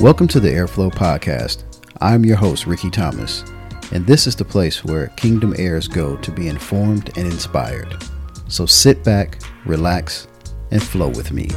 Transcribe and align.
Welcome 0.00 0.28
to 0.28 0.40
the 0.40 0.50
Heir 0.50 0.66
Flow 0.66 0.88
Podcast. 0.88 1.64
I'm 2.00 2.24
your 2.24 2.38
host, 2.38 2.66
Rickey 2.66 2.88
Thomas, 2.88 3.44
and 3.92 4.06
this 4.06 4.26
is 4.26 4.34
the 4.34 4.46
place 4.46 4.82
where 4.82 5.08
Kingdom 5.08 5.54
heirs 5.58 5.88
go 5.88 6.16
to 6.16 6.32
be 6.32 6.48
informed 6.48 7.10
and 7.18 7.26
inspired. 7.30 8.02
So 8.48 8.64
sit 8.64 9.04
back, 9.04 9.42
relax, 9.66 10.26
and 10.70 10.82
flow 10.82 11.08
with 11.08 11.32
me. 11.32 11.50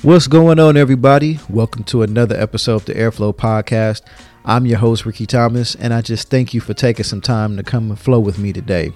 What's 0.00 0.26
going 0.26 0.58
on, 0.58 0.78
everybody? 0.78 1.38
Welcome 1.50 1.84
to 1.84 2.00
another 2.00 2.34
episode 2.40 2.76
of 2.76 2.84
the 2.86 2.96
Heir 2.96 3.12
Flow 3.12 3.34
Podcast. 3.34 4.00
I'm 4.46 4.64
your 4.64 4.78
host, 4.78 5.04
Rickey 5.04 5.26
Thomas, 5.26 5.74
and 5.74 5.92
I 5.92 6.00
just 6.00 6.30
thank 6.30 6.54
you 6.54 6.62
for 6.62 6.72
taking 6.72 7.04
some 7.04 7.20
time 7.20 7.58
to 7.58 7.62
come 7.62 7.90
and 7.90 8.00
flow 8.00 8.20
with 8.20 8.38
me 8.38 8.54
today. 8.54 8.90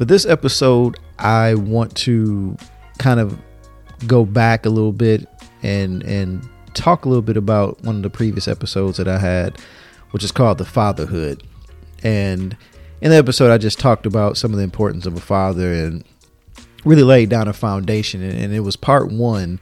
For 0.00 0.06
this 0.06 0.24
episode, 0.24 0.98
I 1.18 1.56
want 1.56 1.94
to 1.96 2.56
kind 2.96 3.20
of 3.20 3.38
go 4.06 4.24
back 4.24 4.64
a 4.64 4.70
little 4.70 4.94
bit 4.94 5.28
and 5.62 6.02
and 6.04 6.48
talk 6.72 7.04
a 7.04 7.08
little 7.10 7.20
bit 7.20 7.36
about 7.36 7.82
one 7.84 7.96
of 7.96 8.02
the 8.02 8.08
previous 8.08 8.48
episodes 8.48 8.96
that 8.96 9.06
I 9.06 9.18
had, 9.18 9.58
which 10.12 10.24
is 10.24 10.32
called 10.32 10.56
the 10.56 10.64
fatherhood. 10.64 11.42
And 12.02 12.56
in 13.02 13.10
the 13.10 13.18
episode, 13.18 13.52
I 13.52 13.58
just 13.58 13.78
talked 13.78 14.06
about 14.06 14.38
some 14.38 14.52
of 14.52 14.56
the 14.56 14.62
importance 14.62 15.04
of 15.04 15.18
a 15.18 15.20
father 15.20 15.70
and 15.70 16.02
really 16.86 17.02
laid 17.02 17.28
down 17.28 17.46
a 17.46 17.52
foundation. 17.52 18.22
And, 18.22 18.54
it 18.54 18.60
was 18.60 18.76
part 18.76 19.12
one. 19.12 19.60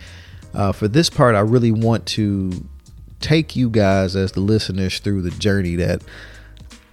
Uh, 0.55 0.71
for 0.71 0.87
this 0.87 1.11
part, 1.11 1.35
I 1.35 1.41
really 1.41 1.73
want 1.73 2.07
to 2.11 2.65
take 3.19 3.57
you 3.57 3.71
guys 3.71 4.15
as 4.15 4.31
the 4.31 4.41
listeners 4.41 5.01
through 5.01 5.23
the 5.23 5.33
journey 5.33 5.75
that 5.75 6.01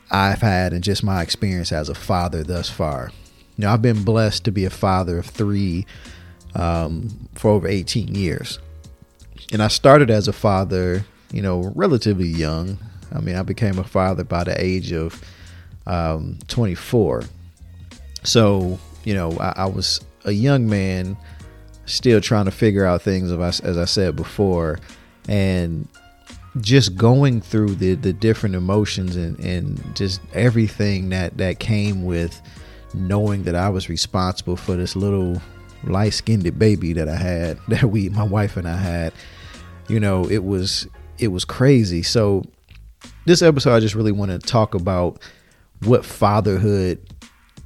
I've 0.10 0.42
had 0.42 0.74
and 0.74 0.84
just 0.84 1.04
my 1.04 1.22
experience 1.22 1.72
as 1.72 1.90
a 1.90 1.94
father 1.94 2.44
thus 2.44 2.72
far. 2.72 3.12
You 3.58 3.64
know, 3.64 3.72
I've 3.72 3.82
been 3.82 4.04
blessed 4.04 4.44
to 4.46 4.52
be 4.52 4.66
a 4.66 4.70
father 4.70 5.18
of 5.18 5.26
three 5.26 5.86
um, 6.56 7.30
for 7.36 7.52
over 7.52 7.68
18 7.68 8.16
years. 8.16 8.60
And 9.52 9.62
I 9.62 9.68
started 9.68 10.10
as 10.10 10.28
a 10.28 10.34
father, 10.34 11.06
you 11.32 11.42
know, 11.42 11.72
relatively 11.76 12.28
young. 12.28 12.78
I 13.14 13.20
mean, 13.20 13.36
I 13.36 13.44
became 13.44 13.78
a 13.78 13.84
father 13.84 14.24
by 14.24 14.44
the 14.44 14.62
age 14.62 14.92
of 14.92 15.24
um, 15.86 16.40
24. 16.48 17.24
So, 18.24 18.80
you 19.04 19.14
know, 19.14 19.32
I, 19.40 19.54
I, 19.58 19.66
was 19.66 20.02
a 20.24 20.32
young 20.32 20.68
man 20.68 21.16
still 21.86 22.20
trying 22.20 22.46
to 22.46 22.52
figure 22.52 22.86
out 22.86 23.04
things, 23.04 23.32
as 23.32 23.78
I 23.78 23.86
said 23.86 24.16
before. 24.16 24.80
And 25.30 25.88
just 26.62 26.96
going 26.96 27.42
through 27.42 27.76
the, 27.76 27.96
the 27.96 28.14
different 28.14 28.56
emotions 28.56 29.16
and, 29.16 29.40
and 29.40 29.96
just 29.96 30.22
everything 30.34 31.10
that, 31.10 31.38
that 31.38 31.60
came 31.60 32.04
with 32.06 32.42
knowing 32.96 33.44
that 33.44 33.56
I 33.56 33.70
was 33.70 33.90
responsible 33.90 34.56
for 34.56 34.76
this 34.76 34.96
little 34.96 35.42
light 35.84 36.14
skinned 36.14 36.58
baby 36.58 36.94
that 36.94 37.08
I 37.08 37.16
had, 37.16 37.60
that 37.68 37.84
we, 37.84 38.10
my 38.10 38.24
wife 38.24 38.58
and 38.58 38.68
I 38.68 38.78
had, 38.78 39.14
you 39.88 40.00
know, 40.00 40.26
it 40.30 40.44
was, 40.44 40.88
it 41.18 41.30
was 41.30 41.46
crazy. 41.46 42.04
So 42.04 42.44
this 43.26 43.42
episode, 43.42 43.76
I 43.76 43.80
just 43.80 43.96
really 43.96 44.12
want 44.12 44.32
to 44.32 44.40
talk 44.40 44.74
about 44.74 45.20
what 45.84 46.06
fatherhood 46.06 47.00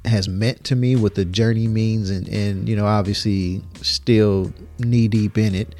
has 0.04 0.28
meant 0.28 0.64
to 0.64 0.76
me, 0.76 0.96
what 0.96 1.14
the 1.14 1.24
journey 1.24 1.68
means, 1.68 2.10
and, 2.10 2.28
and, 2.28 2.68
you 2.68 2.76
know, 2.76 2.86
obviously 2.86 3.62
still 3.82 4.52
knee 4.78 5.08
deep 5.08 5.36
in 5.36 5.54
it. 5.54 5.74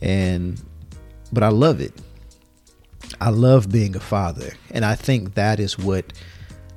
And, 0.00 0.60
but 1.32 1.42
I 1.42 1.48
love 1.48 1.80
it. 1.80 1.92
I 3.20 3.30
love 3.30 3.70
being 3.70 3.96
a 3.96 4.00
father. 4.00 4.52
And 4.70 4.84
I 4.84 4.94
think 4.94 5.34
that 5.34 5.60
is 5.60 5.78
what 5.78 6.12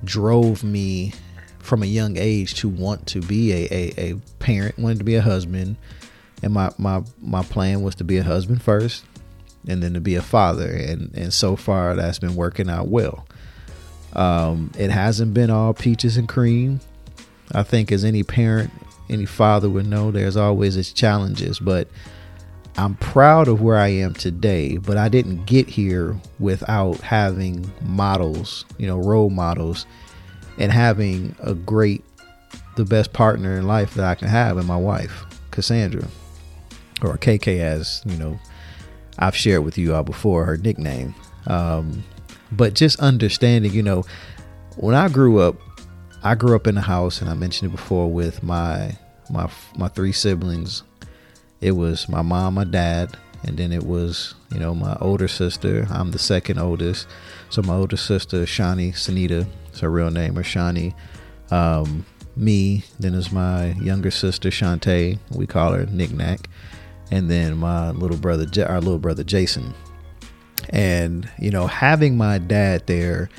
drove 0.04 0.64
me 0.64 1.14
from 1.72 1.84
a 1.84 1.86
young 1.86 2.18
age 2.18 2.56
to 2.56 2.68
want 2.68 3.08
to 3.08 3.22
be 3.22 3.54
a, 3.54 3.68
a, 3.72 4.12
a 4.12 4.16
parent, 4.40 4.78
wanted 4.78 4.98
to 4.98 5.06
be 5.06 5.16
a 5.16 5.22
husband. 5.22 5.78
And 6.44 6.52
my, 6.52 6.70
my, 6.78 7.02
my 7.22 7.44
plan 7.44 7.82
was 7.82 7.96
to 7.96 8.04
be 8.04 8.18
a 8.18 8.24
husband 8.24 8.62
first 8.62 9.06
and 9.66 9.82
then 9.82 9.94
to 9.94 10.02
be 10.02 10.16
a 10.16 10.22
father. 10.22 10.68
And, 10.68 11.16
and 11.16 11.34
so 11.34 11.56
far 11.56 11.96
that's 11.96 12.20
been 12.20 12.36
working 12.36 12.70
out 12.70 12.90
well. 12.90 13.26
Um, 14.12 14.74
it 14.78 14.90
hasn't 14.90 15.34
been 15.34 15.50
all 15.50 15.74
peaches 15.74 16.18
and 16.18 16.28
cream. 16.28 16.82
I 17.54 17.64
think 17.64 17.94
as 17.94 18.04
any 18.04 18.24
parent, 18.24 18.72
any 19.10 19.26
father 19.26 19.70
would 19.70 19.88
know, 19.88 20.12
there's 20.12 20.36
always 20.36 20.76
its 20.76 20.92
challenges, 20.92 21.58
but 21.58 21.88
I'm 22.76 22.96
proud 22.96 23.48
of 23.48 23.62
where 23.62 23.78
I 23.78 23.88
am 23.88 24.14
today, 24.14 24.76
but 24.76 24.98
I 24.98 25.08
didn't 25.08 25.46
get 25.46 25.70
here 25.70 26.20
without 26.38 26.98
having 26.98 27.72
models, 27.82 28.66
you 28.78 28.88
know, 28.88 28.98
role 28.98 29.30
models 29.30 29.86
and 30.58 30.72
having 30.72 31.36
a 31.42 31.54
great, 31.54 32.04
the 32.76 32.86
best 32.86 33.14
partner 33.14 33.58
in 33.58 33.68
life 33.68 33.94
that 33.96 34.06
I 34.06 34.16
can 34.16 34.28
have 34.28 34.58
in 34.58 34.66
my 34.66 34.78
wife, 34.78 35.26
Cassandra, 35.52 36.08
or 37.02 37.18
KK, 37.18 37.60
as 37.60 38.02
you 38.06 38.18
know, 38.18 38.40
I've 39.20 39.36
shared 39.36 39.64
with 39.64 39.78
you 39.78 39.94
all 39.94 40.04
before 40.04 40.46
her 40.46 40.58
nickname. 40.58 41.16
Um, 41.48 42.04
but 42.52 42.74
just 42.74 43.00
understanding, 43.00 43.74
you 43.74 43.84
know, 43.84 44.04
when 44.78 44.96
I 44.96 45.10
grew 45.10 45.40
up, 45.40 45.56
I 46.24 46.36
grew 46.36 46.56
up 46.56 46.68
in 46.68 46.78
a 46.78 46.82
house, 46.82 47.22
and 47.22 47.30
I 47.30 47.34
mentioned 47.34 47.72
it 47.72 47.76
before 47.76 48.12
with 48.12 48.44
my 48.44 48.98
my 49.30 49.50
my 49.76 49.88
three 49.88 50.12
siblings. 50.12 50.84
It 51.62 51.72
was 51.72 52.10
my 52.10 52.22
mom, 52.22 52.56
my 52.56 52.64
dad, 52.64 53.18
and 53.44 53.58
then 53.58 53.72
it 53.72 53.84
was 53.84 54.36
you 54.52 54.60
know 54.60 54.76
my 54.76 54.96
older 55.02 55.28
sister. 55.28 55.88
I'm 55.90 56.12
the 56.12 56.20
second 56.20 56.60
oldest, 56.60 57.08
so 57.50 57.62
my 57.62 57.76
older 57.76 57.98
sister 57.98 58.44
Shani 58.44 58.94
Sanita, 58.94 59.48
it's 59.72 59.80
her 59.80 59.90
real 59.90 60.12
name, 60.12 60.38
or 60.38 60.44
Shani. 60.44 60.94
Um, 61.50 62.06
me, 62.36 62.84
then 63.00 63.14
is 63.14 63.32
my 63.32 63.72
younger 63.74 64.12
sister 64.12 64.50
Shantae. 64.50 65.18
We 65.32 65.48
call 65.48 65.74
her 65.74 65.86
Nick 65.86 66.12
Knickknack, 66.12 66.50
and 67.10 67.30
then 67.30 67.58
my 67.58 67.92
little 67.92 68.18
brother, 68.18 68.46
our 68.68 68.80
little 68.80 69.00
brother 69.00 69.24
Jason. 69.24 69.74
And 70.70 71.30
you 71.40 71.52
know, 71.52 71.68
having 71.68 72.18
my 72.18 72.38
dad 72.38 72.86
there, 72.88 73.30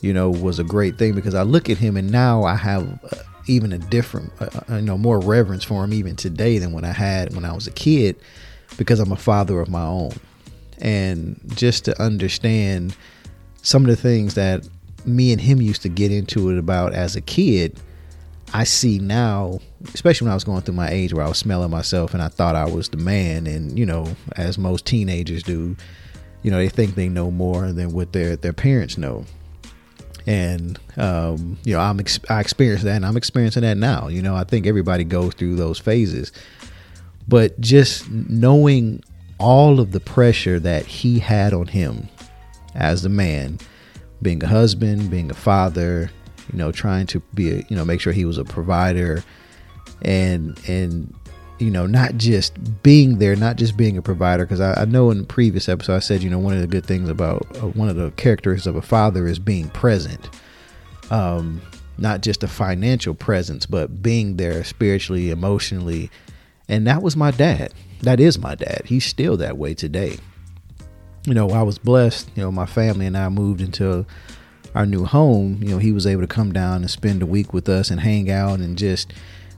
you 0.00 0.12
know, 0.12 0.30
was 0.30 0.58
a 0.58 0.64
great 0.64 0.98
thing 0.98 1.14
because 1.14 1.34
I 1.34 1.42
look 1.42 1.68
at 1.70 1.78
him 1.78 1.96
and 1.96 2.10
now 2.10 2.44
I 2.44 2.54
have 2.54 2.86
uh, 3.10 3.16
even 3.46 3.72
a 3.72 3.78
different, 3.78 4.32
uh, 4.40 4.48
uh, 4.70 4.76
you 4.76 4.82
know, 4.82 4.98
more 4.98 5.18
reverence 5.18 5.64
for 5.64 5.84
him 5.84 5.92
even 5.92 6.16
today 6.16 6.58
than 6.58 6.72
when 6.72 6.84
I 6.84 6.92
had 6.92 7.34
when 7.34 7.44
I 7.44 7.52
was 7.52 7.66
a 7.66 7.72
kid 7.72 8.16
because 8.76 9.00
I'm 9.00 9.12
a 9.12 9.16
father 9.16 9.60
of 9.60 9.68
my 9.68 9.84
own. 9.84 10.12
And 10.78 11.40
just 11.54 11.84
to 11.86 12.02
understand 12.02 12.96
some 13.62 13.82
of 13.84 13.88
the 13.88 13.96
things 13.96 14.34
that 14.34 14.68
me 15.06 15.32
and 15.32 15.40
him 15.40 15.60
used 15.60 15.82
to 15.82 15.88
get 15.88 16.10
into 16.10 16.50
it 16.50 16.58
about 16.58 16.92
as 16.92 17.16
a 17.16 17.20
kid, 17.20 17.78
I 18.52 18.64
see 18.64 18.98
now, 18.98 19.58
especially 19.94 20.26
when 20.26 20.32
I 20.32 20.36
was 20.36 20.44
going 20.44 20.62
through 20.62 20.74
my 20.74 20.88
age 20.88 21.12
where 21.12 21.24
I 21.24 21.28
was 21.28 21.38
smelling 21.38 21.70
myself 21.70 22.14
and 22.14 22.22
I 22.22 22.28
thought 22.28 22.54
I 22.54 22.66
was 22.66 22.88
the 22.88 22.96
man, 22.96 23.46
and 23.46 23.76
you 23.78 23.84
know, 23.84 24.14
as 24.36 24.58
most 24.58 24.86
teenagers 24.86 25.42
do, 25.42 25.76
you 26.42 26.50
know, 26.50 26.58
they 26.58 26.68
think 26.68 26.94
they 26.94 27.08
know 27.08 27.30
more 27.30 27.72
than 27.72 27.92
what 27.92 28.12
their 28.12 28.36
their 28.36 28.52
parents 28.52 28.96
know. 28.96 29.24
And 30.26 30.78
um, 30.96 31.58
you 31.64 31.74
know, 31.74 31.80
I'm 31.80 31.98
ex- 31.98 32.20
I 32.30 32.40
experienced 32.40 32.84
that, 32.84 32.96
and 32.96 33.04
I'm 33.04 33.16
experiencing 33.16 33.62
that 33.62 33.76
now. 33.76 34.08
You 34.08 34.22
know, 34.22 34.36
I 34.36 34.44
think 34.44 34.66
everybody 34.66 35.04
goes 35.04 35.34
through 35.34 35.56
those 35.56 35.78
phases, 35.80 36.30
but 37.26 37.60
just 37.60 38.08
knowing 38.10 39.02
all 39.38 39.80
of 39.80 39.90
the 39.90 40.00
pressure 40.00 40.60
that 40.60 40.86
he 40.86 41.18
had 41.18 41.52
on 41.52 41.66
him 41.66 42.08
as 42.74 43.02
the 43.02 43.08
man 43.08 43.58
being 44.24 44.42
a 44.42 44.48
husband, 44.48 45.08
being 45.10 45.30
a 45.30 45.34
father, 45.34 46.10
you 46.52 46.58
know, 46.58 46.72
trying 46.72 47.06
to 47.06 47.20
be 47.34 47.52
a, 47.52 47.64
you 47.68 47.76
know, 47.76 47.84
make 47.84 48.00
sure 48.00 48.12
he 48.12 48.24
was 48.24 48.38
a 48.38 48.44
provider 48.44 49.22
and 50.02 50.58
and 50.66 51.14
you 51.60 51.70
know, 51.70 51.86
not 51.86 52.16
just 52.16 52.82
being 52.82 53.18
there, 53.18 53.36
not 53.36 53.54
just 53.54 53.76
being 53.76 53.96
a 53.96 54.02
provider. 54.02 54.44
Because 54.44 54.60
I, 54.60 54.82
I, 54.82 54.84
know 54.86 55.12
in 55.12 55.18
the 55.18 55.24
previous 55.24 55.68
episode 55.68 55.94
I 55.94 56.00
said, 56.00 56.20
you 56.20 56.28
know, 56.28 56.38
one 56.38 56.54
of 56.54 56.60
the 56.60 56.66
good 56.66 56.84
things 56.84 57.08
about 57.08 57.46
uh, 57.62 57.68
one 57.68 57.88
of 57.88 57.94
the 57.94 58.10
characteristics 58.12 58.66
of 58.66 58.74
a 58.74 58.82
father 58.82 59.28
is 59.28 59.38
being 59.38 59.68
present. 59.68 60.28
Um, 61.10 61.62
not 61.96 62.22
just 62.22 62.42
a 62.42 62.48
financial 62.48 63.14
presence, 63.14 63.66
but 63.66 64.02
being 64.02 64.36
there 64.36 64.64
spiritually, 64.64 65.30
emotionally. 65.30 66.10
And 66.68 66.88
that 66.88 67.02
was 67.02 67.14
my 67.14 67.30
dad. 67.30 67.72
That 68.00 68.18
is 68.18 68.36
my 68.36 68.56
dad. 68.56 68.82
He's 68.86 69.04
still 69.04 69.36
that 69.36 69.56
way 69.56 69.74
today 69.74 70.18
you 71.26 71.34
know, 71.34 71.50
I 71.50 71.62
was 71.62 71.78
blessed. 71.78 72.30
You 72.34 72.42
know, 72.42 72.52
my 72.52 72.66
family 72.66 73.06
and 73.06 73.16
I 73.16 73.28
moved 73.28 73.60
into 73.60 74.06
our 74.74 74.86
new 74.86 75.04
home. 75.04 75.58
You 75.62 75.70
know, 75.70 75.78
he 75.78 75.92
was 75.92 76.06
able 76.06 76.22
to 76.22 76.28
come 76.28 76.52
down 76.52 76.82
and 76.82 76.90
spend 76.90 77.22
a 77.22 77.26
week 77.26 77.52
with 77.52 77.68
us 77.68 77.90
and 77.90 78.00
hang 78.00 78.30
out 78.30 78.60
and 78.60 78.76
just, 78.76 79.12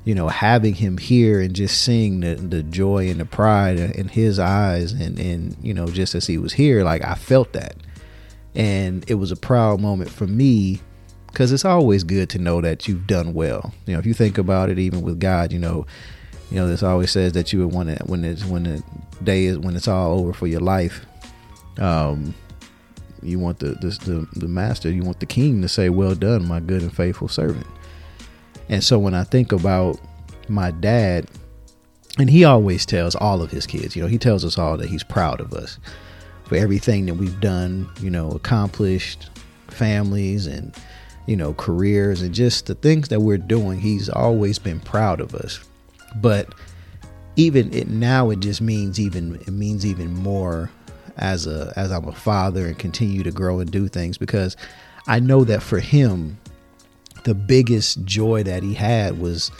you 0.04 0.14
know, 0.14 0.28
having 0.28 0.74
him 0.74 0.98
here 0.98 1.40
and 1.40 1.54
just 1.54 1.82
seeing 1.82 2.20
the, 2.20 2.34
the 2.34 2.62
joy 2.62 3.08
and 3.08 3.20
the 3.20 3.24
pride 3.24 3.78
in 3.78 4.08
his 4.08 4.38
eyes 4.38 4.92
and, 4.92 5.18
and, 5.18 5.56
you 5.62 5.74
know, 5.74 5.86
just 5.86 6.14
as 6.14 6.26
he 6.26 6.38
was 6.38 6.52
here, 6.52 6.84
like 6.84 7.04
I 7.04 7.14
felt 7.14 7.52
that. 7.54 7.76
And 8.54 9.08
it 9.10 9.14
was 9.14 9.32
a 9.32 9.36
proud 9.36 9.80
moment 9.80 10.10
for 10.10 10.26
me 10.26 10.80
because 11.26 11.52
it's 11.52 11.64
always 11.64 12.02
good 12.04 12.30
to 12.30 12.38
know 12.38 12.60
that 12.62 12.88
you've 12.88 13.06
done 13.06 13.34
well. 13.34 13.74
You 13.86 13.92
know, 13.92 13.98
if 13.98 14.06
you 14.06 14.14
think 14.14 14.38
about 14.38 14.70
it, 14.70 14.78
even 14.78 15.02
with 15.02 15.20
God, 15.20 15.52
you 15.52 15.58
know, 15.58 15.86
you 16.50 16.56
know, 16.56 16.68
this 16.68 16.82
always 16.82 17.10
says 17.10 17.32
that 17.32 17.52
you 17.52 17.58
would 17.58 17.74
want 17.74 17.94
to 17.94 18.04
when 18.04 18.24
it's 18.24 18.44
when 18.44 18.62
the 18.62 18.82
day 19.22 19.44
is 19.44 19.58
when 19.58 19.76
it's 19.76 19.88
all 19.88 20.18
over 20.18 20.32
for 20.32 20.46
your 20.46 20.60
life, 20.60 21.04
um, 21.78 22.34
you 23.22 23.38
want 23.38 23.58
the, 23.58 23.70
the, 23.80 23.88
the 24.04 24.40
the 24.40 24.48
master, 24.48 24.90
you 24.90 25.02
want 25.02 25.20
the 25.20 25.26
king 25.26 25.62
to 25.62 25.68
say, 25.68 25.88
"Well 25.88 26.14
done, 26.14 26.46
my 26.46 26.60
good 26.60 26.82
and 26.82 26.94
faithful 26.94 27.28
servant." 27.28 27.66
And 28.68 28.82
so 28.82 28.98
when 28.98 29.14
I 29.14 29.24
think 29.24 29.52
about 29.52 29.98
my 30.48 30.70
dad, 30.70 31.28
and 32.18 32.30
he 32.30 32.44
always 32.44 32.86
tells 32.86 33.14
all 33.14 33.42
of 33.42 33.50
his 33.50 33.66
kids, 33.66 33.94
you 33.94 34.02
know, 34.02 34.08
he 34.08 34.18
tells 34.18 34.44
us 34.44 34.58
all 34.58 34.76
that 34.76 34.88
he's 34.88 35.04
proud 35.04 35.40
of 35.40 35.52
us 35.52 35.78
for 36.44 36.56
everything 36.56 37.06
that 37.06 37.14
we've 37.14 37.40
done, 37.40 37.88
you 38.00 38.10
know, 38.10 38.30
accomplished, 38.30 39.30
families 39.68 40.46
and, 40.46 40.74
you 41.26 41.36
know, 41.36 41.52
careers 41.54 42.22
and 42.22 42.34
just 42.34 42.66
the 42.66 42.74
things 42.74 43.08
that 43.08 43.20
we're 43.20 43.38
doing. 43.38 43.80
He's 43.80 44.08
always 44.08 44.58
been 44.58 44.80
proud 44.80 45.20
of 45.20 45.34
us. 45.34 45.60
But 46.16 46.54
even 47.36 47.72
it 47.74 47.88
now 47.88 48.30
it 48.30 48.40
just 48.40 48.60
means 48.60 48.98
even 48.98 49.36
it 49.36 49.50
means 49.50 49.84
even 49.84 50.14
more 50.14 50.70
as 51.16 51.46
a 51.46 51.72
as 51.76 51.90
I'm 51.90 52.06
a 52.08 52.12
father 52.12 52.66
and 52.66 52.78
continue 52.78 53.22
to 53.22 53.30
grow 53.30 53.60
and 53.60 53.70
do 53.70 53.88
things 53.88 54.18
because 54.18 54.56
I 55.06 55.20
know 55.20 55.44
that 55.44 55.62
for 55.62 55.78
him 55.78 56.38
the 57.24 57.34
biggest 57.34 58.04
joy 58.04 58.42
that 58.44 58.62
he 58.62 58.74
had 58.74 59.18
was 59.18 59.50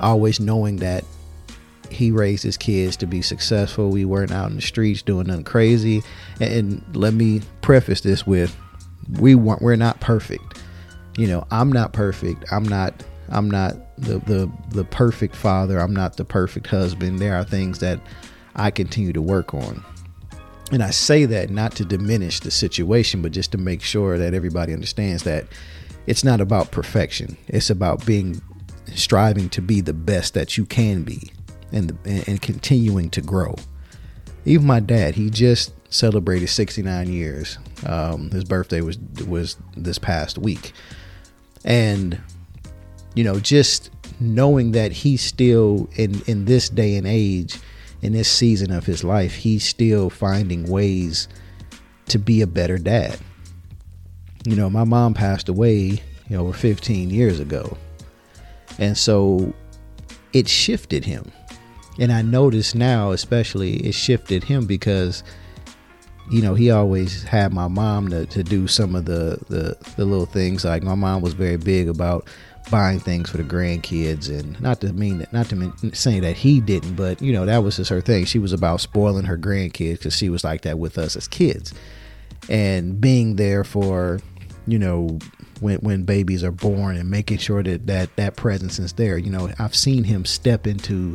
always 0.00 0.40
knowing 0.40 0.76
that 0.76 1.04
he 1.90 2.10
raised 2.10 2.42
his 2.42 2.56
kids 2.56 2.96
to 2.96 3.06
be 3.06 3.22
successful. 3.22 3.90
We 3.90 4.04
weren't 4.04 4.32
out 4.32 4.50
in 4.50 4.56
the 4.56 4.62
streets 4.62 5.02
doing 5.02 5.26
nothing 5.26 5.44
crazy. 5.44 6.02
And, 6.40 6.52
and 6.52 6.96
let 6.96 7.14
me 7.14 7.42
preface 7.60 8.00
this 8.00 8.26
with 8.26 8.56
we 9.20 9.34
weren't 9.34 9.62
we're 9.62 9.76
not 9.76 10.00
perfect. 10.00 10.60
You 11.16 11.26
know, 11.26 11.46
I'm 11.50 11.70
not 11.70 11.92
perfect. 11.92 12.44
I'm 12.50 12.64
not 12.64 12.94
I'm 13.28 13.50
not 13.50 13.76
the 13.96 14.18
the 14.20 14.50
the 14.70 14.84
perfect 14.84 15.36
father. 15.36 15.78
I'm 15.78 15.94
not 15.94 16.16
the 16.16 16.24
perfect 16.24 16.66
husband. 16.66 17.18
There 17.18 17.36
are 17.36 17.44
things 17.44 17.78
that 17.80 18.00
I 18.56 18.70
continue 18.70 19.12
to 19.12 19.22
work 19.22 19.54
on. 19.54 19.84
And 20.72 20.82
I 20.82 20.90
say 20.90 21.26
that 21.26 21.50
not 21.50 21.72
to 21.76 21.84
diminish 21.84 22.40
the 22.40 22.50
situation, 22.50 23.22
but 23.22 23.32
just 23.32 23.52
to 23.52 23.58
make 23.58 23.82
sure 23.82 24.16
that 24.18 24.34
everybody 24.34 24.72
understands 24.72 25.22
that 25.24 25.46
it's 26.06 26.24
not 26.24 26.40
about 26.40 26.70
perfection. 26.70 27.36
It's 27.48 27.70
about 27.70 28.04
being 28.06 28.40
striving 28.94 29.48
to 29.50 29.62
be 29.62 29.80
the 29.80 29.92
best 29.94 30.34
that 30.34 30.56
you 30.56 30.64
can 30.64 31.02
be 31.02 31.32
and 31.72 31.98
and 32.04 32.40
continuing 32.40 33.10
to 33.10 33.20
grow. 33.20 33.56
Even 34.44 34.66
my 34.66 34.80
dad, 34.80 35.14
he 35.14 35.30
just 35.30 35.72
celebrated 35.92 36.48
69 36.48 37.12
years. 37.12 37.58
Um, 37.86 38.30
his 38.30 38.44
birthday 38.44 38.80
was 38.80 38.98
was 39.26 39.56
this 39.76 39.98
past 39.98 40.38
week, 40.38 40.72
and 41.64 42.20
you 43.14 43.24
know, 43.24 43.40
just 43.40 43.90
knowing 44.20 44.72
that 44.72 44.92
he's 44.92 45.22
still 45.22 45.88
in 45.96 46.22
in 46.26 46.44
this 46.44 46.68
day 46.68 46.96
and 46.96 47.06
age, 47.06 47.58
in 48.04 48.12
this 48.12 48.28
season 48.28 48.70
of 48.70 48.84
his 48.84 49.02
life, 49.02 49.34
he's 49.34 49.64
still 49.64 50.10
finding 50.10 50.70
ways 50.70 51.26
to 52.06 52.18
be 52.18 52.42
a 52.42 52.46
better 52.46 52.76
dad. 52.76 53.18
You 54.44 54.56
know, 54.56 54.68
my 54.68 54.84
mom 54.84 55.14
passed 55.14 55.48
away, 55.48 56.02
you 56.28 56.36
know, 56.36 56.42
over 56.42 56.52
15 56.52 57.08
years 57.08 57.40
ago. 57.40 57.78
And 58.78 58.98
so 58.98 59.54
it 60.34 60.48
shifted 60.48 61.06
him. 61.06 61.32
And 61.98 62.12
I 62.12 62.20
notice 62.20 62.74
now, 62.74 63.12
especially, 63.12 63.76
it 63.76 63.94
shifted 63.94 64.44
him 64.44 64.66
because, 64.66 65.24
you 66.30 66.42
know, 66.42 66.54
he 66.54 66.70
always 66.70 67.22
had 67.22 67.54
my 67.54 67.68
mom 67.68 68.10
to, 68.10 68.26
to 68.26 68.42
do 68.42 68.68
some 68.68 68.94
of 68.94 69.06
the, 69.06 69.38
the, 69.48 69.78
the 69.96 70.04
little 70.04 70.26
things. 70.26 70.66
Like 70.66 70.82
my 70.82 70.94
mom 70.94 71.22
was 71.22 71.32
very 71.32 71.56
big 71.56 71.88
about 71.88 72.28
buying 72.70 72.98
things 72.98 73.30
for 73.30 73.36
the 73.36 73.44
grandkids 73.44 74.28
and 74.28 74.60
not 74.60 74.80
to 74.80 74.92
mean 74.92 75.18
that 75.18 75.32
not 75.32 75.46
to 75.46 75.56
mean, 75.56 75.92
say 75.92 76.20
that 76.20 76.36
he 76.36 76.60
didn't 76.60 76.94
but 76.94 77.20
you 77.20 77.32
know 77.32 77.44
that 77.46 77.62
was 77.62 77.76
just 77.76 77.90
her 77.90 78.00
thing. 78.00 78.24
She 78.24 78.38
was 78.38 78.52
about 78.52 78.80
spoiling 78.80 79.26
her 79.26 79.38
grandkids 79.38 79.98
because 79.98 80.16
she 80.16 80.28
was 80.28 80.44
like 80.44 80.62
that 80.62 80.78
with 80.78 80.98
us 80.98 81.16
as 81.16 81.28
kids. 81.28 81.74
And 82.48 83.00
being 83.00 83.36
there 83.36 83.64
for 83.64 84.20
you 84.66 84.78
know 84.78 85.18
when 85.60 85.78
when 85.78 86.04
babies 86.04 86.42
are 86.42 86.52
born 86.52 86.96
and 86.96 87.10
making 87.10 87.38
sure 87.38 87.62
that 87.62 87.86
that 87.86 88.16
that 88.16 88.36
presence 88.36 88.78
is 88.78 88.94
there. 88.94 89.18
You 89.18 89.30
know 89.30 89.50
i've 89.58 89.76
seen 89.76 90.04
him 90.04 90.24
step 90.24 90.66
into 90.66 91.14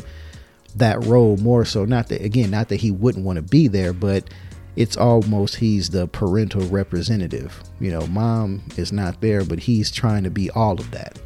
that 0.76 1.04
role 1.06 1.36
more 1.38 1.66
so 1.66 1.84
not 1.84 2.10
that 2.10 2.22
again 2.22 2.52
not 2.52 2.70
that 2.70 2.76
he 2.78 2.92
wouldn't 2.92 3.26
want 3.26 3.38
to 3.38 3.42
be 3.42 3.68
there 3.68 3.92
but 3.92 4.30
it's 4.76 4.96
almost 4.96 5.56
he's 5.56 5.90
the 5.90 6.08
parental 6.08 6.62
representative. 6.68 7.64
You 7.80 7.90
know 7.92 8.06
mom 8.08 8.62
is 8.78 8.92
not 8.92 9.20
there 9.20 9.44
but 9.44 9.60
he's 9.60 9.92
trying 9.92 10.24
to 10.26 10.30
be 10.30 10.52
all 10.52 10.80
of 10.80 10.92
that 10.92 11.20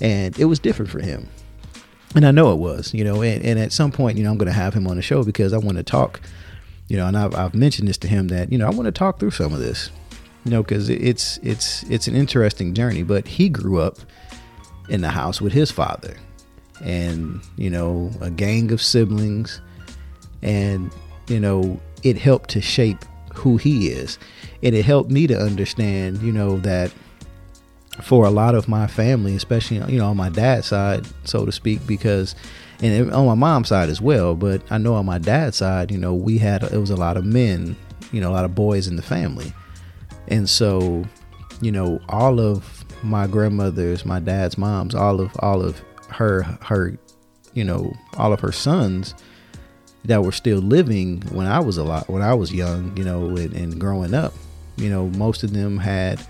and 0.00 0.38
it 0.38 0.46
was 0.46 0.58
different 0.58 0.90
for 0.90 1.00
him. 1.00 1.28
And 2.14 2.24
i 2.24 2.30
know 2.30 2.52
it 2.52 2.58
was 2.58 2.94
you 2.94 3.02
know 3.02 3.22
and, 3.22 3.44
and 3.44 3.58
at 3.58 3.72
some 3.72 3.90
point 3.90 4.16
you 4.16 4.22
know 4.22 4.30
i'm 4.30 4.38
going 4.38 4.46
to 4.46 4.52
have 4.52 4.72
him 4.72 4.86
on 4.86 4.94
the 4.94 5.02
show 5.02 5.24
because 5.24 5.52
i 5.52 5.58
want 5.58 5.78
to 5.78 5.82
talk 5.82 6.20
you 6.86 6.96
know 6.96 7.08
and 7.08 7.18
I've, 7.18 7.34
I've 7.34 7.54
mentioned 7.56 7.88
this 7.88 7.98
to 7.98 8.06
him 8.06 8.28
that 8.28 8.52
you 8.52 8.58
know 8.58 8.68
i 8.68 8.70
want 8.70 8.86
to 8.86 8.92
talk 8.92 9.18
through 9.18 9.32
some 9.32 9.52
of 9.52 9.58
this 9.58 9.90
you 10.44 10.50
know 10.50 10.62
because 10.62 10.88
it's 10.90 11.38
it's 11.42 11.82
it's 11.84 12.06
an 12.06 12.14
interesting 12.14 12.74
journey. 12.74 13.02
But 13.02 13.26
he 13.26 13.48
grew 13.48 13.80
up 13.80 13.98
in 14.88 15.00
the 15.00 15.08
house 15.08 15.40
with 15.40 15.52
his 15.52 15.70
father 15.70 16.16
and 16.82 17.40
you 17.56 17.70
know 17.70 18.10
a 18.20 18.30
gang 18.30 18.70
of 18.72 18.82
siblings. 18.82 19.60
And 20.42 20.92
you 21.28 21.40
know 21.40 21.80
it 22.02 22.18
helped 22.18 22.50
to 22.50 22.60
shape 22.60 23.04
who 23.34 23.56
he 23.56 23.88
is. 23.88 24.18
And 24.62 24.74
it 24.74 24.84
helped 24.84 25.10
me 25.10 25.26
to 25.26 25.38
understand 25.38 26.22
you 26.22 26.32
know 26.32 26.58
that 26.60 26.92
for 28.02 28.26
a 28.26 28.30
lot 28.30 28.54
of 28.54 28.68
my 28.68 28.86
family, 28.86 29.36
especially 29.36 29.76
you 29.92 29.98
know 29.98 30.06
on 30.06 30.16
my 30.16 30.28
dad's 30.28 30.66
side, 30.66 31.06
so 31.24 31.46
to 31.46 31.52
speak, 31.52 31.86
because 31.86 32.34
and 32.82 33.12
on 33.12 33.26
my 33.26 33.34
mom's 33.34 33.68
side 33.68 33.88
as 33.88 34.00
well. 34.00 34.34
But 34.34 34.62
I 34.70 34.78
know 34.78 34.94
on 34.94 35.06
my 35.06 35.18
dad's 35.18 35.56
side, 35.56 35.90
you 35.90 35.98
know, 35.98 36.14
we 36.14 36.38
had 36.38 36.62
it 36.64 36.78
was 36.78 36.90
a 36.90 36.96
lot 36.96 37.16
of 37.16 37.24
men, 37.24 37.76
you 38.12 38.20
know, 38.20 38.30
a 38.30 38.34
lot 38.34 38.44
of 38.44 38.54
boys 38.54 38.88
in 38.88 38.96
the 38.96 39.02
family, 39.02 39.52
and 40.28 40.48
so 40.48 41.04
you 41.60 41.70
know 41.70 42.00
all 42.08 42.40
of 42.40 42.84
my 43.02 43.26
grandmothers, 43.26 44.04
my 44.04 44.18
dad's 44.18 44.58
moms, 44.58 44.94
all 44.94 45.20
of 45.20 45.30
all 45.40 45.62
of 45.62 45.80
her 46.08 46.42
her, 46.62 46.98
you 47.52 47.64
know, 47.64 47.92
all 48.16 48.32
of 48.32 48.40
her 48.40 48.52
sons 48.52 49.14
that 50.04 50.22
were 50.22 50.32
still 50.32 50.58
living 50.58 51.22
when 51.32 51.46
I 51.46 51.60
was 51.60 51.78
a 51.78 51.84
lot 51.84 52.08
when 52.10 52.22
I 52.22 52.34
was 52.34 52.52
young, 52.52 52.96
you 52.96 53.04
know, 53.04 53.28
and, 53.36 53.52
and 53.54 53.80
growing 53.80 54.14
up, 54.14 54.34
you 54.76 54.90
know, 54.90 55.06
most 55.10 55.44
of 55.44 55.52
them 55.52 55.78
had 55.78 56.20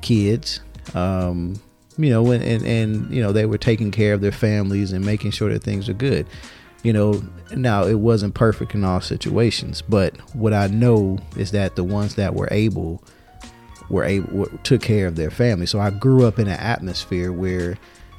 kids 0.00 0.60
um, 0.94 1.60
you 1.98 2.10
know, 2.10 2.30
and, 2.30 2.42
and, 2.42 2.64
and, 2.64 3.14
you 3.14 3.22
know, 3.22 3.32
they 3.32 3.46
were 3.46 3.58
taking 3.58 3.90
care 3.90 4.14
of 4.14 4.20
their 4.20 4.32
families 4.32 4.92
and 4.92 5.04
making 5.04 5.30
sure 5.30 5.52
that 5.52 5.62
things 5.62 5.88
are 5.88 5.94
good. 5.94 6.26
You 6.82 6.92
know, 6.92 7.22
now 7.54 7.84
it 7.84 8.00
wasn't 8.00 8.34
perfect 8.34 8.74
in 8.74 8.82
all 8.84 9.00
situations, 9.00 9.82
but 9.82 10.16
what 10.34 10.52
I 10.52 10.66
know 10.66 11.18
is 11.36 11.52
that 11.52 11.76
the 11.76 11.84
ones 11.84 12.16
that 12.16 12.34
were 12.34 12.48
able 12.50 13.02
were 13.88 14.04
able 14.04 14.46
took 14.64 14.80
care 14.80 15.06
of 15.06 15.16
their 15.16 15.30
family. 15.30 15.66
So 15.66 15.78
I 15.78 15.90
grew 15.90 16.26
up 16.26 16.38
in 16.38 16.48
an 16.48 16.58
atmosphere 16.58 17.30
where, 17.30 17.76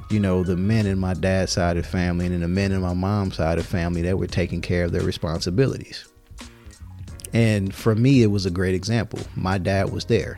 you 0.10 0.20
know, 0.20 0.44
the 0.44 0.56
men 0.56 0.86
in 0.86 1.00
my 1.00 1.14
dad's 1.14 1.52
side 1.52 1.78
of 1.78 1.84
the 1.84 1.90
family 1.90 2.28
and 2.28 2.44
the 2.44 2.48
men 2.48 2.72
in 2.72 2.82
my 2.82 2.94
mom's 2.94 3.38
side 3.38 3.58
of 3.58 3.66
the 3.66 3.70
family 3.72 4.04
that 4.04 4.18
were 4.18 4.28
taking 4.28 4.62
care 4.62 4.86
of 4.86 4.92
their 4.92 5.02
responsibilities. 5.04 6.08
And 7.34 7.74
for 7.74 7.96
me, 7.96 8.22
it 8.22 8.28
was 8.28 8.46
a 8.46 8.52
great 8.52 8.76
example. 8.76 9.20
My 9.36 9.58
dad 9.58 9.92
was 9.92 10.06
there 10.06 10.38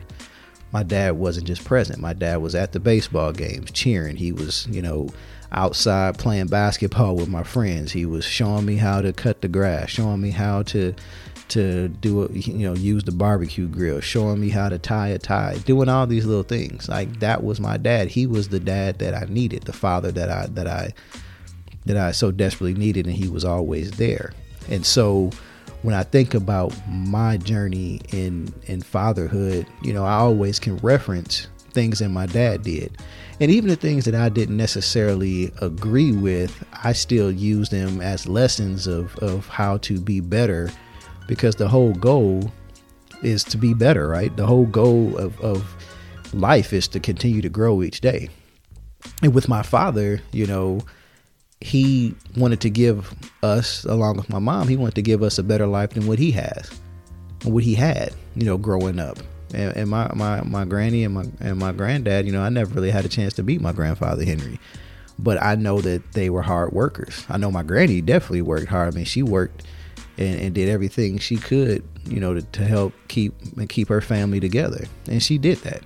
my 0.76 0.82
dad 0.82 1.12
wasn't 1.12 1.46
just 1.46 1.64
present. 1.64 2.00
My 2.00 2.12
dad 2.12 2.42
was 2.42 2.54
at 2.54 2.72
the 2.72 2.80
baseball 2.80 3.32
games 3.32 3.70
cheering. 3.70 4.14
He 4.14 4.30
was, 4.30 4.66
you 4.66 4.82
know, 4.82 5.08
outside 5.50 6.18
playing 6.18 6.48
basketball 6.48 7.16
with 7.16 7.30
my 7.30 7.44
friends. 7.44 7.92
He 7.92 8.04
was 8.04 8.26
showing 8.26 8.66
me 8.66 8.76
how 8.76 9.00
to 9.00 9.14
cut 9.14 9.40
the 9.40 9.48
grass, 9.48 9.88
showing 9.88 10.20
me 10.20 10.32
how 10.32 10.64
to 10.64 10.94
to 11.48 11.88
do 11.88 12.24
it, 12.24 12.46
you 12.46 12.66
know, 12.66 12.74
use 12.74 13.04
the 13.04 13.12
barbecue 13.12 13.66
grill, 13.68 14.00
showing 14.00 14.38
me 14.38 14.50
how 14.50 14.68
to 14.68 14.78
tie 14.78 15.08
a 15.08 15.18
tie, 15.18 15.56
doing 15.64 15.88
all 15.88 16.06
these 16.06 16.26
little 16.26 16.42
things. 16.42 16.90
Like 16.90 17.20
that 17.20 17.42
was 17.42 17.58
my 17.58 17.78
dad. 17.78 18.08
He 18.08 18.26
was 18.26 18.50
the 18.50 18.60
dad 18.60 18.98
that 18.98 19.14
I 19.14 19.24
needed, 19.30 19.62
the 19.62 19.72
father 19.72 20.12
that 20.12 20.28
I 20.28 20.44
that 20.48 20.66
I 20.66 20.92
that 21.86 21.96
I 21.96 22.12
so 22.12 22.30
desperately 22.30 22.74
needed 22.74 23.06
and 23.06 23.16
he 23.16 23.30
was 23.30 23.46
always 23.46 23.92
there. 23.92 24.34
And 24.68 24.84
so 24.84 25.30
when 25.86 25.94
I 25.94 26.02
think 26.02 26.34
about 26.34 26.74
my 26.88 27.36
journey 27.36 28.00
in 28.12 28.52
in 28.64 28.82
fatherhood, 28.82 29.68
you 29.82 29.92
know, 29.92 30.04
I 30.04 30.14
always 30.14 30.58
can 30.58 30.78
reference 30.78 31.46
things 31.70 32.00
that 32.00 32.08
my 32.08 32.26
dad 32.26 32.64
did. 32.64 32.98
And 33.38 33.52
even 33.52 33.68
the 33.68 33.76
things 33.76 34.04
that 34.06 34.14
I 34.16 34.28
didn't 34.28 34.56
necessarily 34.56 35.52
agree 35.62 36.10
with, 36.10 36.64
I 36.82 36.92
still 36.92 37.30
use 37.30 37.68
them 37.68 38.00
as 38.00 38.26
lessons 38.26 38.88
of, 38.88 39.16
of 39.18 39.46
how 39.46 39.76
to 39.78 40.00
be 40.00 40.18
better 40.18 40.72
because 41.28 41.54
the 41.54 41.68
whole 41.68 41.92
goal 41.92 42.50
is 43.22 43.44
to 43.44 43.56
be 43.56 43.72
better, 43.72 44.08
right? 44.08 44.36
The 44.36 44.46
whole 44.46 44.66
goal 44.66 45.16
of, 45.16 45.40
of 45.40 45.72
life 46.32 46.72
is 46.72 46.88
to 46.88 46.98
continue 46.98 47.42
to 47.42 47.48
grow 47.48 47.84
each 47.84 48.00
day. 48.00 48.28
And 49.22 49.32
with 49.32 49.48
my 49.48 49.62
father, 49.62 50.20
you 50.32 50.48
know, 50.48 50.80
he 51.60 52.14
wanted 52.36 52.60
to 52.60 52.70
give 52.70 53.14
us, 53.42 53.84
along 53.84 54.16
with 54.16 54.28
my 54.28 54.38
mom, 54.38 54.68
he 54.68 54.76
wanted 54.76 54.94
to 54.96 55.02
give 55.02 55.22
us 55.22 55.38
a 55.38 55.42
better 55.42 55.66
life 55.66 55.90
than 55.90 56.06
what 56.06 56.18
he 56.18 56.30
has, 56.32 56.70
what 57.44 57.64
he 57.64 57.74
had, 57.74 58.12
you 58.34 58.44
know, 58.44 58.58
growing 58.58 58.98
up. 58.98 59.18
And, 59.54 59.76
and 59.76 59.90
my, 59.90 60.10
my, 60.14 60.42
my 60.42 60.64
granny 60.64 61.04
and 61.04 61.14
my 61.14 61.24
and 61.40 61.58
my 61.58 61.72
granddad, 61.72 62.26
you 62.26 62.32
know, 62.32 62.42
I 62.42 62.48
never 62.48 62.74
really 62.74 62.90
had 62.90 63.04
a 63.04 63.08
chance 63.08 63.32
to 63.34 63.42
meet 63.42 63.60
my 63.60 63.72
grandfather 63.72 64.24
Henry, 64.24 64.58
but 65.18 65.40
I 65.40 65.54
know 65.54 65.80
that 65.80 66.12
they 66.12 66.30
were 66.30 66.42
hard 66.42 66.72
workers. 66.72 67.24
I 67.28 67.38
know 67.38 67.50
my 67.50 67.62
granny 67.62 68.00
definitely 68.00 68.42
worked 68.42 68.68
hard. 68.68 68.92
I 68.92 68.96
mean, 68.96 69.04
she 69.04 69.22
worked 69.22 69.64
and, 70.18 70.38
and 70.40 70.54
did 70.54 70.68
everything 70.68 71.18
she 71.18 71.36
could, 71.36 71.84
you 72.06 72.20
know, 72.20 72.34
to, 72.34 72.42
to 72.42 72.64
help 72.64 72.92
keep 73.08 73.34
and 73.56 73.68
keep 73.68 73.88
her 73.88 74.00
family 74.00 74.40
together, 74.40 74.84
and 75.08 75.22
she 75.22 75.38
did 75.38 75.58
that. 75.58 75.82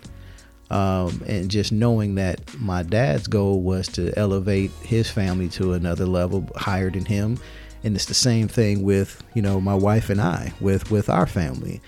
Um, 0.70 1.22
and 1.26 1.50
just 1.50 1.72
knowing 1.72 2.14
that 2.14 2.40
my 2.60 2.84
dad's 2.84 3.26
goal 3.26 3.60
was 3.60 3.88
to 3.88 4.16
elevate 4.16 4.70
his 4.82 5.10
family 5.10 5.48
to 5.50 5.72
another 5.72 6.06
level 6.06 6.48
higher 6.54 6.90
than 6.90 7.04
him. 7.04 7.38
And 7.82 7.96
it's 7.96 8.04
the 8.04 8.14
same 8.14 8.46
thing 8.46 8.82
with 8.82 9.22
you 9.34 9.42
know 9.42 9.60
my 9.60 9.74
wife 9.74 10.10
and 10.10 10.20
i 10.20 10.52
with 10.60 10.90
with 10.90 11.08
our 11.08 11.26
family. 11.26 11.80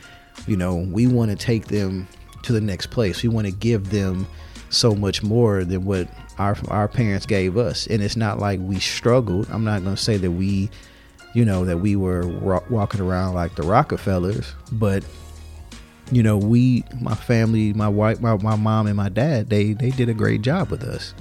You 0.46 0.56
know 0.56 0.86
we 0.90 1.06
want 1.06 1.30
to 1.30 1.36
take 1.36 1.66
them 1.66 2.08
to 2.42 2.52
the 2.52 2.60
next 2.60 2.86
place. 2.86 3.22
We 3.22 3.28
want 3.28 3.46
to 3.46 3.52
give 3.52 3.90
them 3.90 4.26
so 4.70 4.94
much 4.94 5.22
more 5.22 5.64
than 5.64 5.84
what 5.84 6.08
our 6.38 6.56
our 6.68 6.88
parents 6.88 7.26
gave 7.26 7.56
us. 7.56 7.86
And 7.86 8.02
it's 8.02 8.16
not 8.16 8.38
like 8.38 8.58
we 8.60 8.80
struggled. 8.80 9.48
I'm 9.50 9.64
not 9.64 9.82
going 9.84 9.94
to 9.94 10.02
say 10.02 10.16
that 10.16 10.30
we 10.30 10.70
you 11.34 11.44
know 11.44 11.64
that 11.64 11.78
we 11.78 11.96
were 11.96 12.26
walking 12.68 13.00
around 13.00 13.34
like 13.34 13.54
the 13.54 13.62
rockefellers 13.62 14.54
but 14.72 15.04
you 16.12 16.22
know 16.22 16.36
we 16.36 16.84
my 17.00 17.14
family 17.14 17.72
my 17.72 17.88
wife 17.88 18.20
my, 18.20 18.36
my 18.36 18.54
mom 18.54 18.86
and 18.86 18.96
my 18.96 19.08
dad 19.08 19.48
they 19.50 19.72
they 19.72 19.90
did 19.90 20.08
a 20.08 20.14
great 20.14 20.42
job 20.42 20.70
with 20.70 20.84
us. 20.84 21.14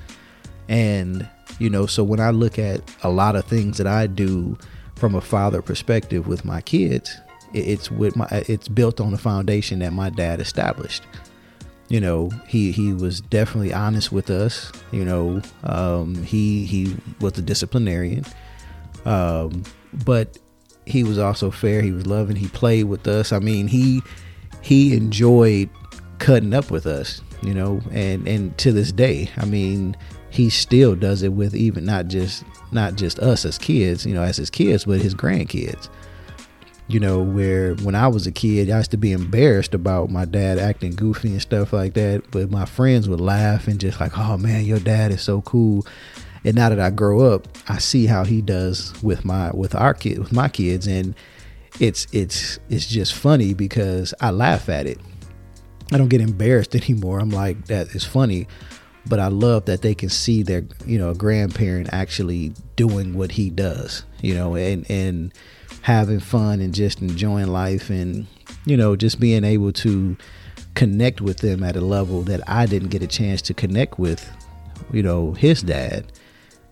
And 0.70 1.28
you 1.60 1.70
know 1.70 1.86
so 1.86 2.04
when 2.04 2.20
i 2.20 2.30
look 2.30 2.58
at 2.58 2.82
a 3.04 3.10
lot 3.10 3.36
of 3.36 3.46
things 3.46 3.78
that 3.78 3.88
i 3.88 4.08
do 4.08 4.58
from 4.96 5.16
a 5.16 5.22
father 5.22 5.62
perspective 5.62 6.28
with 6.28 6.46
my 6.46 6.62
kids 6.62 7.20
it's 7.54 7.92
with 7.92 8.16
my 8.16 8.28
it's 8.32 8.68
built 8.68 9.02
on 9.02 9.12
the 9.12 9.18
foundation 9.18 9.80
that 9.80 9.94
my 9.94 10.10
dad 10.10 10.40
established. 10.40 11.04
You 11.90 12.00
know 12.00 12.30
he 12.48 12.72
he 12.72 12.94
was 12.94 13.20
definitely 13.20 13.74
honest 13.74 14.12
with 14.12 14.30
us 14.30 14.72
you 14.92 15.04
know 15.04 15.42
um, 15.64 16.16
he 16.24 16.66
he 16.66 16.96
was 17.20 17.38
a 17.38 17.42
disciplinarian. 17.42 18.26
Um, 19.06 19.64
but 20.06 20.38
he 20.86 21.04
was 21.04 21.18
also 21.18 21.52
fair 21.52 21.82
he 21.82 21.92
was 21.92 22.08
loving 22.08 22.36
he 22.36 22.48
played 22.48 22.86
with 22.86 23.08
us. 23.08 23.32
I 23.32 23.40
mean 23.40 23.68
he 23.68 24.02
he 24.62 24.96
enjoyed 24.96 25.70
cutting 26.20 26.54
up 26.54 26.72
with 26.72 26.86
us 26.86 27.22
you 27.42 27.54
know 27.54 27.82
and 27.92 28.28
and 28.28 28.58
to 28.58 28.72
this 28.72 28.92
day 28.92 29.30
i 29.38 29.46
mean 29.46 29.96
he 30.30 30.50
still 30.50 30.96
does 30.96 31.24
it 31.24 31.34
with 31.34 31.56
even 31.56 31.84
not 31.84 32.08
just 32.08 32.44
not 32.72 32.96
just 32.96 33.20
us 33.20 33.44
as 33.44 33.58
kids 33.58 34.06
you 34.06 34.14
know 34.14 34.24
as 34.24 34.38
his 34.38 34.50
kids 34.50 34.86
but 34.86 35.02
his 35.02 35.16
grandkids 35.16 35.90
you 36.92 37.00
know, 37.00 37.22
where 37.22 37.76
when 37.76 37.96
I 37.96 38.10
was 38.10 38.28
a 38.28 38.32
kid, 38.32 38.70
I 38.70 38.78
used 38.78 38.92
to 38.92 38.98
be 38.98 39.14
embarrassed 39.14 39.74
about 39.74 40.10
my 40.10 40.26
dad 40.26 40.60
acting 40.60 40.92
goofy 40.92 41.30
and 41.30 41.42
stuff 41.42 41.72
like 41.72 41.94
that. 41.94 42.30
But 42.32 42.52
my 42.52 42.66
friends 42.66 43.08
would 43.08 43.22
laugh 43.22 43.68
and 43.68 43.80
just 43.80 44.02
like, 44.02 44.18
oh 44.18 44.38
man, 44.38 44.66
your 44.66 44.80
dad 44.80 45.12
is 45.12 45.22
so 45.22 45.42
cool. 45.42 45.86
And 46.44 46.56
now 46.56 46.68
that 46.70 46.80
I 46.80 46.90
grow 46.90 47.34
up, 47.34 47.48
I 47.70 47.78
see 47.78 48.08
how 48.08 48.26
he 48.26 48.42
does 48.42 48.94
with 49.02 49.24
my 49.24 49.52
with 49.52 49.74
our 49.74 49.94
kid 49.94 50.20
with 50.20 50.34
my 50.34 50.50
kids, 50.50 50.88
and 50.88 51.16
it's 51.80 52.08
it's 52.12 52.60
it's 52.70 52.88
just 52.88 53.14
funny 53.14 53.54
because 53.54 54.14
I 54.22 54.32
laugh 54.32 54.70
at 54.70 54.86
it. 54.86 55.00
I 55.92 55.98
don't 55.98 56.10
get 56.10 56.22
embarrassed 56.22 56.76
anymore. 56.84 57.20
I'm 57.20 57.32
like 57.32 57.66
that 57.68 57.96
is 57.96 58.04
funny, 58.04 58.48
but 59.06 59.20
I 59.20 59.28
love 59.28 59.66
that 59.66 59.82
they 59.82 59.96
can 59.96 60.10
see 60.10 60.44
their 60.44 60.64
you 60.86 60.98
know 60.98 61.14
grandparent 61.14 61.90
actually 61.92 62.54
doing 62.76 63.14
what 63.14 63.32
he 63.32 63.50
does. 63.50 64.04
You 64.22 64.36
know, 64.36 64.56
and 64.56 64.90
and 64.90 65.34
having 65.82 66.20
fun 66.20 66.62
and 66.62 66.74
just 66.74 67.02
enjoying 67.02 67.48
life 67.48 67.90
and 67.90 68.28
you 68.66 68.78
know 68.78 68.96
just 68.96 69.20
being 69.20 69.44
able 69.44 69.72
to 69.72 70.16
connect 70.76 71.22
with 71.22 71.38
them 71.38 71.64
at 71.64 71.76
a 71.76 71.82
level 71.82 72.22
that 72.22 72.42
I 72.48 72.66
didn't 72.66 72.90
get 72.90 73.02
a 73.02 73.08
chance 73.08 73.42
to 73.44 73.54
connect 73.54 74.00
with 74.00 74.30
you 74.92 75.04
know 75.04 75.34
his 75.34 75.62
dad 75.62 76.12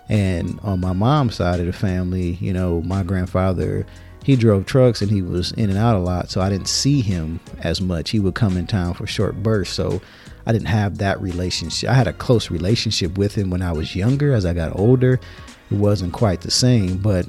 and 0.08 0.60
on 0.62 0.80
my 0.80 0.94
mom's 0.94 1.36
side 1.36 1.60
of 1.60 1.66
the 1.66 1.74
family 1.74 2.38
you 2.40 2.54
know 2.54 2.82
my 2.82 3.04
grandfather 3.04 3.86
he 4.24 4.36
drove 4.36 4.66
trucks 4.66 5.02
and 5.02 5.10
he 5.10 5.22
was 5.22 5.52
in 5.54 5.70
and 5.70 5.80
out 5.80 5.96
a 5.96 6.00
lot 6.00 6.30
so 6.30 6.42
I 6.42 6.50
didn't 6.50 6.68
see 6.68 7.02
him 7.02 7.40
as 7.60 7.82
much. 7.82 8.10
He 8.12 8.20
would 8.20 8.36
come 8.36 8.58
in 8.58 8.68
town 8.68 8.94
for 8.94 9.08
short 9.08 9.42
bursts 9.42 9.76
so 9.76 10.02
I 10.46 10.52
didn't 10.52 10.68
have 10.68 10.98
that 10.98 11.22
relationship. 11.22 11.90
I 11.90 11.94
had 11.94 12.08
a 12.08 12.14
close 12.14 12.50
relationship 12.50 13.18
with 13.18 13.36
him 13.36 13.50
when 13.50 13.62
I 13.62 13.72
was 13.72 13.96
younger. 13.96 14.34
As 14.34 14.46
I 14.46 14.54
got 14.54 14.78
older 14.78 15.20
it 15.72 15.76
wasn't 15.76 16.14
quite 16.14 16.42
the 16.42 16.52
same 16.52 16.98
but 16.98 17.28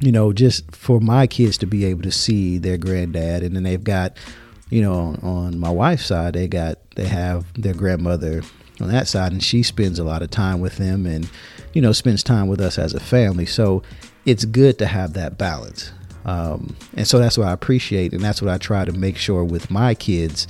you 0.00 0.12
know, 0.12 0.32
just 0.32 0.74
for 0.74 1.00
my 1.00 1.26
kids 1.26 1.58
to 1.58 1.66
be 1.66 1.84
able 1.84 2.02
to 2.02 2.12
see 2.12 2.58
their 2.58 2.78
granddad, 2.78 3.42
and 3.42 3.56
then 3.56 3.64
they've 3.64 3.82
got, 3.82 4.16
you 4.70 4.80
know, 4.80 4.94
on, 4.94 5.16
on, 5.22 5.58
my 5.58 5.70
wife's 5.70 6.06
side, 6.06 6.34
they 6.34 6.46
got 6.46 6.78
they 6.92 7.06
have 7.06 7.46
their 7.60 7.74
grandmother 7.74 8.42
on 8.80 8.88
that 8.88 9.08
side, 9.08 9.32
and 9.32 9.42
she 9.42 9.62
spends 9.62 9.98
a 9.98 10.04
lot 10.04 10.22
of 10.22 10.30
time 10.30 10.60
with 10.60 10.76
them, 10.76 11.04
and 11.06 11.28
you 11.72 11.80
know, 11.80 11.92
spends 11.92 12.22
time 12.22 12.48
with 12.48 12.60
us 12.60 12.78
as 12.78 12.94
a 12.94 13.00
family. 13.00 13.46
So 13.46 13.82
it's 14.24 14.44
good 14.44 14.78
to 14.78 14.86
have 14.86 15.14
that 15.14 15.38
balance, 15.38 15.92
um, 16.24 16.76
and 16.96 17.06
so 17.06 17.18
that's 17.18 17.38
what 17.38 17.48
I 17.48 17.52
appreciate, 17.52 18.12
and 18.12 18.22
that's 18.22 18.42
what 18.42 18.50
I 18.50 18.58
try 18.58 18.84
to 18.84 18.92
make 18.92 19.16
sure 19.16 19.44
with 19.44 19.70
my 19.70 19.94
kids 19.94 20.46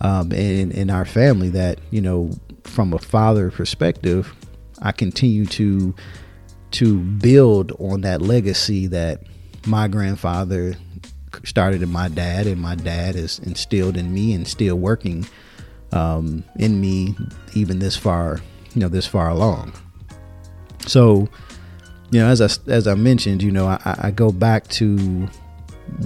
um, 0.00 0.32
and 0.32 0.72
in 0.72 0.90
our 0.90 1.04
family 1.04 1.48
that 1.50 1.78
you 1.90 2.00
know, 2.00 2.30
from 2.64 2.92
a 2.92 2.98
father 2.98 3.50
perspective, 3.50 4.34
I 4.82 4.92
continue 4.92 5.46
to 5.46 5.94
to 6.72 6.98
build 6.98 7.72
on 7.78 8.02
that 8.02 8.20
legacy 8.20 8.86
that 8.88 9.22
my 9.66 9.88
grandfather 9.88 10.74
started 11.44 11.82
in 11.82 11.90
my 11.90 12.08
dad 12.08 12.46
and 12.46 12.60
my 12.60 12.74
dad 12.74 13.14
is 13.16 13.38
instilled 13.40 13.96
in 13.96 14.12
me 14.12 14.32
and 14.32 14.46
still 14.46 14.76
working 14.76 15.26
um, 15.92 16.44
in 16.56 16.80
me 16.80 17.14
even 17.54 17.78
this 17.78 17.96
far 17.96 18.40
you 18.74 18.80
know 18.80 18.88
this 18.88 19.06
far 19.06 19.28
along 19.28 19.72
so 20.86 21.28
you 22.10 22.20
know 22.20 22.28
as 22.28 22.40
i 22.40 22.70
as 22.70 22.86
i 22.86 22.94
mentioned 22.94 23.42
you 23.42 23.50
know 23.50 23.66
i, 23.66 23.80
I 23.84 24.10
go 24.10 24.32
back 24.32 24.68
to 24.68 25.28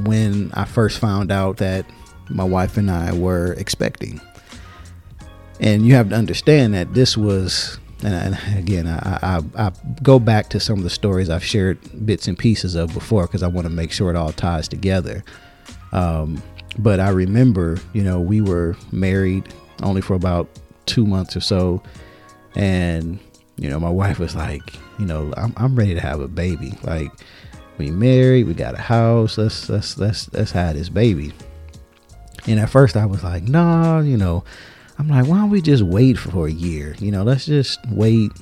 when 0.02 0.50
i 0.54 0.64
first 0.64 0.98
found 0.98 1.30
out 1.30 1.58
that 1.58 1.86
my 2.28 2.44
wife 2.44 2.76
and 2.76 2.90
i 2.90 3.12
were 3.12 3.52
expecting 3.54 4.20
and 5.60 5.86
you 5.86 5.94
have 5.94 6.08
to 6.08 6.14
understand 6.14 6.74
that 6.74 6.94
this 6.94 7.16
was 7.16 7.78
and, 8.02 8.38
again, 8.56 8.86
I, 8.86 9.18
I, 9.22 9.66
I, 9.66 9.72
go 10.02 10.18
back 10.18 10.48
to 10.50 10.60
some 10.60 10.78
of 10.78 10.84
the 10.84 10.90
stories 10.90 11.28
I've 11.28 11.44
shared 11.44 11.78
bits 12.06 12.28
and 12.28 12.38
pieces 12.38 12.74
of 12.74 12.94
before 12.94 13.26
because 13.26 13.42
I 13.42 13.48
want 13.48 13.66
to 13.66 13.70
make 13.70 13.92
sure 13.92 14.10
it 14.10 14.16
all 14.16 14.32
ties 14.32 14.68
together. 14.68 15.22
Um, 15.92 16.42
but 16.78 17.00
I 17.00 17.10
remember, 17.10 17.78
you 17.92 18.02
know, 18.02 18.20
we 18.20 18.40
were 18.40 18.76
married 18.90 19.52
only 19.82 20.00
for 20.00 20.14
about 20.14 20.48
two 20.86 21.04
months 21.04 21.36
or 21.36 21.40
so, 21.40 21.82
and 22.54 23.18
you 23.60 23.68
know, 23.68 23.78
my 23.78 23.90
wife 24.02 24.18
was 24.18 24.34
like, 24.34 24.74
you 24.98 25.06
know, 25.06 25.32
I'm, 25.36 25.52
I'm 25.56 25.76
ready 25.76 25.94
to 25.94 26.00
have 26.00 26.20
a 26.20 26.28
baby. 26.28 26.74
Like, 26.82 27.12
we 27.78 27.90
married, 27.90 28.46
we 28.46 28.54
got 28.54 28.74
a 28.74 28.80
house. 28.80 29.38
Let's 29.38 29.68
let's 29.68 29.96
let's 29.96 30.30
let's 30.32 30.50
have 30.50 30.74
this 30.74 30.88
baby. 30.88 31.32
And 32.46 32.58
at 32.58 32.68
first, 32.68 32.96
I 32.96 33.06
was 33.06 33.22
like, 33.22 33.44
nah, 33.44 34.00
you 34.00 34.16
know, 34.16 34.44
I'm 34.98 35.08
like, 35.08 35.26
why 35.26 35.38
don't 35.38 35.50
we 35.50 35.62
just 35.62 35.82
wait 35.82 36.18
for 36.18 36.46
a 36.46 36.50
year? 36.50 36.94
You 36.98 37.10
know, 37.10 37.22
let's 37.22 37.46
just 37.46 37.78
wait, 37.90 38.32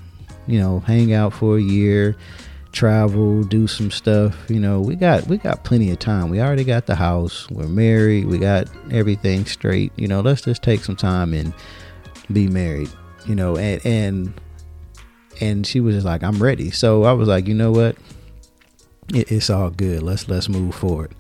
you 0.46 0.58
know, 0.58 0.80
hang 0.80 1.12
out 1.12 1.32
for 1.32 1.56
a 1.56 1.60
year, 1.60 2.16
travel, 2.72 3.44
do 3.44 3.66
some 3.66 3.90
stuff. 3.90 4.36
You 4.48 4.58
know, 4.58 4.80
we 4.80 4.96
got 4.96 5.26
we 5.26 5.36
got 5.36 5.64
plenty 5.64 5.90
of 5.90 5.98
time. 5.98 6.30
We 6.30 6.40
already 6.40 6.64
got 6.64 6.86
the 6.86 6.96
house. 6.96 7.48
We're 7.50 7.68
married. 7.68 8.26
We 8.26 8.38
got 8.38 8.68
everything 8.90 9.44
straight. 9.46 9.92
You 9.96 10.08
know, 10.08 10.20
let's 10.20 10.42
just 10.42 10.62
take 10.62 10.80
some 10.80 10.96
time 10.96 11.32
and 11.32 11.52
be 12.32 12.48
married. 12.48 12.90
You 13.26 13.36
know, 13.36 13.56
and 13.56 13.84
and 13.86 14.40
and 15.40 15.66
she 15.66 15.80
was 15.80 15.94
just 15.94 16.06
like, 16.06 16.22
I'm 16.22 16.42
ready. 16.42 16.70
So 16.70 17.04
I 17.04 17.12
was 17.12 17.28
like, 17.28 17.46
you 17.46 17.54
know 17.54 17.70
what? 17.70 17.96
It, 19.14 19.32
it's 19.32 19.50
all 19.50 19.70
good. 19.70 20.02
Let's 20.02 20.28
let's 20.28 20.48
move 20.48 20.74
forward. 20.74 21.14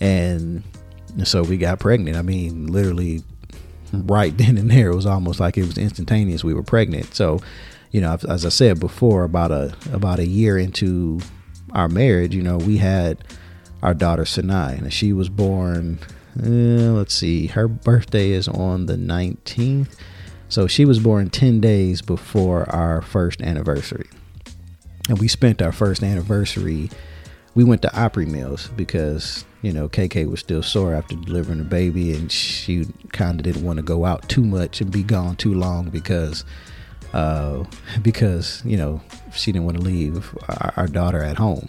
And 0.00 0.62
so 1.24 1.42
we 1.42 1.56
got 1.58 1.78
pregnant. 1.78 2.16
I 2.16 2.22
mean, 2.22 2.68
literally 2.68 3.22
right 3.92 4.36
then 4.38 4.58
and 4.58 4.70
there. 4.70 4.90
It 4.90 4.96
was 4.96 5.06
almost 5.06 5.40
like 5.40 5.58
it 5.58 5.66
was 5.66 5.78
instantaneous. 5.78 6.44
We 6.44 6.54
were 6.54 6.62
pregnant. 6.62 7.14
So, 7.14 7.40
you 7.90 8.00
know, 8.00 8.16
as 8.28 8.46
I 8.46 8.50
said 8.50 8.80
before, 8.80 9.24
about 9.24 9.50
a 9.50 9.74
about 9.92 10.18
a 10.18 10.26
year 10.26 10.58
into 10.58 11.20
our 11.72 11.88
marriage, 11.88 12.34
you 12.34 12.42
know, 12.42 12.58
we 12.58 12.78
had 12.78 13.24
our 13.82 13.94
daughter 13.94 14.24
Sinai, 14.24 14.74
and 14.74 14.92
she 14.92 15.12
was 15.12 15.28
born. 15.28 15.98
Uh, 16.38 16.92
let's 16.92 17.12
see, 17.12 17.48
her 17.48 17.66
birthday 17.66 18.30
is 18.30 18.46
on 18.46 18.86
the 18.86 18.94
19th, 18.94 19.96
so 20.50 20.66
she 20.66 20.84
was 20.84 20.98
born 20.98 21.30
10 21.30 21.60
days 21.60 22.02
before 22.02 22.68
our 22.68 23.00
first 23.00 23.40
anniversary, 23.40 24.08
and 25.08 25.18
we 25.18 25.28
spent 25.28 25.62
our 25.62 25.72
first 25.72 26.02
anniversary. 26.02 26.90
We 27.54 27.64
went 27.64 27.80
to 27.82 27.98
Opry 27.98 28.26
Mills 28.26 28.68
because 28.76 29.44
you 29.62 29.72
know, 29.72 29.88
KK 29.88 30.28
was 30.28 30.40
still 30.40 30.62
sore 30.62 30.94
after 30.94 31.14
delivering 31.16 31.58
the 31.58 31.64
baby, 31.64 32.14
and 32.14 32.32
she 32.32 32.86
kind 33.12 33.38
of 33.38 33.44
didn't 33.44 33.62
want 33.62 33.76
to 33.76 33.82
go 33.82 34.04
out 34.04 34.28
too 34.28 34.44
much 34.44 34.80
and 34.80 34.90
be 34.90 35.02
gone 35.02 35.36
too 35.36 35.54
long 35.54 35.90
because, 35.90 36.44
uh, 37.12 37.64
because 38.02 38.62
you 38.64 38.76
know, 38.76 39.02
she 39.34 39.52
didn't 39.52 39.66
want 39.66 39.76
to 39.76 39.82
leave 39.82 40.34
our, 40.48 40.72
our, 40.76 40.86
daughter 40.86 41.22
at 41.22 41.36
home. 41.36 41.68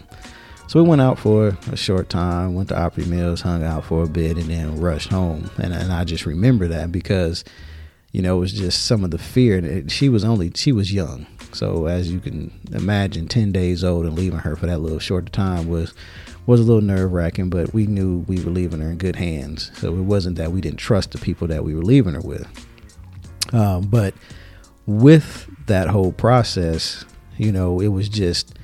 So 0.68 0.82
we 0.82 0.88
went 0.88 1.02
out 1.02 1.18
for 1.18 1.58
a 1.70 1.76
short 1.76 2.08
time, 2.08 2.54
went 2.54 2.70
to 2.70 2.80
Opry 2.80 3.04
Mills, 3.04 3.42
hung 3.42 3.62
out 3.62 3.84
for 3.84 4.04
a 4.04 4.08
bit, 4.08 4.38
and 4.38 4.48
then 4.48 4.80
rushed 4.80 5.10
home. 5.10 5.50
And 5.58 5.74
and 5.74 5.92
I 5.92 6.04
just 6.04 6.24
remember 6.24 6.68
that 6.68 6.90
because, 6.90 7.44
you 8.12 8.22
know, 8.22 8.36
it 8.36 8.40
was 8.40 8.52
just 8.52 8.84
some 8.84 9.04
of 9.04 9.10
the 9.10 9.18
fear. 9.18 9.58
And 9.58 9.90
she 9.90 10.08
was 10.08 10.22
only 10.22 10.52
she 10.54 10.70
was 10.70 10.92
young, 10.92 11.26
so 11.52 11.86
as 11.86 12.12
you 12.12 12.20
can 12.20 12.52
imagine, 12.72 13.26
ten 13.26 13.52
days 13.52 13.82
old 13.82 14.06
and 14.06 14.14
leaving 14.14 14.40
her 14.40 14.54
for 14.54 14.66
that 14.66 14.80
little 14.80 14.98
short 14.98 15.32
time 15.32 15.68
was 15.68 15.94
was 16.46 16.60
a 16.60 16.64
little 16.64 16.82
nerve 16.82 17.12
wracking, 17.12 17.50
but 17.50 17.72
we 17.72 17.86
knew 17.86 18.18
we 18.28 18.42
were 18.42 18.50
leaving 18.50 18.80
her 18.80 18.90
in 18.90 18.98
good 18.98 19.16
hands. 19.16 19.70
So 19.74 19.88
it 19.96 20.02
wasn't 20.02 20.36
that 20.36 20.52
we 20.52 20.60
didn't 20.60 20.78
trust 20.78 21.12
the 21.12 21.18
people 21.18 21.46
that 21.48 21.64
we 21.64 21.74
were 21.74 21.82
leaving 21.82 22.14
her 22.14 22.20
with. 22.20 22.46
Um, 23.52 23.82
but 23.82 24.14
with 24.86 25.48
that 25.66 25.88
whole 25.88 26.12
process, 26.12 27.04
you 27.38 27.52
know, 27.52 27.80
it 27.80 27.88
was 27.88 28.08
just 28.08 28.58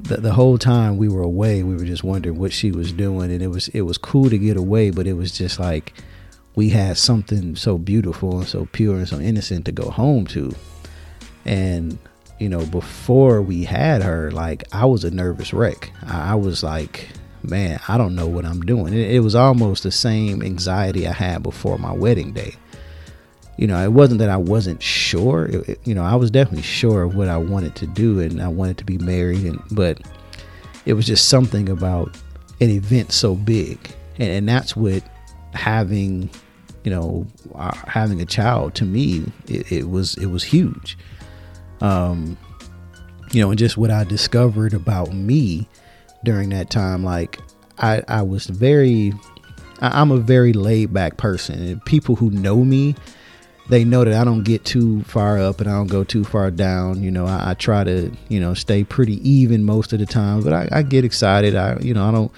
the, 0.00 0.18
the 0.18 0.32
whole 0.32 0.58
time 0.58 0.96
we 0.96 1.08
were 1.08 1.22
away, 1.22 1.62
we 1.62 1.74
were 1.74 1.84
just 1.84 2.04
wondering 2.04 2.38
what 2.38 2.52
she 2.52 2.70
was 2.70 2.92
doing, 2.92 3.30
and 3.30 3.42
it 3.42 3.48
was 3.48 3.68
it 3.68 3.82
was 3.82 3.98
cool 3.98 4.30
to 4.30 4.38
get 4.38 4.56
away, 4.56 4.90
but 4.90 5.06
it 5.06 5.14
was 5.14 5.32
just 5.32 5.58
like 5.58 5.94
we 6.54 6.70
had 6.70 6.96
something 6.96 7.56
so 7.56 7.78
beautiful 7.78 8.38
and 8.38 8.48
so 8.48 8.66
pure 8.72 8.96
and 8.96 9.08
so 9.08 9.18
innocent 9.18 9.64
to 9.66 9.72
go 9.72 9.90
home 9.90 10.26
to, 10.28 10.54
and 11.44 11.98
you 12.38 12.48
know, 12.48 12.66
before 12.66 13.40
we 13.42 13.64
had 13.64 14.02
her, 14.02 14.30
like 14.30 14.64
I 14.72 14.84
was 14.86 15.04
a 15.04 15.10
nervous 15.10 15.52
wreck. 15.52 15.92
I, 16.06 16.34
was 16.34 16.62
like, 16.62 17.08
man, 17.42 17.80
I 17.86 17.96
don't 17.96 18.16
know 18.16 18.26
what 18.26 18.44
I'm 18.44 18.60
doing. 18.60 18.92
It, 18.92 19.12
it 19.12 19.20
was 19.20 19.34
almost 19.36 19.84
the 19.84 19.92
same 19.92 20.42
anxiety 20.42 21.06
I 21.06 21.12
had 21.12 21.42
before 21.42 21.78
my 21.78 21.92
wedding 21.92 22.32
day 22.32 22.56
you 23.56 23.66
know, 23.66 23.82
it 23.82 23.92
wasn't 23.92 24.18
that 24.18 24.30
I 24.30 24.36
wasn't 24.36 24.82
sure. 24.82 25.46
It, 25.46 25.68
it, 25.68 25.80
you 25.84 25.94
know, 25.94 26.02
I 26.02 26.16
was 26.16 26.30
definitely 26.30 26.62
sure 26.62 27.02
of 27.02 27.14
what 27.14 27.28
I 27.28 27.36
wanted 27.36 27.76
to 27.76 27.86
do, 27.86 28.20
and 28.20 28.42
I 28.42 28.48
wanted 28.48 28.78
to 28.78 28.84
be 28.84 28.98
married. 28.98 29.44
And 29.44 29.62
but 29.70 30.00
it 30.86 30.94
was 30.94 31.06
just 31.06 31.28
something 31.28 31.68
about 31.68 32.16
an 32.60 32.70
event 32.70 33.12
so 33.12 33.34
big, 33.34 33.78
and, 34.18 34.30
and 34.30 34.48
that's 34.48 34.74
what 34.74 35.04
having, 35.52 36.30
you 36.84 36.90
know, 36.90 37.26
uh, 37.54 37.74
having 37.86 38.20
a 38.20 38.26
child 38.26 38.74
to 38.76 38.84
me, 38.84 39.24
it, 39.48 39.72
it 39.72 39.90
was 39.90 40.16
it 40.18 40.26
was 40.26 40.44
huge. 40.44 40.96
Um, 41.80 42.38
you 43.32 43.42
know, 43.42 43.50
and 43.50 43.58
just 43.58 43.76
what 43.76 43.90
I 43.90 44.04
discovered 44.04 44.74
about 44.74 45.12
me 45.12 45.66
during 46.22 46.50
that 46.50 46.70
time, 46.70 47.02
like 47.02 47.40
I 47.78 48.02
I 48.06 48.22
was 48.22 48.46
very, 48.46 49.12
I, 49.80 50.00
I'm 50.00 50.10
a 50.10 50.18
very 50.18 50.52
laid 50.52 50.92
back 50.92 51.16
person, 51.16 51.60
and 51.60 51.84
people 51.84 52.16
who 52.16 52.30
know 52.30 52.64
me 52.64 52.94
they 53.68 53.84
know 53.84 54.04
that 54.04 54.14
I 54.14 54.24
don't 54.24 54.42
get 54.42 54.64
too 54.64 55.02
far 55.04 55.38
up 55.38 55.60
and 55.60 55.68
I 55.68 55.72
don't 55.72 55.86
go 55.86 56.04
too 56.04 56.24
far 56.24 56.50
down. 56.50 57.02
You 57.02 57.10
know, 57.10 57.26
I, 57.26 57.50
I 57.50 57.54
try 57.54 57.82
to, 57.84 58.12
you 58.28 58.38
know, 58.38 58.52
stay 58.54 58.84
pretty 58.84 59.26
even 59.28 59.64
most 59.64 59.92
of 59.92 60.00
the 60.00 60.06
time, 60.06 60.42
but 60.42 60.52
I, 60.52 60.68
I 60.70 60.82
get 60.82 61.04
excited. 61.04 61.56
I, 61.56 61.78
you 61.80 61.94
know, 61.94 62.06
I 62.06 62.12
don't, 62.12 62.30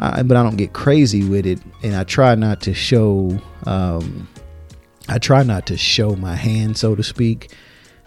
I, 0.00 0.22
but 0.22 0.36
I 0.36 0.42
don't 0.42 0.56
get 0.56 0.72
crazy 0.72 1.22
with 1.28 1.46
it. 1.46 1.60
And 1.82 1.94
I 1.94 2.04
try 2.04 2.34
not 2.34 2.60
to 2.62 2.74
show, 2.74 3.38
um, 3.66 4.28
I 5.08 5.18
try 5.18 5.42
not 5.42 5.66
to 5.66 5.76
show 5.76 6.16
my 6.16 6.34
hand, 6.34 6.76
so 6.78 6.94
to 6.94 7.02
speak. 7.02 7.52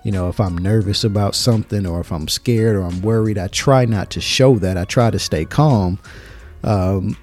You 0.03 0.11
know, 0.11 0.27
if 0.27 0.39
I'm 0.39 0.57
nervous 0.57 1.05
about 1.05 1.33
something 1.33 1.85
or 1.85 2.01
if 2.01 2.11
I'm 2.11 2.27
scared 2.27 2.75
or 2.75 2.83
I'm 2.83 3.01
worried, 3.01 3.37
I 3.37 3.47
try 3.47 3.85
not 3.85 4.09
to 4.11 4.21
show 4.21 4.55
that. 4.55 4.77
I 4.77 4.83
try 4.83 5.11
to 5.11 5.19
stay 5.19 5.45
calm. 5.45 5.99
Um, 6.63 7.15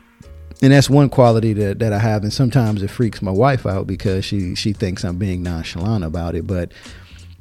and 0.62 0.72
that's 0.72 0.88
one 0.88 1.08
quality 1.08 1.52
that, 1.54 1.78
that 1.80 1.92
I 1.92 1.98
have. 1.98 2.22
And 2.22 2.32
sometimes 2.32 2.82
it 2.82 2.88
freaks 2.88 3.20
my 3.20 3.30
wife 3.30 3.66
out 3.66 3.86
because 3.86 4.24
she 4.24 4.54
she 4.54 4.72
thinks 4.72 5.04
I'm 5.04 5.16
being 5.16 5.42
nonchalant 5.42 6.04
about 6.04 6.34
it. 6.34 6.46
But 6.46 6.72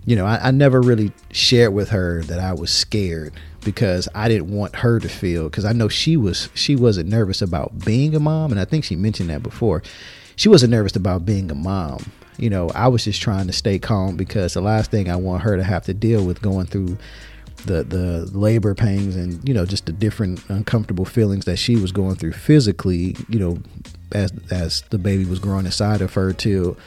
you 0.05 0.15
know, 0.15 0.25
I, 0.25 0.47
I 0.47 0.51
never 0.51 0.81
really 0.81 1.11
shared 1.31 1.73
with 1.73 1.89
her 1.89 2.23
that 2.23 2.39
I 2.39 2.53
was 2.53 2.71
scared 2.71 3.33
because 3.63 4.07
I 4.15 4.27
didn't 4.27 4.51
want 4.51 4.77
her 4.77 4.99
to 4.99 5.09
feel 5.09 5.49
because 5.49 5.65
I 5.65 5.73
know 5.73 5.87
she 5.87 6.17
was 6.17 6.49
she 6.53 6.75
wasn't 6.75 7.09
nervous 7.09 7.41
about 7.41 7.85
being 7.85 8.15
a 8.15 8.19
mom, 8.19 8.51
and 8.51 8.59
I 8.59 8.65
think 8.65 8.85
she 8.85 8.95
mentioned 8.95 9.29
that 9.29 9.43
before. 9.43 9.83
She 10.35 10.47
wasn't 10.47 10.71
nervous 10.71 10.95
about 10.95 11.25
being 11.25 11.51
a 11.51 11.55
mom. 11.55 12.11
You 12.37 12.49
know, 12.49 12.69
I 12.69 12.87
was 12.87 13.03
just 13.03 13.21
trying 13.21 13.47
to 13.47 13.53
stay 13.53 13.77
calm 13.77 14.15
because 14.15 14.53
the 14.53 14.61
last 14.61 14.89
thing 14.89 15.09
I 15.09 15.17
want 15.17 15.43
her 15.43 15.57
to 15.57 15.63
have 15.63 15.83
to 15.85 15.93
deal 15.93 16.25
with 16.25 16.41
going 16.41 16.67
through 16.67 16.97
the 17.65 17.83
the 17.83 18.29
labor 18.37 18.73
pains 18.73 19.15
and 19.15 19.45
you 19.47 19.53
know 19.53 19.65
just 19.65 19.85
the 19.85 19.91
different 19.91 20.41
uncomfortable 20.49 21.05
feelings 21.05 21.43
that 21.45 21.57
she 21.57 21.75
was 21.75 21.91
going 21.91 22.15
through 22.15 22.31
physically 22.31 23.15
you 23.27 23.37
know 23.37 23.57
as 24.13 24.31
as 24.49 24.81
the 24.91 24.97
baby 24.97 25.25
was 25.25 25.39
growing 25.39 25.65
inside 25.65 26.01
of 26.01 26.13
her 26.13 26.31
till 26.31 26.77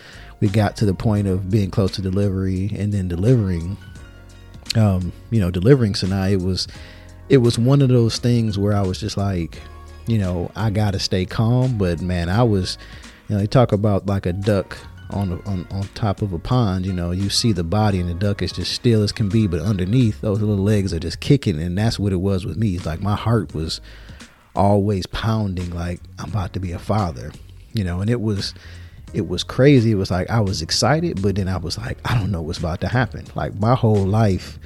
we 0.42 0.48
got 0.48 0.76
to 0.76 0.85
the 0.85 0.92
point 0.92 1.28
of 1.28 1.48
being 1.50 1.70
close 1.70 1.92
to 1.92 2.02
delivery 2.02 2.68
and 2.76 2.92
then 2.92 3.07
delivering 3.07 3.76
um 4.76 5.12
you 5.31 5.40
know 5.40 5.50
delivering 5.50 5.92
Sanaa 5.92 6.33
it 6.33 6.42
was 6.42 6.66
it 7.28 7.38
was 7.38 7.59
one 7.59 7.81
of 7.81 7.88
those 7.88 8.18
things 8.18 8.59
where 8.59 8.74
I 8.74 8.83
was 8.83 8.98
just 8.98 9.16
like 9.16 9.61
you 10.09 10.18
know 10.18 10.50
I 10.57 10.70
got 10.70 10.90
to 10.90 10.98
stay 10.98 11.24
calm 11.24 11.78
but 11.78 12.02
man 12.02 12.28
I 12.28 12.42
was 12.42 12.76
you 13.28 13.37
know 13.37 13.40
they 13.40 13.46
talk 13.46 13.70
about 13.70 14.07
like 14.07 14.26
a 14.26 14.33
duck 14.33 14.76
on, 15.11 15.40
on 15.46 15.66
on 15.70 15.83
top 15.94 16.22
of 16.22 16.33
a 16.33 16.38
pond, 16.38 16.87
you 16.87 16.92
know, 16.92 17.11
you 17.11 17.28
see 17.28 17.52
the 17.52 17.62
body 17.62 18.00
and 18.00 18.09
the 18.09 18.14
duck 18.14 18.40
is 18.40 18.50
just 18.50 18.72
still 18.72 19.02
as 19.02 19.12
can 19.12 19.28
be, 19.28 19.46
but 19.46 19.61
underneath 19.61 20.22
those 20.22 20.40
little 20.40 20.64
legs 20.64 20.94
are 20.94 20.98
just 20.98 21.20
kicking, 21.20 21.61
and 21.61 21.76
that's 21.76 21.98
what 21.98 22.14
it 22.14 22.16
was 22.16 22.46
with 22.46 22.57
me. 22.57 22.76
It's 22.76 22.87
like 22.87 23.02
my 23.02 23.14
heart 23.14 23.55
was 23.55 23.83
always 24.57 25.05
pounding, 25.05 25.68
like 25.68 26.00
I'm 26.18 26.31
about 26.31 26.55
to 26.55 26.61
be 26.61 26.72
a 26.72 26.78
father, 26.78 27.31
you 27.74 27.85
know, 27.85 28.00
and 28.00 28.09
it 28.09 28.22
was 28.22 28.55
it 29.14 29.29
was 29.29 29.44
crazy. 29.44 29.92
It 29.92 29.96
was 29.96 30.11
like 30.11 30.31
I 30.31 30.40
was 30.40 30.62
excited, 30.62 31.22
but 31.22 31.37
then 31.37 31.48
I 31.48 31.57
was 31.57 31.79
like, 31.79 31.98
I 32.05 32.18
don't 32.18 32.31
know 32.31 32.42
what's 32.42 32.59
about 32.59 32.81
to 32.83 32.88
happen. 32.88 33.27
Like 33.35 33.59
my 33.59 33.75
whole 33.75 34.05
life 34.05 34.59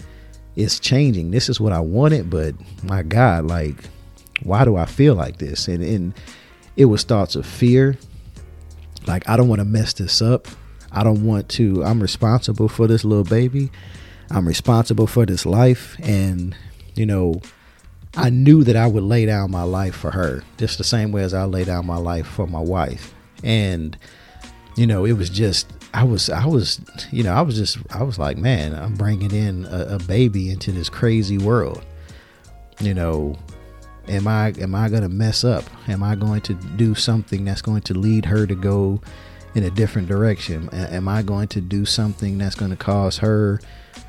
is 0.55 0.81
changing. 0.81 1.31
This 1.31 1.49
is 1.49 1.61
what 1.61 1.73
I 1.73 1.81
wanted, 1.81 2.31
but 2.31 2.55
my 2.83 3.03
God, 3.03 3.47
like, 3.47 3.77
why 4.43 4.65
do 4.65 4.77
I 4.77 4.87
feel 4.87 5.15
like 5.15 5.39
this? 5.39 5.69
And 5.69 5.83
and 5.83 6.15
it 6.77 6.87
was 6.87 7.05
thoughts 7.05 7.37
of 7.37 7.47
fear 7.47 7.99
like, 9.07 9.29
I 9.29 9.37
don't 9.37 9.49
want 9.49 9.61
to 9.61 9.65
mess 9.65 9.93
this 9.93 10.21
up. 10.21 10.49
I 10.91 11.05
don't 11.05 11.25
want 11.25 11.49
to, 11.51 11.85
I'm 11.85 12.01
responsible 12.01 12.69
for 12.69 12.87
this 12.87 13.05
little 13.05 13.25
baby. 13.25 13.71
I'm 14.31 14.47
responsible 14.47 15.07
for 15.07 15.27
this 15.27 15.47
life. 15.47 15.97
And, 16.01 16.57
you 16.95 17.07
know, 17.07 17.41
I 18.17 18.31
knew 18.31 18.65
that 18.65 18.77
I 18.77 18.87
would 18.87 19.03
lay 19.03 19.27
down 19.27 19.51
my 19.51 19.63
life 19.63 19.95
for 19.95 20.11
her, 20.11 20.43
just 20.57 20.79
the 20.79 20.85
same 20.85 21.13
way 21.13 21.23
as 21.23 21.35
I 21.35 21.45
lay 21.45 21.65
down 21.65 21.87
my 21.87 21.99
life 21.99 22.27
for 22.27 22.47
my 22.47 22.61
wife. 22.61 23.15
And, 23.45 23.97
you 24.77 24.87
know, 24.87 25.05
it 25.07 25.15
was 25.15 25.31
just, 25.31 25.73
I 25.95 26.05
was, 26.05 26.29
I 26.29 26.47
was, 26.47 26.81
you 27.11 27.23
know, 27.23 27.33
I 27.33 27.41
was 27.41 27.57
just, 27.57 27.79
I 27.91 28.03
was 28.03 28.19
like, 28.19 28.37
man, 28.37 28.75
I'm 28.75 28.95
bringing 28.95 29.33
in 29.33 29.65
a, 29.65 29.97
a 29.97 29.99
baby 30.01 30.51
into 30.51 30.71
this 30.71 30.89
crazy 30.89 31.39
world. 31.39 31.85
You 32.81 32.93
know, 32.93 33.39
am 34.09 34.29
i 34.29 34.53
am 34.59 34.75
i 34.75 34.89
going 34.89 35.03
to 35.03 35.09
mess 35.09 35.45
up? 35.45 35.65
Am 35.89 36.03
i 36.03 36.15
going 36.15 36.43
to 36.43 36.55
do 36.55 36.95
something 36.95 37.45
that's 37.45 37.63
going 37.63 37.83
to 37.83 37.95
lead 37.95 38.27
her 38.27 38.47
to 38.47 38.55
go 38.55 39.01
in 39.55 39.65
a 39.65 39.71
different 39.71 40.09
direction? 40.09 40.69
Am 40.71 41.09
i 41.09 41.23
going 41.23 41.49
to 41.49 41.61
do 41.63 41.87
something 41.87 42.37
that's 42.37 42.55
going 42.55 42.71
to 42.71 42.77
cause 42.77 43.17
her 43.19 43.61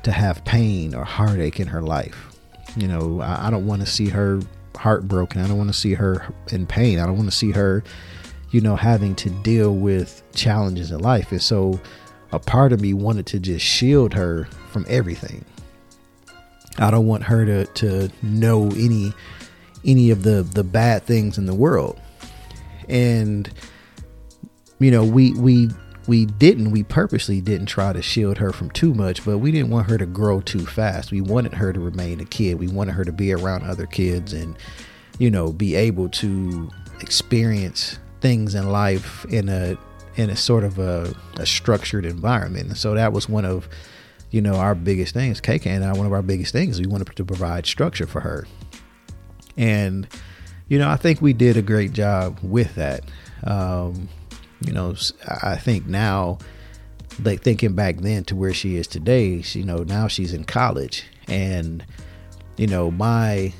to 0.02 0.12
have 0.12 0.44
pain 0.44 0.94
or 0.94 1.04
heartache 1.04 1.60
in 1.60 1.66
her 1.66 1.80
life? 1.80 2.36
You 2.76 2.88
know 2.88 3.20
i, 3.20 3.46
I 3.46 3.50
don't 3.50 3.66
want 3.66 3.80
to 3.80 3.86
see 3.86 4.10
her 4.10 4.40
heartbroken. 4.76 5.40
I 5.40 5.48
don't 5.48 5.58
want 5.58 5.70
to 5.70 5.78
see 5.78 5.94
her 5.94 6.32
in 6.52 6.66
pain. 6.66 6.98
I 6.98 7.06
don't 7.06 7.16
want 7.16 7.30
to 7.30 7.36
see 7.36 7.52
her 7.52 7.82
you 8.50 8.60
know 8.60 8.76
having 8.76 9.14
to 9.16 9.30
deal 9.30 9.74
with 9.74 10.22
challenges 10.34 10.90
in 10.90 11.00
life. 11.00 11.32
And 11.32 11.42
so 11.42 11.80
a 12.32 12.38
part 12.38 12.72
of 12.72 12.80
me 12.80 12.94
wanted 12.94 13.26
to 13.26 13.40
just 13.40 13.64
shield 13.64 14.14
her 14.14 14.44
from 14.70 14.84
everything. 14.88 15.44
I 16.78 16.90
don't 16.90 17.06
want 17.06 17.24
her 17.24 17.44
to 17.44 17.66
to 17.66 18.10
know 18.22 18.68
any 18.70 19.12
any 19.84 20.10
of 20.10 20.22
the 20.22 20.42
the 20.42 20.64
bad 20.64 21.04
things 21.04 21.38
in 21.38 21.46
the 21.46 21.54
world. 21.54 22.00
And 22.88 23.52
you 24.78 24.90
know 24.90 25.04
we 25.04 25.32
we 25.34 25.68
we 26.06 26.24
didn't 26.24 26.70
we 26.70 26.84
purposely 26.84 27.40
didn't 27.40 27.66
try 27.66 27.92
to 27.92 28.00
shield 28.00 28.38
her 28.38 28.50
from 28.50 28.70
too 28.70 28.94
much 28.94 29.22
but 29.26 29.38
we 29.38 29.50
didn't 29.50 29.68
want 29.68 29.90
her 29.90 29.98
to 29.98 30.06
grow 30.06 30.40
too 30.40 30.64
fast. 30.64 31.10
We 31.10 31.20
wanted 31.20 31.54
her 31.54 31.72
to 31.72 31.80
remain 31.80 32.20
a 32.20 32.24
kid. 32.24 32.58
We 32.58 32.68
wanted 32.68 32.92
her 32.92 33.04
to 33.04 33.12
be 33.12 33.32
around 33.32 33.64
other 33.64 33.86
kids 33.86 34.32
and 34.32 34.56
you 35.18 35.30
know 35.30 35.52
be 35.52 35.74
able 35.74 36.08
to 36.08 36.70
experience 37.00 37.98
things 38.20 38.54
in 38.54 38.70
life 38.70 39.24
in 39.26 39.48
a 39.48 39.76
in 40.16 40.30
a 40.30 40.36
sort 40.36 40.64
of 40.64 40.78
a, 40.78 41.14
a 41.36 41.46
structured 41.46 42.04
environment 42.04 42.66
and 42.66 42.76
so 42.76 42.94
that 42.94 43.12
was 43.12 43.28
one 43.28 43.44
of 43.44 43.68
you 44.30 44.40
know 44.40 44.54
our 44.54 44.74
biggest 44.74 45.14
things 45.14 45.40
KK 45.40 45.66
and 45.66 45.84
I 45.84 45.92
one 45.92 46.06
of 46.06 46.12
our 46.12 46.22
biggest 46.22 46.52
things 46.52 46.80
we 46.80 46.86
wanted 46.86 47.14
to 47.14 47.24
provide 47.24 47.66
structure 47.66 48.06
for 48.06 48.20
her 48.20 48.46
and, 49.58 50.06
you 50.68 50.78
know, 50.78 50.88
I 50.88 50.96
think 50.96 51.20
we 51.20 51.32
did 51.32 51.56
a 51.56 51.62
great 51.62 51.92
job 51.92 52.38
with 52.42 52.76
that. 52.76 53.02
Um, 53.42 54.08
you 54.64 54.72
know, 54.72 54.94
I 55.42 55.56
think 55.56 55.86
now, 55.86 56.38
like 57.22 57.42
thinking 57.42 57.74
back 57.74 57.96
then 57.96 58.24
to 58.24 58.36
where 58.36 58.54
she 58.54 58.76
is 58.76 58.86
today, 58.86 59.42
she, 59.42 59.60
you 59.60 59.64
know, 59.66 59.78
now 59.78 60.06
she's 60.06 60.32
in 60.32 60.44
college. 60.44 61.04
And, 61.26 61.84
you 62.56 62.68
know, 62.68 62.90
my 62.90 63.52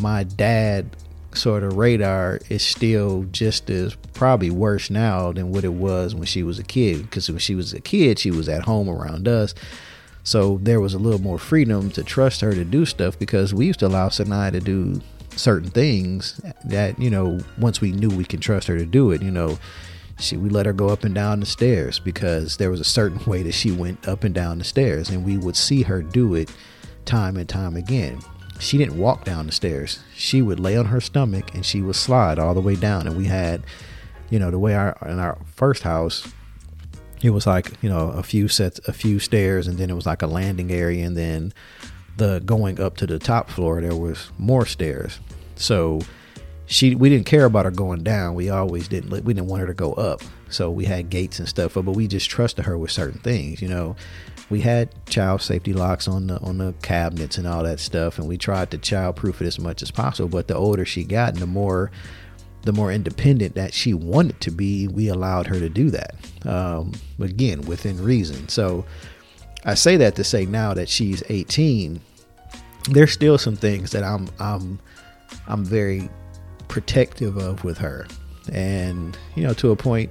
my 0.00 0.24
dad 0.24 0.96
sort 1.36 1.62
of 1.62 1.76
radar 1.76 2.40
is 2.48 2.62
still 2.62 3.24
just 3.30 3.70
as 3.70 3.94
probably 4.14 4.50
worse 4.50 4.90
now 4.90 5.32
than 5.32 5.52
what 5.52 5.64
it 5.64 5.72
was 5.72 6.14
when 6.14 6.26
she 6.26 6.42
was 6.42 6.58
a 6.58 6.64
kid. 6.64 7.02
Because 7.02 7.28
when 7.28 7.38
she 7.38 7.54
was 7.54 7.72
a 7.72 7.80
kid, 7.80 8.18
she 8.18 8.30
was 8.30 8.48
at 8.48 8.64
home 8.64 8.88
around 8.88 9.28
us. 9.28 9.54
So 10.24 10.58
there 10.62 10.80
was 10.80 10.94
a 10.94 10.98
little 10.98 11.20
more 11.20 11.38
freedom 11.38 11.90
to 11.92 12.02
trust 12.02 12.40
her 12.40 12.52
to 12.52 12.64
do 12.64 12.84
stuff 12.84 13.18
because 13.18 13.54
we 13.54 13.66
used 13.66 13.78
to 13.78 13.86
allow 13.86 14.08
Sanaa 14.08 14.50
to 14.52 14.60
do 14.60 15.00
certain 15.36 15.70
things 15.70 16.40
that 16.64 16.98
you 16.98 17.10
know 17.10 17.38
once 17.58 17.80
we 17.80 17.92
knew 17.92 18.08
we 18.08 18.24
can 18.24 18.40
trust 18.40 18.66
her 18.66 18.78
to 18.78 18.86
do 18.86 19.10
it 19.10 19.20
you 19.22 19.30
know 19.30 19.58
she 20.18 20.36
we 20.36 20.48
let 20.48 20.64
her 20.64 20.72
go 20.72 20.88
up 20.88 21.04
and 21.04 21.14
down 21.14 21.40
the 21.40 21.46
stairs 21.46 21.98
because 21.98 22.56
there 22.56 22.70
was 22.70 22.80
a 22.80 22.84
certain 22.84 23.22
way 23.30 23.42
that 23.42 23.52
she 23.52 23.70
went 23.70 24.08
up 24.08 24.24
and 24.24 24.34
down 24.34 24.58
the 24.58 24.64
stairs 24.64 25.10
and 25.10 25.24
we 25.24 25.36
would 25.36 25.56
see 25.56 25.82
her 25.82 26.00
do 26.00 26.34
it 26.34 26.50
time 27.04 27.36
and 27.36 27.48
time 27.48 27.76
again 27.76 28.18
she 28.58 28.78
didn't 28.78 28.98
walk 28.98 29.24
down 29.24 29.46
the 29.46 29.52
stairs 29.52 30.00
she 30.14 30.42
would 30.42 30.58
lay 30.58 30.76
on 30.76 30.86
her 30.86 31.00
stomach 31.00 31.54
and 31.54 31.64
she 31.64 31.82
would 31.82 31.96
slide 31.96 32.38
all 32.38 32.54
the 32.54 32.60
way 32.60 32.74
down 32.74 33.06
and 33.06 33.16
we 33.16 33.24
had 33.24 33.62
you 34.30 34.38
know 34.38 34.50
the 34.50 34.58
way 34.58 34.74
our 34.74 34.96
in 35.06 35.18
our 35.18 35.38
first 35.54 35.82
house 35.82 36.26
it 37.22 37.30
was 37.30 37.46
like 37.46 37.72
you 37.82 37.88
know 37.88 38.10
a 38.10 38.22
few 38.22 38.48
sets, 38.48 38.80
a 38.86 38.92
few 38.92 39.18
stairs, 39.18 39.66
and 39.66 39.78
then 39.78 39.90
it 39.90 39.94
was 39.94 40.06
like 40.06 40.22
a 40.22 40.26
landing 40.26 40.70
area, 40.70 41.06
and 41.06 41.16
then 41.16 41.52
the 42.16 42.40
going 42.44 42.80
up 42.80 42.96
to 42.98 43.06
the 43.06 43.18
top 43.18 43.50
floor 43.50 43.80
there 43.80 43.96
was 43.96 44.30
more 44.38 44.66
stairs. 44.66 45.20
So 45.56 46.00
she 46.66 46.94
we 46.94 47.08
didn't 47.08 47.26
care 47.26 47.44
about 47.44 47.64
her 47.64 47.70
going 47.70 48.02
down. 48.02 48.34
We 48.34 48.50
always 48.50 48.88
didn't 48.88 49.10
we 49.10 49.34
didn't 49.34 49.46
want 49.46 49.60
her 49.60 49.66
to 49.66 49.74
go 49.74 49.92
up. 49.94 50.22
So 50.48 50.70
we 50.70 50.84
had 50.84 51.10
gates 51.10 51.38
and 51.38 51.48
stuff, 51.48 51.74
but 51.74 51.82
we 51.82 52.06
just 52.06 52.30
trusted 52.30 52.66
her 52.66 52.78
with 52.78 52.90
certain 52.90 53.20
things, 53.20 53.60
you 53.60 53.68
know. 53.68 53.96
We 54.48 54.60
had 54.60 54.94
child 55.06 55.42
safety 55.42 55.72
locks 55.72 56.06
on 56.06 56.28
the 56.28 56.38
on 56.40 56.58
the 56.58 56.72
cabinets 56.82 57.36
and 57.36 57.46
all 57.46 57.64
that 57.64 57.80
stuff, 57.80 58.18
and 58.18 58.28
we 58.28 58.38
tried 58.38 58.70
to 58.70 58.78
childproof 58.78 59.40
it 59.40 59.46
as 59.46 59.58
much 59.58 59.82
as 59.82 59.90
possible. 59.90 60.28
But 60.28 60.46
the 60.46 60.54
older 60.54 60.84
she 60.84 61.02
got, 61.04 61.30
and 61.30 61.38
the 61.38 61.46
more 61.46 61.90
the 62.62 62.72
more 62.72 62.92
independent 62.92 63.54
that 63.54 63.72
she 63.72 63.94
wanted 63.94 64.40
to 64.40 64.50
be, 64.50 64.88
we 64.88 65.08
allowed 65.08 65.46
her 65.46 65.58
to 65.58 65.68
do 65.68 65.90
that. 65.90 66.14
Um, 66.44 66.92
again, 67.20 67.60
within 67.62 68.02
reason. 68.02 68.48
So 68.48 68.84
I 69.64 69.74
say 69.74 69.96
that 69.98 70.16
to 70.16 70.24
say 70.24 70.46
now 70.46 70.74
that 70.74 70.88
she's 70.88 71.22
18, 71.28 72.00
there's 72.90 73.12
still 73.12 73.38
some 73.38 73.56
things 73.56 73.90
that 73.92 74.04
I'm 74.04 74.28
I'm 74.38 74.78
I'm 75.48 75.64
very 75.64 76.08
protective 76.68 77.36
of 77.36 77.64
with 77.64 77.78
her, 77.78 78.06
and 78.52 79.16
you 79.34 79.42
know 79.42 79.54
to 79.54 79.72
a 79.72 79.76
point, 79.76 80.10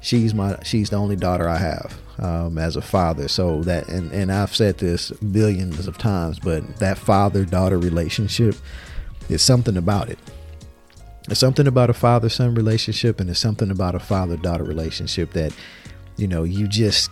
she's 0.00 0.34
my 0.34 0.58
she's 0.62 0.90
the 0.90 0.96
only 0.96 1.16
daughter 1.16 1.48
I 1.48 1.56
have 1.56 1.98
um, 2.22 2.56
as 2.56 2.76
a 2.76 2.82
father. 2.82 3.28
So 3.28 3.62
that 3.62 3.88
and 3.88 4.10
and 4.12 4.32
I've 4.32 4.54
said 4.54 4.78
this 4.78 5.10
billions 5.10 5.86
of 5.86 5.98
times, 5.98 6.38
but 6.38 6.76
that 6.76 6.96
father 6.96 7.44
daughter 7.44 7.76
relationship 7.76 8.54
is 9.28 9.42
something 9.42 9.76
about 9.76 10.08
it. 10.08 10.18
There's 11.26 11.38
something 11.38 11.66
about 11.66 11.90
a 11.90 11.94
father 11.94 12.28
son 12.28 12.54
relationship, 12.54 13.20
and 13.20 13.28
there's 13.28 13.38
something 13.38 13.70
about 13.70 13.94
a 13.94 14.00
father 14.00 14.36
daughter 14.36 14.64
relationship 14.64 15.32
that, 15.32 15.54
you 16.16 16.26
know, 16.26 16.42
you 16.42 16.66
just, 16.66 17.10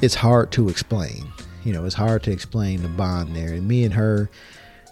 it's 0.00 0.16
hard 0.16 0.50
to 0.52 0.68
explain. 0.68 1.32
You 1.64 1.72
know, 1.72 1.84
it's 1.84 1.94
hard 1.94 2.24
to 2.24 2.32
explain 2.32 2.82
the 2.82 2.88
bond 2.88 3.36
there. 3.36 3.52
And 3.52 3.68
me 3.68 3.84
and 3.84 3.94
her, 3.94 4.28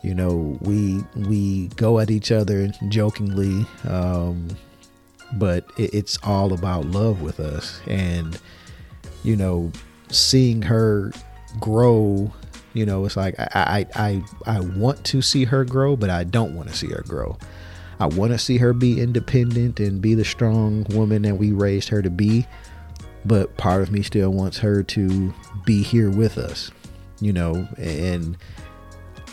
you 0.04 0.14
know, 0.14 0.56
we 0.60 1.04
we 1.16 1.66
go 1.76 1.98
at 1.98 2.10
each 2.10 2.30
other 2.30 2.68
jokingly, 2.88 3.66
um, 3.88 4.48
but 5.32 5.64
it, 5.76 5.92
it's 5.92 6.16
all 6.22 6.52
about 6.52 6.86
love 6.86 7.22
with 7.22 7.40
us. 7.40 7.80
And 7.88 8.40
you 9.22 9.36
know, 9.36 9.70
seeing 10.08 10.62
her 10.62 11.12
grow, 11.58 12.32
you 12.74 12.86
know, 12.86 13.04
it's 13.04 13.16
like 13.16 13.38
I 13.38 13.86
I 13.94 14.22
I, 14.46 14.56
I 14.56 14.60
want 14.60 15.04
to 15.06 15.22
see 15.22 15.44
her 15.44 15.64
grow, 15.64 15.96
but 15.96 16.10
I 16.10 16.24
don't 16.24 16.54
want 16.54 16.68
to 16.68 16.76
see 16.76 16.88
her 16.88 17.04
grow. 17.06 17.38
I 17.98 18.06
want 18.06 18.32
to 18.32 18.38
see 18.38 18.56
her 18.56 18.72
be 18.72 19.00
independent 19.00 19.78
and 19.78 20.00
be 20.00 20.14
the 20.14 20.24
strong 20.24 20.86
woman 20.90 21.22
that 21.22 21.36
we 21.36 21.52
raised 21.52 21.90
her 21.90 22.00
to 22.00 22.10
be. 22.10 22.46
But 23.26 23.54
part 23.58 23.82
of 23.82 23.92
me 23.92 24.02
still 24.02 24.30
wants 24.30 24.56
her 24.58 24.82
to 24.82 25.34
be 25.66 25.82
here 25.82 26.10
with 26.10 26.38
us, 26.38 26.70
you 27.20 27.34
know, 27.34 27.68
and 27.76 28.38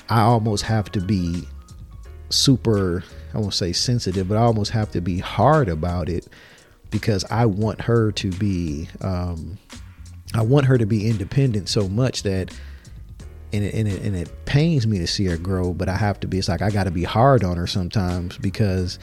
I 0.10 0.22
almost 0.22 0.64
have 0.66 0.92
to 0.92 1.00
be 1.00 1.48
super, 2.30 3.06
I 3.34 3.38
won't 3.38 3.54
say 3.54 3.72
sensitive, 3.72 4.28
but 4.28 4.38
I 4.38 4.42
almost 4.42 4.72
have 4.72 4.92
to 4.92 5.02
be 5.02 5.20
hard 5.20 5.70
about 5.70 6.10
it 6.10 6.28
because 6.92 7.26
I 7.30 7.46
want 7.46 7.82
her 7.82 8.12
to 8.14 8.32
be, 8.32 8.88
um, 9.02 9.58
I 10.34 10.42
want 10.42 10.66
her 10.66 10.78
to 10.78 10.86
be 10.86 11.08
independent 11.10 11.70
so 11.70 11.88
much 11.88 12.24
that 12.24 12.54
and 13.54 13.64
it, 13.64 13.74
and 13.74 13.88
it, 13.88 14.02
and 14.02 14.16
it 14.16 14.46
pains 14.46 14.86
me 14.86 15.00
to 15.00 15.08
see 15.08 15.24
her 15.24 15.38
grow 15.38 15.74
but 15.74 15.88
i 15.88 15.96
have 15.96 16.20
to 16.20 16.28
be 16.28 16.38
it's 16.38 16.50
like 16.50 16.62
i 16.62 16.70
got 16.70 16.84
to 16.84 16.92
be 16.92 17.06
hard 17.06 17.46
on 17.46 17.56
her 17.56 17.66
sometimes 17.66 18.38
because 18.40 19.00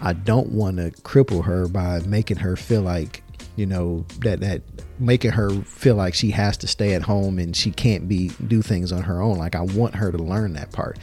i 0.00 0.12
don't 0.12 0.52
want 0.52 0.76
to 0.76 0.92
cripple 1.02 1.44
her 1.44 1.66
by 1.66 1.98
making 2.06 2.36
her 2.36 2.54
feel 2.54 2.82
like 2.82 3.24
you 3.56 3.66
know 3.66 4.04
that 4.20 4.40
that 4.40 4.62
making 4.98 5.30
her 5.30 5.50
feel 5.50 5.94
like 5.94 6.14
she 6.14 6.30
has 6.30 6.56
to 6.56 6.66
stay 6.66 6.94
at 6.94 7.02
home 7.02 7.38
and 7.38 7.56
she 7.56 7.70
can't 7.70 8.08
be 8.08 8.30
do 8.46 8.62
things 8.62 8.92
on 8.92 9.02
her 9.02 9.20
own. 9.20 9.36
Like 9.36 9.54
i 9.54 9.60
want 9.60 9.94
her 9.96 10.10
to 10.10 10.18
learn 10.18 10.54
that 10.54 10.72
part. 10.72 10.98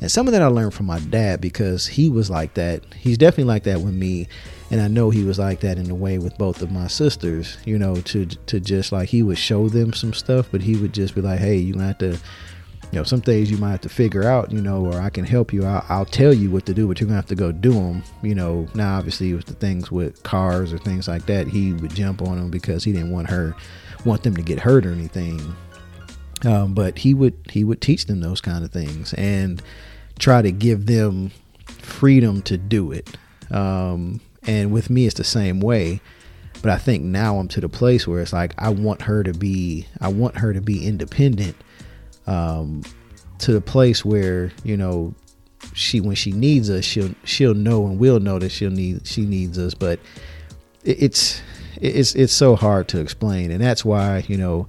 And 0.00 0.10
some 0.10 0.26
of 0.26 0.32
that 0.32 0.42
i 0.42 0.46
learned 0.46 0.74
from 0.74 0.86
my 0.86 0.98
dad 0.98 1.40
because 1.40 1.86
he 1.86 2.08
was 2.08 2.30
like 2.30 2.54
that. 2.54 2.82
He's 2.94 3.18
definitely 3.18 3.44
like 3.44 3.64
that 3.64 3.80
with 3.80 3.94
me 3.94 4.28
and 4.70 4.80
I 4.80 4.88
know 4.88 5.10
he 5.10 5.24
was 5.24 5.38
like 5.38 5.60
that 5.60 5.78
in 5.78 5.90
a 5.90 5.94
way 5.94 6.18
with 6.18 6.38
both 6.38 6.62
of 6.62 6.70
my 6.70 6.86
sisters, 6.86 7.58
you 7.64 7.78
know, 7.78 7.96
to 7.96 8.26
to 8.26 8.60
just 8.60 8.92
like 8.92 9.08
he 9.08 9.22
would 9.22 9.38
show 9.38 9.68
them 9.68 9.92
some 9.92 10.12
stuff, 10.12 10.48
but 10.52 10.62
he 10.62 10.76
would 10.76 10.94
just 10.94 11.14
be 11.14 11.20
like, 11.20 11.40
"Hey, 11.40 11.56
you 11.56 11.76
have 11.78 11.98
to, 11.98 12.12
you 12.12 12.18
know, 12.92 13.02
some 13.02 13.20
things 13.20 13.50
you 13.50 13.58
might 13.58 13.72
have 13.72 13.80
to 13.80 13.88
figure 13.88 14.24
out, 14.24 14.52
you 14.52 14.60
know, 14.60 14.86
or 14.86 15.00
I 15.00 15.10
can 15.10 15.24
help 15.24 15.52
you. 15.52 15.64
I'll, 15.64 15.84
I'll 15.88 16.04
tell 16.04 16.32
you 16.32 16.50
what 16.50 16.66
to 16.66 16.74
do, 16.74 16.86
but 16.86 17.00
you're 17.00 17.08
gonna 17.08 17.16
have 17.16 17.26
to 17.26 17.34
go 17.34 17.50
do 17.50 17.72
them, 17.72 18.04
you 18.22 18.34
know." 18.34 18.68
Now, 18.74 18.96
obviously, 18.96 19.34
with 19.34 19.46
the 19.46 19.54
things 19.54 19.90
with 19.90 20.22
cars 20.22 20.72
or 20.72 20.78
things 20.78 21.08
like 21.08 21.26
that, 21.26 21.48
he 21.48 21.72
would 21.72 21.94
jump 21.94 22.22
on 22.22 22.38
them 22.38 22.50
because 22.50 22.84
he 22.84 22.92
didn't 22.92 23.10
want 23.10 23.28
her, 23.28 23.56
want 24.04 24.22
them 24.22 24.36
to 24.36 24.42
get 24.42 24.60
hurt 24.60 24.86
or 24.86 24.92
anything. 24.92 25.40
Um, 26.44 26.74
but 26.74 26.98
he 26.98 27.12
would 27.12 27.36
he 27.50 27.64
would 27.64 27.80
teach 27.80 28.06
them 28.06 28.20
those 28.20 28.40
kind 28.40 28.64
of 28.64 28.70
things 28.70 29.12
and 29.14 29.60
try 30.18 30.42
to 30.42 30.52
give 30.52 30.86
them 30.86 31.32
freedom 31.66 32.40
to 32.42 32.56
do 32.56 32.92
it. 32.92 33.16
Um, 33.50 34.20
and 34.46 34.72
with 34.72 34.90
me, 34.90 35.06
it's 35.06 35.16
the 35.16 35.24
same 35.24 35.60
way. 35.60 36.00
But 36.62 36.70
I 36.72 36.76
think 36.76 37.02
now 37.02 37.38
I'm 37.38 37.48
to 37.48 37.60
the 37.60 37.68
place 37.68 38.06
where 38.06 38.20
it's 38.20 38.32
like 38.32 38.54
I 38.58 38.68
want 38.70 39.02
her 39.02 39.22
to 39.22 39.32
be, 39.32 39.86
I 40.00 40.08
want 40.08 40.36
her 40.38 40.52
to 40.52 40.60
be 40.60 40.86
independent, 40.86 41.56
um, 42.26 42.82
to 43.38 43.52
the 43.52 43.60
place 43.60 44.04
where 44.04 44.52
you 44.62 44.76
know 44.76 45.14
she 45.72 46.00
when 46.00 46.16
she 46.16 46.32
needs 46.32 46.68
us, 46.68 46.84
she'll 46.84 47.14
she'll 47.24 47.54
know 47.54 47.86
and 47.86 47.98
we'll 47.98 48.20
know 48.20 48.38
that 48.38 48.50
she'll 48.50 48.70
need 48.70 49.06
she 49.06 49.22
needs 49.22 49.58
us. 49.58 49.74
But 49.74 50.00
it, 50.84 51.02
it's 51.02 51.42
it's 51.80 52.14
it's 52.14 52.32
so 52.32 52.56
hard 52.56 52.88
to 52.88 53.00
explain, 53.00 53.50
and 53.50 53.62
that's 53.62 53.84
why 53.84 54.24
you 54.28 54.36
know 54.36 54.66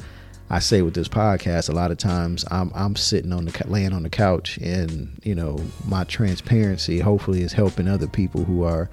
I 0.49 0.59
say 0.59 0.81
with 0.81 0.93
this 0.93 1.07
podcast 1.07 1.69
a 1.69 1.73
lot 1.73 1.91
of 1.91 1.97
times 1.97 2.45
I'm 2.51 2.71
I'm 2.73 2.95
sitting 2.95 3.33
on 3.33 3.45
the 3.45 3.63
laying 3.67 3.93
on 3.93 4.03
the 4.03 4.09
couch, 4.09 4.57
and 4.57 5.19
you 5.23 5.35
know 5.35 5.59
my 5.87 6.03
transparency 6.05 6.99
hopefully 6.99 7.41
is 7.41 7.53
helping 7.53 7.87
other 7.87 8.07
people 8.07 8.43
who 8.43 8.63
are 8.63 8.89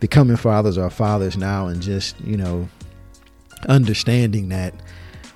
becoming 0.00 0.36
fathers 0.36 0.78
or 0.78 0.90
fathers 0.90 1.36
now 1.36 1.66
and 1.66 1.80
just 1.82 2.18
you 2.20 2.36
know 2.36 2.68
understanding 3.68 4.48
that 4.48 4.74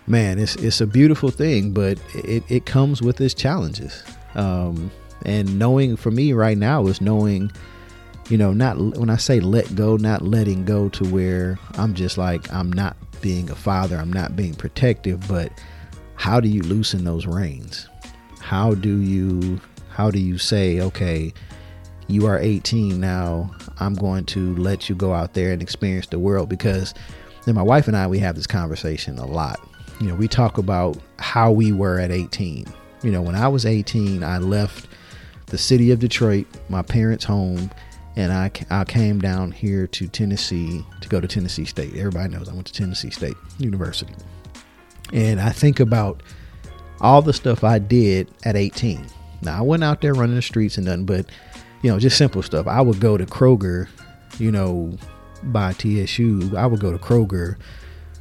man 0.07 0.38
it's 0.38 0.57
it's 0.57 0.81
a 0.81 0.87
beautiful 0.87 1.31
thing 1.31 1.70
but 1.72 1.98
it, 2.14 2.42
it 2.48 2.66
comes 2.66 3.03
with 3.03 3.20
its 3.20 3.35
challenges. 3.35 4.03
Um, 4.35 4.90
and 5.24 5.59
knowing 5.59 5.96
for 5.96 6.11
me 6.11 6.33
right 6.33 6.59
now 6.59 6.87
is 6.87 7.00
knowing 7.00 7.53
you 8.29 8.37
know 8.37 8.53
not 8.53 8.77
when 8.96 9.11
i 9.11 9.16
say 9.16 9.38
let 9.38 9.74
go 9.77 9.96
not 9.96 10.22
letting 10.22 10.64
go 10.64 10.88
to 10.88 11.05
where 11.05 11.57
i'm 11.74 11.94
just 11.94 12.18
like 12.18 12.53
i'm 12.53 12.72
not 12.72 12.96
being 13.20 13.48
a 13.48 13.55
father 13.55 13.96
i'm 13.96 14.12
not 14.12 14.35
being 14.35 14.55
protective 14.55 15.27
but 15.29 15.53
how 16.16 16.40
do 16.40 16.48
you 16.48 16.62
loosen 16.62 17.05
those 17.05 17.27
reins? 17.27 17.88
How 18.40 18.74
do 18.74 19.00
you 19.00 19.61
how 19.90 20.11
do 20.11 20.18
you 20.18 20.38
say 20.38 20.81
okay 20.81 21.33
you 22.09 22.27
are 22.27 22.38
18 22.38 23.01
now. 23.01 23.51
I'm 23.79 23.95
going 23.95 24.25
to 24.27 24.55
let 24.57 24.88
you 24.88 24.95
go 24.95 25.12
out 25.12 25.35
there 25.35 25.53
and 25.53 25.62
experience 25.62 26.07
the 26.07 26.19
world 26.19 26.49
because 26.49 26.95
then 27.45 27.55
my 27.55 27.62
wife 27.62 27.88
and 27.88 27.97
I 27.97 28.07
we 28.07 28.19
have 28.19 28.37
this 28.37 28.47
conversation 28.47 29.19
a 29.19 29.27
lot. 29.27 29.61
You 30.01 30.09
know, 30.09 30.14
we 30.14 30.29
talk 30.29 30.59
about 30.59 30.99
how 31.19 31.53
we 31.53 31.73
were 31.73 31.99
at 31.99 32.11
18. 32.11 32.67
You 33.03 33.11
know, 33.11 33.23
when 33.23 33.35
I 33.35 33.49
was 33.49 33.64
18, 33.64 34.23
I 34.25 34.38
left 34.38 34.88
the 35.47 35.59
city 35.59 35.90
of 35.90 35.99
Detroit, 35.99 36.47
my 36.69 36.83
parents' 36.83 37.25
home, 37.25 37.71
and 38.17 38.33
I, 38.33 38.51
I 38.71 38.85
came 38.85 39.21
down 39.21 39.51
here 39.51 39.87
to 39.88 40.09
Tennessee 40.09 40.85
to 41.01 41.09
go 41.09 41.21
to 41.21 41.29
Tennessee 41.29 41.64
State. 41.64 41.97
Everybody 41.97 42.33
knows 42.35 42.49
I 42.49 42.55
went 42.55 42.67
to 42.69 42.73
Tennessee 42.73 43.11
State 43.11 43.37
University. 43.59 44.14
And 45.12 45.40
I 45.40 45.51
think 45.51 45.81
about 45.81 46.23
all 47.01 47.23
the 47.23 47.33
stuff 47.33 47.64
I 47.64 47.79
did 47.79 48.31
at 48.45 48.57
18. 48.57 49.07
Now, 49.43 49.59
I 49.59 49.61
went 49.61 49.85
out 49.85 50.01
there 50.01 50.14
running 50.14 50.37
the 50.37 50.43
streets 50.43 50.77
and 50.79 50.87
nothing, 50.87 51.07
but 51.07 51.27
you 51.85 51.90
know, 51.90 51.99
just 51.99 52.16
simple 52.16 52.42
stuff. 52.42 52.66
I 52.66 52.81
would 52.81 52.99
go 52.99 53.18
to 53.18 53.27
Kroger, 53.27 53.88
you 54.38 54.51
know, 54.51 54.97
by 55.42 55.75
TSU. 55.75 56.55
I 56.57 56.64
would 56.64 56.81
go 56.81 56.90
to 56.90 56.97
Kroger, 56.97 57.59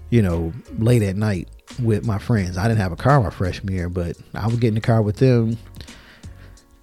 you 0.10 0.22
know, 0.22 0.52
late 0.80 1.02
at 1.02 1.16
night 1.16 1.48
with 1.82 2.06
my 2.06 2.20
friends. 2.20 2.58
I 2.58 2.68
didn't 2.68 2.82
have 2.82 2.92
a 2.92 2.98
car 2.98 3.22
my 3.22 3.30
freshman 3.30 3.74
year, 3.74 3.88
but 3.88 4.18
I 4.36 4.48
would 4.48 4.60
get 4.60 4.68
in 4.68 4.76
the 4.76 4.82
car 4.82 5.02
with 5.02 5.16
them. 5.16 5.58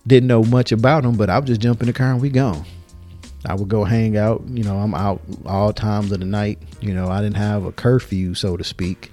Didn't 0.06 0.28
know 0.28 0.42
much 0.42 0.72
about 0.72 1.02
them, 1.02 1.18
but 1.18 1.28
I 1.28 1.38
would 1.38 1.46
just 1.46 1.60
jump 1.60 1.82
in 1.82 1.86
the 1.86 1.92
car 1.92 2.12
and 2.12 2.20
we 2.22 2.30
gone. 2.30 2.64
I 3.44 3.56
would 3.56 3.68
go 3.68 3.84
hang 3.84 4.16
out. 4.16 4.42
You 4.48 4.64
know, 4.64 4.78
I'm 4.78 4.94
out 4.94 5.20
all 5.44 5.74
times 5.74 6.12
of 6.12 6.20
the 6.20 6.24
night. 6.24 6.60
You 6.80 6.94
know, 6.94 7.08
I 7.08 7.20
didn't 7.20 7.36
have 7.36 7.66
a 7.66 7.72
curfew, 7.72 8.32
so 8.32 8.56
to 8.56 8.64
speak. 8.64 9.10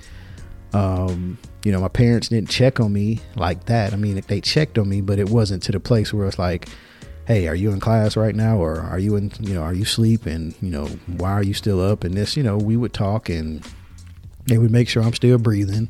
Um, 0.71 1.37
you 1.65 1.73
know, 1.73 1.81
my 1.81 1.89
parents 1.89 2.29
didn't 2.29 2.49
check 2.49 2.79
on 2.79 2.93
me 2.93 3.19
like 3.35 3.65
that. 3.65 3.91
I 3.91 3.97
mean, 3.97 4.23
they 4.27 4.39
checked 4.39 4.77
on 4.77 4.87
me, 4.87 5.01
but 5.01 5.19
it 5.19 5.29
wasn't 5.29 5.63
to 5.63 5.73
the 5.73 5.81
place 5.81 6.13
where 6.13 6.27
it's 6.27 6.39
like, 6.39 6.69
hey, 7.27 7.49
are 7.49 7.55
you 7.55 7.71
in 7.71 7.79
class 7.81 8.15
right 8.15 8.33
now, 8.33 8.57
or 8.57 8.79
are 8.79 8.97
you 8.97 9.17
in, 9.17 9.29
you 9.41 9.53
know, 9.53 9.61
are 9.61 9.73
you 9.73 9.83
sleep, 9.83 10.25
and 10.25 10.55
you 10.61 10.69
know, 10.69 10.85
why 11.17 11.31
are 11.33 11.43
you 11.43 11.53
still 11.53 11.81
up? 11.81 12.05
And 12.05 12.15
this, 12.15 12.37
you 12.37 12.41
know, 12.41 12.57
we 12.57 12.77
would 12.77 12.93
talk, 12.93 13.27
and 13.27 13.67
they 14.45 14.57
would 14.57 14.71
make 14.71 14.87
sure 14.87 15.03
I'm 15.03 15.13
still 15.13 15.37
breathing. 15.37 15.89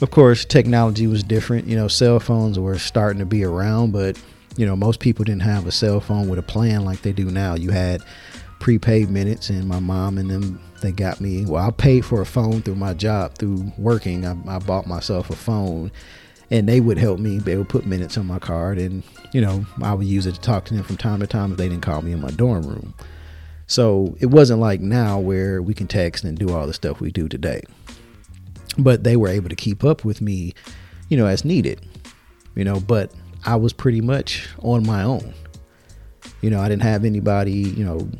Of 0.00 0.10
course, 0.10 0.46
technology 0.46 1.06
was 1.06 1.22
different. 1.22 1.66
You 1.66 1.76
know, 1.76 1.86
cell 1.86 2.18
phones 2.18 2.58
were 2.58 2.78
starting 2.78 3.18
to 3.18 3.26
be 3.26 3.44
around, 3.44 3.92
but 3.92 4.20
you 4.56 4.64
know, 4.64 4.74
most 4.74 5.00
people 5.00 5.22
didn't 5.24 5.42
have 5.42 5.66
a 5.66 5.72
cell 5.72 6.00
phone 6.00 6.28
with 6.28 6.38
a 6.38 6.42
plan 6.42 6.86
like 6.86 7.02
they 7.02 7.12
do 7.12 7.26
now. 7.26 7.54
You 7.54 7.70
had 7.70 8.02
prepaid 8.58 9.10
minutes, 9.10 9.50
and 9.50 9.68
my 9.68 9.80
mom 9.80 10.16
and 10.16 10.30
them 10.30 10.60
they 10.80 10.92
got 10.92 11.20
me. 11.20 11.44
Well, 11.44 11.62
I 11.62 11.70
paid 11.70 12.06
for 12.06 12.22
a 12.22 12.26
phone 12.26 12.62
through 12.62 12.76
my 12.76 12.94
job 12.94 13.34
through 13.36 13.70
working. 13.76 14.24
I, 14.24 14.34
I 14.48 14.58
bought 14.58 14.86
myself 14.86 15.28
a 15.28 15.36
phone, 15.36 15.92
and 16.50 16.68
they 16.68 16.80
would 16.80 16.98
help 16.98 17.18
me. 17.18 17.38
They 17.38 17.56
would 17.56 17.68
put 17.68 17.86
minutes 17.86 18.18
on 18.18 18.26
my 18.26 18.38
card, 18.38 18.78
and 18.78 19.02
you 19.32 19.40
know 19.40 19.64
I 19.82 19.94
would 19.94 20.06
use 20.06 20.26
it 20.26 20.34
to 20.34 20.40
talk 20.40 20.64
to 20.66 20.74
them 20.74 20.84
from 20.84 20.96
time 20.96 21.20
to 21.20 21.26
time 21.26 21.52
if 21.52 21.58
they 21.58 21.68
didn't 21.68 21.82
call 21.82 22.02
me 22.02 22.12
in 22.12 22.20
my 22.20 22.30
dorm 22.30 22.62
room. 22.62 22.94
So 23.66 24.16
it 24.18 24.26
wasn't 24.26 24.60
like 24.60 24.80
now 24.80 25.18
where 25.20 25.62
we 25.62 25.74
can 25.74 25.86
text 25.86 26.24
and 26.24 26.36
do 26.36 26.52
all 26.52 26.66
the 26.66 26.72
stuff 26.74 27.00
we 27.00 27.12
do 27.12 27.28
today. 27.28 27.62
But 28.76 29.04
they 29.04 29.16
were 29.16 29.28
able 29.28 29.48
to 29.48 29.54
keep 29.56 29.84
up 29.84 30.04
with 30.04 30.20
me, 30.20 30.54
you 31.08 31.16
know, 31.16 31.26
as 31.26 31.44
needed. 31.44 31.80
You 32.56 32.64
know, 32.64 32.80
but 32.80 33.12
I 33.44 33.56
was 33.56 33.72
pretty 33.72 34.00
much 34.00 34.48
on 34.58 34.84
my 34.84 35.04
own. 35.04 35.34
You 36.40 36.50
know, 36.50 36.60
I 36.60 36.68
didn't 36.68 36.82
have 36.82 37.04
anybody, 37.04 37.52
you 37.52 37.84
know, 37.84 38.10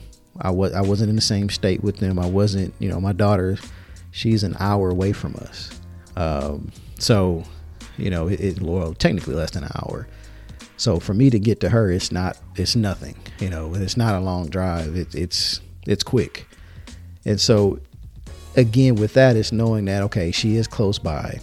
I 0.40 0.50
was 0.50 0.72
I 0.72 0.80
wasn't 0.80 1.10
in 1.10 1.16
the 1.16 1.22
same 1.22 1.50
state 1.50 1.82
with 1.82 1.98
them. 1.98 2.18
I 2.18 2.26
wasn't, 2.26 2.72
you 2.78 2.88
know, 2.88 3.00
my 3.00 3.12
daughter, 3.12 3.58
she's 4.10 4.42
an 4.42 4.56
hour 4.58 4.88
away 4.88 5.12
from 5.12 5.34
us. 5.36 5.70
Um, 6.16 6.70
so, 6.98 7.44
you 8.00 8.10
know, 8.10 8.28
it, 8.28 8.40
it 8.40 8.62
well 8.62 8.94
technically 8.94 9.34
less 9.34 9.52
than 9.52 9.64
an 9.64 9.70
hour. 9.76 10.06
So 10.76 10.98
for 10.98 11.12
me 11.12 11.28
to 11.30 11.38
get 11.38 11.60
to 11.60 11.68
her, 11.68 11.90
it's 11.90 12.10
not 12.10 12.38
it's 12.56 12.76
nothing. 12.76 13.16
You 13.38 13.50
know, 13.50 13.74
it's 13.74 13.96
not 13.96 14.14
a 14.14 14.20
long 14.20 14.48
drive. 14.48 14.96
It, 14.96 15.14
it's 15.14 15.60
it's 15.86 16.02
quick. 16.02 16.46
And 17.24 17.40
so 17.40 17.80
again 18.56 18.96
with 18.96 19.14
that 19.14 19.36
it's 19.36 19.52
knowing 19.52 19.84
that 19.86 20.02
okay, 20.04 20.30
she 20.30 20.56
is 20.56 20.66
close 20.66 20.98
by 20.98 21.40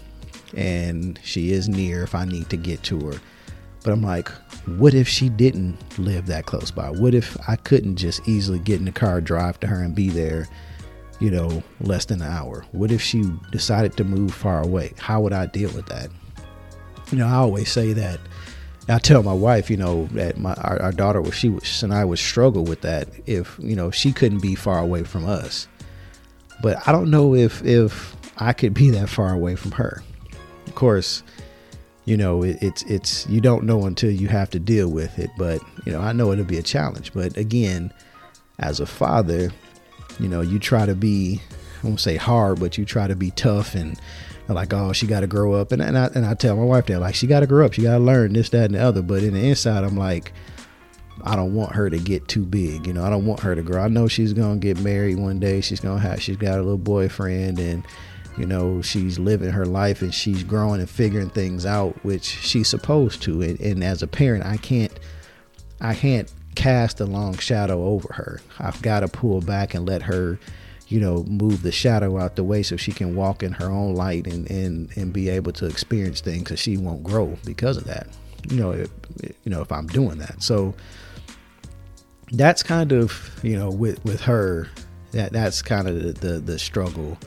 and 0.55 1.19
she 1.23 1.51
is 1.51 1.69
near 1.69 2.03
if 2.03 2.15
I 2.15 2.25
need 2.25 2.49
to 2.49 2.57
get 2.57 2.83
to 2.83 2.99
her. 3.11 3.19
But 3.83 3.93
I'm 3.93 4.01
like, 4.01 4.29
what 4.65 4.93
if 4.93 5.07
she 5.07 5.29
didn't 5.29 5.77
live 5.97 6.25
that 6.27 6.45
close 6.45 6.71
by? 6.71 6.89
What 6.89 7.13
if 7.13 7.37
I 7.47 7.55
couldn't 7.55 7.95
just 7.95 8.27
easily 8.27 8.59
get 8.59 8.79
in 8.79 8.85
the 8.85 8.91
car, 8.91 9.21
drive 9.21 9.59
to 9.61 9.67
her, 9.67 9.81
and 9.81 9.95
be 9.95 10.09
there, 10.09 10.47
you 11.19 11.31
know, 11.31 11.63
less 11.79 12.05
than 12.05 12.21
an 12.21 12.29
hour? 12.29 12.65
What 12.73 12.91
if 12.91 13.01
she 13.01 13.23
decided 13.51 13.95
to 13.97 14.03
move 14.03 14.33
far 14.33 14.61
away? 14.61 14.93
How 14.97 15.21
would 15.21 15.31
I 15.31 15.45
deal 15.45 15.71
with 15.71 15.85
that? 15.85 16.09
You 17.11 17.19
know, 17.19 17.27
I 17.27 17.35
always 17.35 17.71
say 17.71 17.93
that. 17.93 18.19
I 18.89 18.99
tell 18.99 19.21
my 19.21 19.33
wife, 19.33 19.69
you 19.69 19.75
know, 19.75 20.05
that 20.13 20.37
my 20.37 20.53
our, 20.53 20.81
our 20.81 20.91
daughter 20.91 21.21
was 21.21 21.33
she 21.33 21.49
was, 21.49 21.83
and 21.83 21.93
I 21.93 22.05
would 22.05 22.19
struggle 22.19 22.63
with 22.63 22.81
that 22.81 23.09
if 23.25 23.57
you 23.59 23.75
know 23.75 23.91
she 23.91 24.13
couldn't 24.13 24.41
be 24.41 24.55
far 24.55 24.79
away 24.79 25.03
from 25.03 25.25
us. 25.25 25.67
But 26.61 26.87
I 26.87 26.91
don't 26.91 27.11
know 27.11 27.35
if 27.35 27.63
if 27.65 28.15
I 28.37 28.53
could 28.53 28.73
be 28.73 28.89
that 28.91 29.09
far 29.09 29.33
away 29.33 29.55
from 29.55 29.71
her. 29.73 30.01
Of 30.67 30.75
course, 30.75 31.21
you 32.07 32.15
know 32.15 32.41
it, 32.41 32.57
it's 32.61 32.83
it's 32.83 33.27
you 33.27 33.41
don't 33.41 33.65
know 33.65 33.85
until 33.85 34.09
you 34.09 34.29
have 34.29 34.49
to 34.49 34.59
deal 34.59 34.89
with 34.89 35.19
it 35.19 35.29
but 35.37 35.61
you 35.85 35.91
know 35.91 35.99
i 35.99 36.13
know 36.13 36.31
it'll 36.31 36.45
be 36.45 36.57
a 36.57 36.63
challenge 36.63 37.13
but 37.13 37.35
again 37.35 37.93
as 38.59 38.79
a 38.79 38.85
father 38.85 39.51
you 40.17 40.29
know 40.29 40.39
you 40.39 40.57
try 40.57 40.85
to 40.85 40.95
be 40.95 41.41
i 41.83 41.85
won't 41.85 41.99
say 41.99 42.15
hard 42.15 42.61
but 42.61 42.77
you 42.77 42.85
try 42.85 43.07
to 43.07 43.15
be 43.15 43.29
tough 43.31 43.75
and 43.75 43.99
like 44.55 44.73
oh 44.73 44.93
she 44.93 45.05
got 45.07 45.21
to 45.21 45.27
grow 45.27 45.53
up 45.53 45.71
and, 45.71 45.81
and, 45.81 45.97
I, 45.97 46.05
and 46.15 46.25
I 46.25 46.33
tell 46.33 46.55
my 46.55 46.63
wife 46.63 46.85
that 46.87 46.99
like 46.99 47.15
she 47.15 47.27
got 47.27 47.41
to 47.41 47.47
grow 47.47 47.65
up 47.65 47.73
she 47.73 47.81
got 47.81 47.97
to 47.97 48.03
learn 48.03 48.33
this 48.33 48.49
that 48.49 48.65
and 48.65 48.75
the 48.75 48.79
other 48.79 49.01
but 49.01 49.23
in 49.23 49.33
the 49.33 49.49
inside 49.49 49.83
i'm 49.83 49.97
like 49.97 50.33
I 51.23 51.35
don't 51.35 51.55
want 51.55 51.73
her 51.73 51.89
to 51.89 51.97
get 51.97 52.27
too 52.27 52.45
big. 52.45 52.85
You 52.85 52.93
know, 52.93 53.03
I 53.03 53.09
don't 53.09 53.25
want 53.25 53.39
her 53.39 53.55
to 53.55 53.63
grow. 53.63 53.81
I 53.81 53.87
know 53.87 54.07
she's 54.07 54.33
gonna 54.33 54.57
get 54.57 54.79
married 54.79 55.17
one 55.17 55.39
day. 55.39 55.61
She's 55.61 55.79
gonna 55.79 55.99
have. 55.99 56.21
She's 56.21 56.37
got 56.37 56.59
a 56.59 56.61
little 56.61 56.77
boyfriend, 56.77 57.57
and 57.57 57.83
you 58.37 58.45
know 58.45 58.81
she's 58.81 59.17
living 59.17 59.49
her 59.49 59.65
life 59.65 60.01
and 60.01 60.13
she's 60.13 60.43
growing 60.43 60.79
and 60.79 60.89
figuring 60.89 61.29
things 61.29 61.65
out 61.65 61.93
which 62.05 62.23
she's 62.23 62.67
supposed 62.67 63.21
to 63.23 63.41
and, 63.41 63.59
and, 63.59 63.83
as 63.83 64.03
a 64.03 64.07
parent 64.07 64.45
i 64.45 64.57
can't 64.57 64.99
i 65.81 65.93
can't 65.93 66.31
cast 66.55 66.99
a 66.99 67.05
long 67.05 67.37
shadow 67.37 67.83
over 67.83 68.13
her 68.13 68.39
i've 68.59 68.81
got 68.81 69.01
to 69.01 69.07
pull 69.07 69.41
back 69.41 69.73
and 69.73 69.87
let 69.87 70.03
her 70.03 70.39
you 70.87 70.99
know 70.99 71.23
move 71.23 71.63
the 71.63 71.71
shadow 71.71 72.17
out 72.17 72.35
the 72.35 72.43
way 72.43 72.63
so 72.63 72.75
she 72.77 72.91
can 72.91 73.15
walk 73.15 73.43
in 73.43 73.51
her 73.53 73.69
own 73.69 73.93
light 73.93 74.25
and 74.27 74.49
and, 74.49 74.89
and 74.95 75.13
be 75.13 75.29
able 75.29 75.51
to 75.51 75.65
experience 75.65 76.21
things 76.21 76.43
because 76.43 76.59
she 76.59 76.77
won't 76.77 77.03
grow 77.03 77.37
because 77.45 77.77
of 77.77 77.83
that 77.85 78.07
you 78.49 78.57
know 78.57 78.71
if, 78.71 78.89
you 79.43 79.51
know 79.51 79.61
if 79.61 79.71
i'm 79.71 79.87
doing 79.87 80.17
that 80.17 80.41
so 80.41 80.73
that's 82.31 82.63
kind 82.63 82.91
of 82.91 83.39
you 83.43 83.57
know 83.57 83.69
with 83.69 84.03
with 84.05 84.21
her 84.21 84.67
that 85.11 85.31
that's 85.31 85.61
kind 85.61 85.87
of 85.87 86.01
the, 86.01 86.11
the, 86.13 86.39
the 86.39 86.59
struggle 86.59 87.17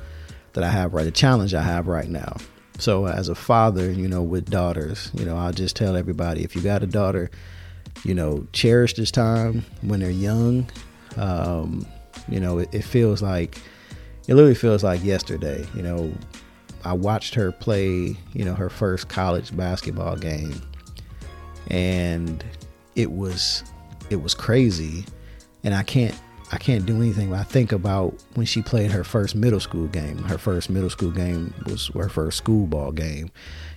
that 0.52 0.64
I 0.64 0.68
have 0.68 0.94
right, 0.94 1.04
the 1.04 1.10
challenge 1.10 1.54
I 1.54 1.62
have 1.62 1.86
right 1.86 2.08
now. 2.08 2.36
So 2.78 3.06
as 3.06 3.28
a 3.28 3.34
father, 3.34 3.90
you 3.90 4.08
know, 4.08 4.22
with 4.22 4.50
daughters, 4.50 5.10
you 5.14 5.24
know, 5.24 5.36
I'll 5.36 5.52
just 5.52 5.76
tell 5.76 5.96
everybody 5.96 6.42
if 6.42 6.56
you 6.56 6.62
got 6.62 6.82
a 6.82 6.86
daughter, 6.86 7.30
you 8.04 8.14
know, 8.14 8.46
cherish 8.52 8.94
this 8.94 9.10
time 9.10 9.64
when 9.82 10.00
they're 10.00 10.10
young. 10.10 10.68
Um, 11.16 11.86
you 12.28 12.40
know, 12.40 12.58
it, 12.58 12.68
it 12.72 12.82
feels 12.82 13.22
like 13.22 13.58
it 14.28 14.34
literally 14.34 14.54
feels 14.54 14.84
like 14.84 15.02
yesterday. 15.02 15.66
You 15.74 15.82
know, 15.82 16.12
I 16.84 16.92
watched 16.92 17.34
her 17.34 17.52
play, 17.52 18.16
you 18.32 18.44
know, 18.44 18.54
her 18.54 18.70
first 18.70 19.08
college 19.08 19.56
basketball 19.56 20.16
game, 20.16 20.60
and 21.68 22.44
it 22.96 23.12
was 23.12 23.64
it 24.10 24.22
was 24.22 24.34
crazy, 24.34 25.04
and 25.64 25.74
I 25.74 25.82
can't 25.82 26.18
I 26.52 26.58
can't 26.58 26.84
do 26.84 26.96
anything. 26.96 27.30
But 27.30 27.40
I 27.40 27.42
think 27.44 27.72
about 27.72 28.14
when 28.34 28.46
she 28.46 28.62
played 28.62 28.90
her 28.90 29.04
first 29.04 29.34
middle 29.34 29.60
school 29.60 29.86
game. 29.86 30.18
Her 30.18 30.38
first 30.38 30.70
middle 30.70 30.90
school 30.90 31.10
game 31.10 31.54
was 31.66 31.88
her 31.94 32.08
first 32.08 32.38
school 32.38 32.66
ball 32.66 32.92
game. 32.92 33.30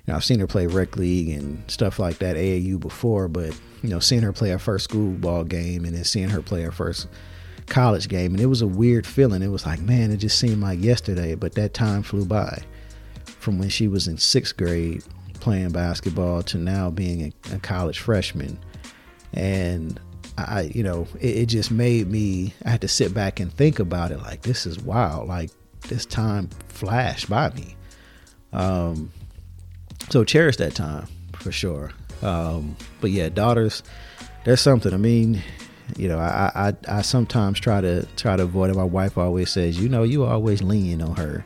You 0.05 0.11
know, 0.11 0.15
I've 0.15 0.23
seen 0.23 0.39
her 0.39 0.47
play 0.47 0.67
rec 0.67 0.97
league 0.97 1.29
and 1.29 1.63
stuff 1.69 1.99
like 1.99 2.17
that 2.19 2.35
AAU 2.35 2.79
before, 2.79 3.27
but 3.27 3.59
you 3.81 3.89
know, 3.89 3.99
seeing 3.99 4.21
her 4.21 4.33
play 4.33 4.49
her 4.49 4.59
first 4.59 4.85
school 4.85 5.11
ball 5.11 5.43
game 5.43 5.85
and 5.85 5.95
then 5.95 6.03
seeing 6.03 6.29
her 6.29 6.41
play 6.41 6.61
her 6.61 6.71
first 6.71 7.07
college 7.67 8.07
game, 8.07 8.33
and 8.33 8.41
it 8.41 8.47
was 8.47 8.61
a 8.61 8.67
weird 8.67 9.05
feeling. 9.05 9.41
It 9.41 9.49
was 9.49 9.65
like, 9.65 9.81
man, 9.81 10.11
it 10.11 10.17
just 10.17 10.39
seemed 10.39 10.61
like 10.61 10.81
yesterday, 10.81 11.35
but 11.35 11.53
that 11.53 11.73
time 11.73 12.03
flew 12.03 12.25
by. 12.25 12.63
From 13.25 13.59
when 13.59 13.69
she 13.69 13.87
was 13.87 14.07
in 14.07 14.17
sixth 14.17 14.55
grade 14.55 15.03
playing 15.39 15.71
basketball 15.71 16.43
to 16.43 16.57
now 16.57 16.89
being 16.89 17.33
a, 17.51 17.55
a 17.55 17.59
college 17.59 17.99
freshman, 17.99 18.57
and 19.33 19.99
I, 20.37 20.71
you 20.73 20.83
know, 20.83 21.07
it, 21.19 21.37
it, 21.37 21.45
just 21.47 21.69
made 21.69 22.09
me, 22.09 22.53
I 22.65 22.69
had 22.69 22.81
to 22.81 22.87
sit 22.87 23.13
back 23.13 23.39
and 23.39 23.51
think 23.51 23.79
about 23.79 24.11
it. 24.11 24.19
Like, 24.19 24.41
this 24.41 24.65
is 24.65 24.79
wild. 24.79 25.27
Like, 25.27 25.51
this 25.81 26.05
time 26.05 26.49
flashed 26.69 27.29
by 27.29 27.49
me. 27.51 27.75
Um, 28.51 29.11
so 30.09 30.23
cherish 30.23 30.57
that 30.57 30.75
time 30.75 31.07
for 31.33 31.51
sure. 31.51 31.91
Um, 32.21 32.75
but 33.01 33.11
yeah, 33.11 33.29
daughters, 33.29 33.83
there's 34.45 34.61
something. 34.61 34.93
I 34.93 34.97
mean, 34.97 35.41
you 35.97 36.07
know, 36.07 36.19
I, 36.19 36.51
I, 36.55 36.97
I 36.97 37.01
sometimes 37.01 37.59
try 37.59 37.81
to 37.81 38.05
try 38.15 38.35
to 38.35 38.43
avoid 38.43 38.69
it. 38.69 38.75
My 38.75 38.83
wife 38.83 39.17
always 39.17 39.49
says, 39.49 39.79
you 39.79 39.89
know, 39.89 40.03
you 40.03 40.23
always 40.23 40.61
lean 40.61 41.01
on 41.01 41.15
her. 41.15 41.45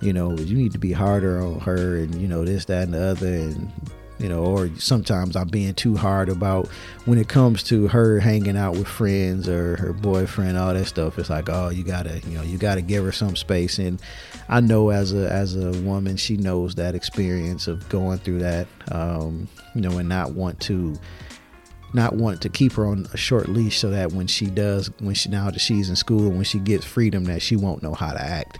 You 0.00 0.12
know, 0.12 0.36
you 0.36 0.56
need 0.56 0.72
to 0.72 0.78
be 0.78 0.92
harder 0.92 1.40
on 1.40 1.60
her, 1.60 1.96
and 1.96 2.14
you 2.20 2.28
know 2.28 2.44
this, 2.44 2.66
that, 2.66 2.82
and 2.84 2.94
the 2.94 3.02
other, 3.02 3.26
and 3.26 3.72
you 4.18 4.28
know, 4.28 4.44
or 4.44 4.70
sometimes 4.78 5.34
I'm 5.34 5.48
being 5.48 5.74
too 5.74 5.96
hard 5.96 6.28
about 6.28 6.68
when 7.04 7.18
it 7.18 7.28
comes 7.28 7.62
to 7.64 7.88
her 7.88 8.20
hanging 8.20 8.56
out 8.56 8.72
with 8.76 8.86
friends 8.86 9.48
or 9.48 9.76
her 9.76 9.92
boyfriend, 9.92 10.56
all 10.56 10.72
that 10.72 10.86
stuff. 10.86 11.18
It's 11.18 11.30
like, 11.30 11.48
oh, 11.48 11.70
you 11.70 11.82
gotta, 11.82 12.20
you 12.20 12.38
know, 12.38 12.42
you 12.42 12.58
gotta 12.58 12.82
give 12.82 13.04
her 13.04 13.12
some 13.12 13.34
space. 13.34 13.78
And 13.78 14.00
I 14.48 14.60
know 14.60 14.90
as 14.90 15.12
a 15.12 15.30
as 15.30 15.56
a 15.56 15.72
woman, 15.82 16.16
she 16.16 16.36
knows 16.36 16.76
that 16.76 16.94
experience 16.94 17.66
of 17.66 17.88
going 17.88 18.18
through 18.18 18.38
that, 18.40 18.68
um, 18.92 19.48
you 19.74 19.80
know, 19.80 19.98
and 19.98 20.08
not 20.08 20.32
want 20.32 20.60
to 20.60 20.96
not 21.94 22.14
want 22.14 22.42
to 22.42 22.48
keep 22.48 22.72
her 22.72 22.86
on 22.86 23.06
a 23.12 23.16
short 23.16 23.48
leash 23.48 23.78
so 23.78 23.90
that 23.90 24.12
when 24.12 24.26
she 24.26 24.46
does 24.46 24.90
when 25.00 25.14
she 25.14 25.28
now 25.28 25.50
that 25.50 25.60
she's 25.60 25.88
in 25.88 25.96
school 25.96 26.30
when 26.30 26.44
she 26.44 26.58
gets 26.58 26.84
freedom 26.84 27.24
that 27.24 27.40
she 27.40 27.56
won't 27.56 27.82
know 27.82 27.94
how 27.94 28.12
to 28.12 28.20
act. 28.20 28.58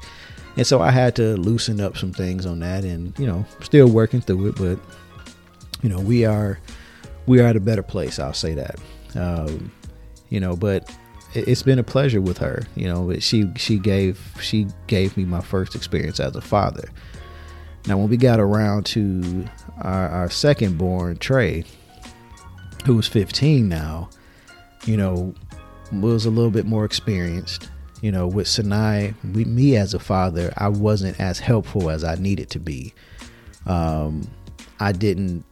And 0.57 0.67
so 0.67 0.81
i 0.81 0.91
had 0.91 1.17
to 1.17 1.37
loosen 1.37 1.81
up 1.81 1.97
some 1.97 2.13
things 2.13 2.47
on 2.47 2.61
that 2.61 2.85
and 2.85 3.19
you 3.19 3.27
know 3.27 3.45
still 3.61 3.89
working 3.89 4.21
through 4.21 4.49
it 4.49 4.57
but 4.57 4.79
you 5.83 5.89
know 5.89 5.99
we 5.99 6.25
are 6.25 6.61
we 7.27 7.41
are 7.41 7.47
at 7.47 7.57
a 7.57 7.61
better 7.61 7.83
place 7.83 8.19
i'll 8.19 8.33
say 8.33 8.55
that. 8.55 8.79
Um, 9.17 9.73
you 10.29 10.41
know 10.41 10.57
but 10.57 10.97
it's 11.35 11.63
been 11.65 11.81
a 11.81 11.85
pleasure 11.85 12.21
with 12.21 12.39
her 12.39 12.63
you 12.77 12.87
know 12.87 13.19
she 13.19 13.51
she 13.57 13.79
gave 13.79 14.21
she 14.41 14.69
gave 14.87 15.17
me 15.17 15.25
my 15.25 15.41
first 15.41 15.75
experience 15.75 16.21
as 16.21 16.37
a 16.37 16.41
father. 16.41 16.89
Now 17.87 17.99
when 17.99 18.09
we 18.09 18.17
got 18.17 18.41
around 18.41 18.87
to 18.87 19.45
our, 19.83 20.09
our 20.09 20.31
second 20.31 20.79
born 20.79 21.19
trey 21.19 21.65
who's 22.85 23.09
15 23.09 23.69
now 23.69 24.09
you 24.87 24.97
know 24.97 25.35
was 25.93 26.27
a 26.27 26.31
little 26.31 26.51
bit 26.51 26.67
more 26.67 26.85
experienced. 26.85 27.71
You 28.01 28.13
know 28.13 28.27
with 28.27 28.49
sinai 28.49 29.13
we, 29.33 29.45
me 29.47 29.77
as 29.77 29.95
a 29.95 29.99
father 29.99 30.53
i 30.59 30.69
wasn't 30.69 31.19
as 31.19 31.39
helpful 31.39 31.89
as 31.89 32.05
i 32.05 32.17
needed 32.17 32.51
to 32.51 32.61
be. 32.61 32.93
Um, 33.67 34.29
i 34.79 34.93
didn't 34.93 35.45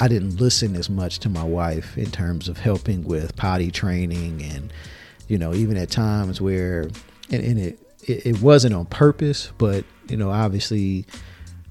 I 0.00 0.08
didn't 0.08 0.40
listen 0.40 0.74
as 0.74 0.88
much 0.88 1.18
to 1.20 1.28
my 1.28 1.44
wife 1.44 1.98
in 1.98 2.10
terms 2.10 2.48
of 2.48 2.58
helping 2.58 3.04
with 3.04 3.36
potty 3.36 3.70
training 3.70 4.42
and 4.42 4.72
you 5.28 5.38
know 5.38 5.54
even 5.54 5.76
at 5.76 5.90
times 5.90 6.40
where 6.40 6.90
and, 7.30 7.44
and 7.44 7.58
it, 7.58 7.78
it, 8.06 8.26
it 8.26 8.42
wasn't 8.42 8.74
on 8.74 8.86
purpose 8.86 9.52
but 9.58 9.84
you 10.08 10.16
know 10.16 10.30
obviously 10.30 11.04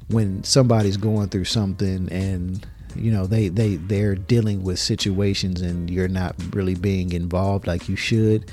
when 0.07 0.43
somebody's 0.43 0.97
going 0.97 1.29
through 1.29 1.45
something 1.45 2.09
and 2.09 2.67
you 2.95 3.11
know 3.11 3.25
they 3.25 3.47
they 3.47 3.75
they're 3.75 4.15
dealing 4.15 4.63
with 4.63 4.79
situations 4.79 5.61
and 5.61 5.89
you're 5.89 6.07
not 6.07 6.35
really 6.53 6.75
being 6.75 7.11
involved 7.11 7.67
like 7.67 7.87
you 7.89 7.95
should 7.95 8.49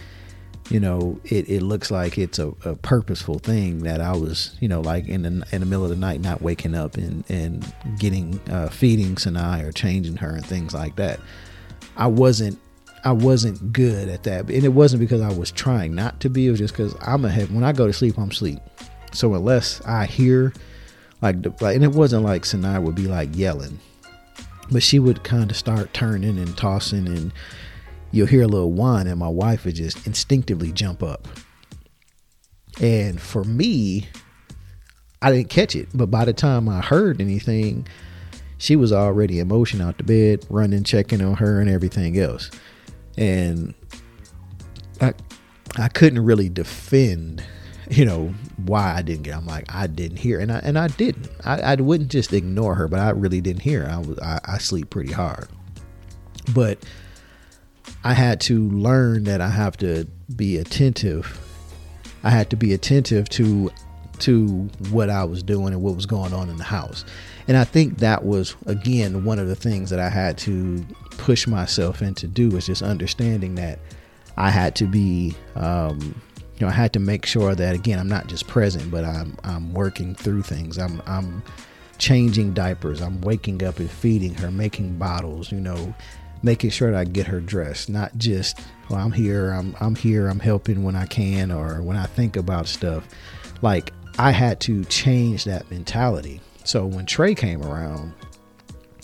you 0.70 0.80
know, 0.80 1.18
it, 1.24 1.48
it 1.48 1.62
looks 1.62 1.90
like 1.90 2.18
it's 2.18 2.38
a, 2.38 2.48
a, 2.64 2.76
purposeful 2.76 3.38
thing 3.38 3.84
that 3.84 4.00
I 4.00 4.12
was, 4.12 4.56
you 4.60 4.68
know, 4.68 4.80
like 4.80 5.08
in 5.08 5.22
the 5.22 5.46
in 5.50 5.60
the 5.60 5.66
middle 5.66 5.84
of 5.84 5.90
the 5.90 5.96
night, 5.96 6.20
not 6.20 6.42
waking 6.42 6.74
up 6.74 6.96
and 6.96 7.24
and 7.30 7.72
getting 7.98 8.38
uh, 8.50 8.68
feeding 8.68 9.16
Sinai 9.16 9.62
or 9.62 9.72
changing 9.72 10.16
her 10.16 10.28
and 10.28 10.44
things 10.44 10.74
like 10.74 10.96
that. 10.96 11.20
I 11.96 12.06
wasn't 12.06 12.58
I 13.04 13.12
wasn't 13.12 13.72
good 13.72 14.08
at 14.08 14.24
that, 14.24 14.50
and 14.50 14.64
it 14.64 14.72
wasn't 14.72 15.00
because 15.00 15.22
I 15.22 15.32
was 15.32 15.50
trying 15.50 15.94
not 15.94 16.20
to 16.20 16.28
be. 16.28 16.46
It 16.46 16.50
was 16.50 16.58
just 16.58 16.74
because 16.74 16.94
I'm 17.00 17.24
a 17.24 17.30
head. 17.30 17.52
When 17.52 17.64
I 17.64 17.72
go 17.72 17.86
to 17.86 17.92
sleep, 17.92 18.18
I'm 18.18 18.32
sleep. 18.32 18.58
So 19.12 19.34
unless 19.34 19.80
I 19.86 20.04
hear, 20.04 20.52
like, 21.22 21.40
the, 21.40 21.54
like, 21.62 21.76
and 21.76 21.84
it 21.84 21.92
wasn't 21.92 22.24
like 22.24 22.44
Sinai 22.44 22.78
would 22.78 22.94
be 22.94 23.06
like 23.06 23.30
yelling, 23.32 23.78
but 24.70 24.82
she 24.82 24.98
would 24.98 25.24
kind 25.24 25.50
of 25.50 25.56
start 25.56 25.94
turning 25.94 26.38
and 26.38 26.56
tossing 26.56 27.06
and 27.06 27.32
you'll 28.10 28.26
hear 28.26 28.42
a 28.42 28.48
little 28.48 28.72
whine 28.72 29.06
and 29.06 29.18
my 29.18 29.28
wife 29.28 29.64
would 29.64 29.74
just 29.74 30.06
instinctively 30.06 30.72
jump 30.72 31.02
up. 31.02 31.28
And 32.80 33.20
for 33.20 33.44
me, 33.44 34.08
I 35.20 35.32
didn't 35.32 35.50
catch 35.50 35.74
it. 35.74 35.88
But 35.94 36.10
by 36.10 36.24
the 36.24 36.32
time 36.32 36.68
I 36.68 36.80
heard 36.80 37.20
anything, 37.20 37.86
she 38.58 38.76
was 38.76 38.92
already 38.92 39.40
in 39.40 39.48
motion 39.48 39.80
out 39.80 39.98
the 39.98 40.04
bed, 40.04 40.46
running, 40.48 40.84
checking 40.84 41.22
on 41.22 41.34
her 41.34 41.60
and 41.60 41.68
everything 41.68 42.18
else. 42.18 42.50
And 43.16 43.74
I 45.00 45.14
I 45.76 45.88
couldn't 45.88 46.24
really 46.24 46.48
defend, 46.48 47.44
you 47.90 48.04
know, 48.04 48.34
why 48.64 48.94
I 48.94 49.02
didn't 49.02 49.22
get. 49.22 49.36
I'm 49.36 49.46
like, 49.46 49.74
I 49.74 49.86
didn't 49.86 50.18
hear, 50.18 50.40
and 50.40 50.52
I 50.52 50.58
and 50.58 50.78
I 50.78 50.88
didn't. 50.88 51.28
I, 51.44 51.60
I 51.60 51.74
wouldn't 51.76 52.10
just 52.10 52.32
ignore 52.32 52.74
her, 52.74 52.88
but 52.88 53.00
I 53.00 53.10
really 53.10 53.40
didn't 53.40 53.62
hear. 53.62 53.88
I 53.90 53.98
was 53.98 54.18
I, 54.18 54.40
I 54.44 54.58
sleep 54.58 54.90
pretty 54.90 55.12
hard. 55.12 55.48
But 56.54 56.78
I 58.04 58.14
had 58.14 58.40
to 58.42 58.68
learn 58.70 59.24
that 59.24 59.40
I 59.40 59.48
have 59.48 59.76
to 59.78 60.06
be 60.34 60.58
attentive. 60.58 61.40
I 62.22 62.30
had 62.30 62.50
to 62.50 62.56
be 62.56 62.72
attentive 62.72 63.28
to 63.30 63.70
to 64.20 64.68
what 64.90 65.10
I 65.10 65.24
was 65.24 65.42
doing 65.42 65.72
and 65.72 65.82
what 65.82 65.94
was 65.94 66.06
going 66.06 66.32
on 66.32 66.50
in 66.50 66.56
the 66.56 66.64
house. 66.64 67.04
And 67.46 67.56
I 67.56 67.64
think 67.64 67.98
that 67.98 68.24
was 68.24 68.56
again 68.66 69.24
one 69.24 69.38
of 69.38 69.48
the 69.48 69.56
things 69.56 69.90
that 69.90 69.98
I 70.00 70.08
had 70.08 70.36
to 70.38 70.84
push 71.10 71.46
myself 71.46 72.02
into 72.02 72.26
do 72.26 72.56
is 72.56 72.66
just 72.66 72.82
understanding 72.82 73.54
that 73.56 73.78
I 74.36 74.50
had 74.50 74.76
to 74.76 74.84
be 74.84 75.34
um, 75.56 76.20
you 76.58 76.66
know 76.66 76.72
I 76.72 76.74
had 76.74 76.92
to 76.94 76.98
make 76.98 77.24
sure 77.24 77.54
that 77.54 77.74
again 77.74 77.98
I'm 77.98 78.08
not 78.08 78.26
just 78.26 78.46
present 78.48 78.90
but 78.90 79.04
I'm 79.04 79.36
I'm 79.44 79.74
working 79.74 80.14
through 80.14 80.42
things. 80.42 80.78
I'm 80.78 81.00
I'm 81.06 81.42
changing 81.98 82.54
diapers. 82.54 83.00
I'm 83.00 83.20
waking 83.20 83.64
up 83.64 83.78
and 83.78 83.90
feeding 83.90 84.34
her, 84.34 84.50
making 84.50 84.98
bottles, 84.98 85.50
you 85.50 85.60
know, 85.60 85.94
making 86.42 86.70
sure 86.70 86.92
that 86.92 86.98
I 86.98 87.04
get 87.04 87.26
her 87.26 87.40
dressed, 87.40 87.88
not 87.88 88.16
just 88.16 88.60
well 88.88 89.00
I'm 89.00 89.12
here, 89.12 89.50
I'm 89.50 89.76
I'm 89.80 89.94
here, 89.94 90.28
I'm 90.28 90.40
helping 90.40 90.82
when 90.82 90.96
I 90.96 91.06
can 91.06 91.50
or 91.50 91.82
when 91.82 91.96
I 91.96 92.06
think 92.06 92.36
about 92.36 92.66
stuff. 92.66 93.06
Like 93.62 93.92
I 94.18 94.32
had 94.32 94.60
to 94.62 94.84
change 94.86 95.44
that 95.44 95.70
mentality. 95.70 96.40
So 96.64 96.86
when 96.86 97.06
Trey 97.06 97.34
came 97.34 97.62
around, 97.62 98.12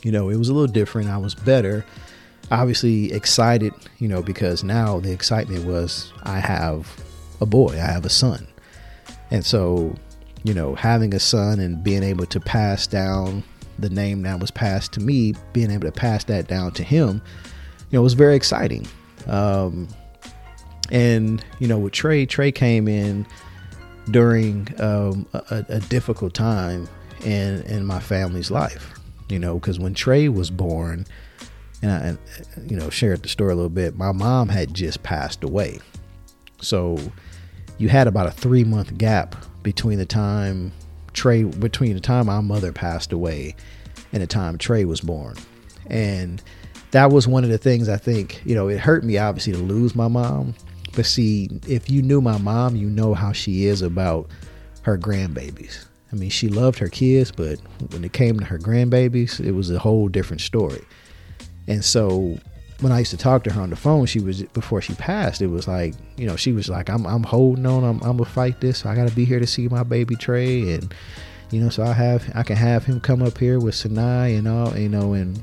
you 0.03 0.13
know, 0.13 0.29
it 0.29 0.37
was 0.37 0.49
a 0.49 0.55
little 0.55 0.73
different. 0.73 1.09
I 1.09 1.19
was 1.19 1.35
better. 1.35 1.85
Obviously 2.51 3.13
excited, 3.13 3.73
you 3.99 4.09
know, 4.09 4.23
because 4.23 4.63
now 4.63 5.01
the 5.01 5.13
excitement 5.13 5.65
was 5.65 6.13
I 6.25 6.41
have 6.41 7.04
a 7.41 7.47
boy, 7.47 7.75
I 7.75 7.93
have 7.93 8.05
a 8.05 8.11
son. 8.11 8.47
And 9.31 9.45
so, 9.45 9.95
you 10.43 10.55
know, 10.55 10.75
having 10.75 11.15
a 11.15 11.21
son 11.21 11.61
and 11.61 11.83
being 11.83 12.03
able 12.03 12.27
to 12.27 12.41
pass 12.41 12.87
down 12.87 13.43
the 13.79 13.91
name 13.91 14.23
that 14.23 14.41
was 14.41 14.51
passed 14.51 14.93
to 14.93 15.01
me, 15.01 15.35
being 15.53 15.71
able 15.71 15.87
to 15.87 15.93
pass 15.93 16.25
that 16.25 16.47
down 16.47 16.73
to 16.73 16.85
him, 16.85 17.21
you 17.91 17.99
know, 17.99 18.03
was 18.03 18.15
very 18.15 18.37
exciting. 18.37 18.87
Um, 19.27 19.89
and 20.91 21.45
you 21.59 21.67
know, 21.67 21.79
with 21.79 21.93
Trey, 21.93 22.27
Trey 22.27 22.53
came 22.53 22.89
in 22.89 23.27
during 24.11 24.69
um, 24.81 25.27
a, 25.33 25.65
a, 25.69 25.81
difficult 25.81 26.35
time 26.35 26.87
in 27.25 27.63
in 27.63 27.87
my 27.87 28.01
family's 28.01 28.51
life. 28.51 28.93
You 29.31 29.39
know, 29.39 29.55
because 29.55 29.79
when 29.79 29.95
Trey 29.95 30.29
was 30.29 30.51
born, 30.51 31.07
and 31.81 31.91
I, 31.91 31.97
and, 32.57 32.71
you 32.71 32.77
know, 32.77 32.91
shared 32.91 33.23
the 33.23 33.29
story 33.29 33.53
a 33.53 33.57
little 33.57 33.71
bit. 33.71 33.97
My 33.97 34.13
mom 34.13 34.49
had 34.49 34.75
just 34.75 35.03
passed 35.03 35.43
away, 35.43 35.79
so 36.61 36.99
you 37.79 37.89
had 37.89 38.07
about 38.07 38.27
a 38.27 38.31
three 38.31 38.65
month 38.65 38.97
gap 38.99 39.37
between 39.63 39.99
the 39.99 40.07
time 40.07 40.73
Trey 41.13 41.45
between 41.45 41.95
the 41.95 42.01
time 42.01 42.29
our 42.29 42.43
mother 42.43 42.73
passed 42.73 43.13
away 43.13 43.55
and 44.13 44.23
the 44.23 44.27
time 44.27 44.59
Trey 44.59 44.85
was 44.85 45.01
born. 45.01 45.37
And 45.87 46.43
that 46.91 47.11
was 47.11 47.27
one 47.27 47.45
of 47.45 47.51
the 47.51 47.59
things 47.59 47.89
I 47.89 47.97
think, 47.97 48.41
you 48.45 48.55
know, 48.55 48.69
it 48.69 48.81
hurt 48.81 49.05
me 49.05 49.19
obviously 49.19 49.53
to 49.53 49.59
lose 49.59 49.95
my 49.95 50.09
mom. 50.09 50.55
But 50.95 51.07
see, 51.07 51.49
if 51.67 51.91
you 51.91 52.03
knew 52.03 52.21
my 52.21 52.39
mom, 52.39 52.77
you 52.77 52.89
know 52.89 53.15
how 53.15 53.33
she 53.33 53.67
is 53.67 53.83
about 53.83 54.31
her 54.83 54.97
grandbabies. 54.97 55.87
I 56.13 56.17
mean, 56.17 56.31
she 56.31 56.49
loved 56.49 56.79
her 56.79 56.89
kids, 56.89 57.33
but 57.33 57.59
when 57.91 58.05
it 58.05 58.13
came 58.13 58.39
to 58.39 58.45
her 58.45 58.59
grandbabies, 58.59 59.41
it 59.41 59.53
was 59.53 59.71
a 59.71 59.79
whole 59.79 60.09
different 60.09 60.41
story. 60.41 60.85
And 61.67 61.85
so 61.85 62.39
when 62.85 62.93
I 62.93 62.99
used 62.99 63.13
to 63.13 63.17
talk 63.17 63.45
to 63.45 63.53
her 63.55 63.63
on 63.63 63.71
the 63.71 63.77
phone, 63.77 64.05
she 64.05 64.21
was 64.21 64.43
before 64.43 64.83
she 64.83 64.93
passed. 64.95 65.41
It 65.41 65.47
was 65.47 65.67
like 65.67 65.95
you 66.19 66.27
know 66.27 66.37
she 66.37 66.53
was 66.53 66.69
like 66.69 66.91
I'm 66.91 67.07
I'm 67.07 67.23
holding 67.23 67.65
on. 67.65 67.83
I'm 67.83 67.97
I'm 68.03 68.19
gonna 68.19 68.27
fight 68.27 68.61
this. 68.61 68.85
I 68.85 68.95
got 68.95 69.09
to 69.09 69.15
be 69.15 69.25
here 69.25 69.41
to 69.41 69.47
see 69.47 69.67
my 69.69 69.83
baby 69.83 70.15
Trey, 70.17 70.75
and 70.75 70.95
you 71.51 71.63
know 71.63 71.71
so 71.71 71.83
I 71.83 71.95
have 71.95 72.31
I 72.35 72.43
can 72.43 72.57
have 72.57 72.85
him 72.85 73.01
come 73.01 73.23
up 73.23 73.39
here 73.39 73.59
with 73.59 73.75
Sinai 73.75 74.29
and 74.29 74.47
all 74.47 74.77
you 74.77 74.91
know 74.91 75.15
and 75.15 75.43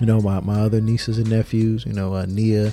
you 0.00 0.06
know 0.06 0.22
my 0.22 0.40
my 0.40 0.58
other 0.60 0.80
nieces 0.80 1.18
and 1.18 1.28
nephews. 1.28 1.84
You 1.84 1.92
know 1.92 2.14
uh, 2.14 2.24
Nia, 2.26 2.72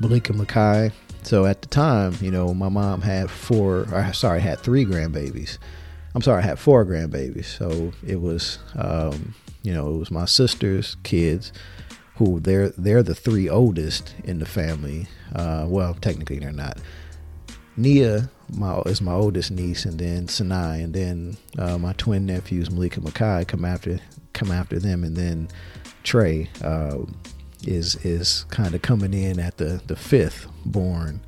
Malika 0.00 0.32
Makai. 0.32 0.92
So 1.24 1.44
at 1.44 1.60
the 1.60 1.68
time, 1.68 2.14
you 2.20 2.30
know 2.30 2.54
my 2.54 2.68
mom 2.68 3.00
had 3.00 3.32
four. 3.32 3.88
Or, 3.92 4.12
sorry, 4.12 4.40
had 4.40 4.60
three 4.60 4.84
grandbabies. 4.84 5.58
I'm 6.14 6.22
sorry, 6.22 6.40
I 6.40 6.46
had 6.46 6.60
four 6.60 6.86
grandbabies. 6.86 7.46
So 7.46 7.92
it 8.06 8.20
was 8.20 8.60
um, 8.76 9.34
you 9.64 9.74
know 9.74 9.92
it 9.92 9.98
was 9.98 10.12
my 10.12 10.24
sister's 10.24 10.96
kids 11.02 11.50
who 12.16 12.40
they're 12.40 12.70
they're 12.70 13.02
the 13.02 13.14
three 13.14 13.48
oldest 13.48 14.14
in 14.24 14.38
the 14.38 14.46
family. 14.46 15.06
Uh, 15.34 15.66
well, 15.68 15.94
technically 15.94 16.38
they're 16.38 16.52
not. 16.52 16.78
Nia 17.76 18.30
my 18.52 18.78
is 18.80 19.00
my 19.00 19.12
oldest 19.12 19.50
niece, 19.50 19.84
and 19.84 19.98
then 19.98 20.28
Sinai, 20.28 20.78
and 20.78 20.94
then 20.94 21.36
uh, 21.58 21.78
my 21.78 21.92
twin 21.94 22.26
nephews 22.26 22.70
Malika 22.70 23.00
Makai 23.00 23.46
come 23.46 23.64
after 23.64 23.98
come 24.32 24.50
after 24.50 24.78
them, 24.78 25.04
and 25.04 25.16
then 25.16 25.48
Trey 26.02 26.48
uh, 26.62 26.98
is 27.66 27.96
is 28.04 28.44
kind 28.50 28.74
of 28.74 28.82
coming 28.82 29.14
in 29.14 29.40
at 29.40 29.56
the 29.56 29.80
the 29.86 29.96
fifth 29.96 30.46
born 30.64 31.20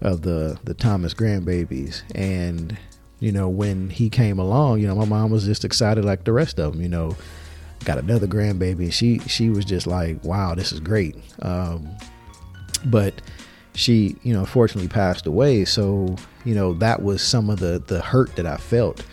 of 0.00 0.22
the 0.22 0.58
the 0.64 0.74
Thomas 0.74 1.14
grandbabies, 1.14 2.02
and 2.14 2.76
you 3.20 3.32
know 3.32 3.48
when 3.48 3.90
he 3.90 4.10
came 4.10 4.38
along, 4.38 4.80
you 4.80 4.86
know 4.86 4.94
my 4.94 5.06
mom 5.06 5.30
was 5.30 5.44
just 5.44 5.64
excited 5.64 6.04
like 6.04 6.24
the 6.24 6.32
rest 6.32 6.58
of 6.60 6.72
them, 6.72 6.82
you 6.82 6.88
know 6.88 7.16
got 7.84 7.98
another 7.98 8.26
grandbaby 8.26 8.84
and 8.84 8.94
she 8.94 9.18
she 9.20 9.50
was 9.50 9.64
just 9.64 9.86
like 9.86 10.22
wow 10.24 10.54
this 10.54 10.72
is 10.72 10.80
great. 10.80 11.16
Um, 11.42 11.88
but 12.86 13.14
she 13.74 14.16
you 14.22 14.32
know 14.32 14.40
unfortunately 14.40 14.88
passed 14.88 15.26
away 15.26 15.64
so 15.64 16.14
you 16.44 16.54
know 16.54 16.74
that 16.74 17.02
was 17.02 17.20
some 17.22 17.50
of 17.50 17.58
the 17.58 17.82
the 17.88 18.00
hurt 18.00 18.34
that 18.36 18.46
i 18.46 18.56
felt 18.56 19.04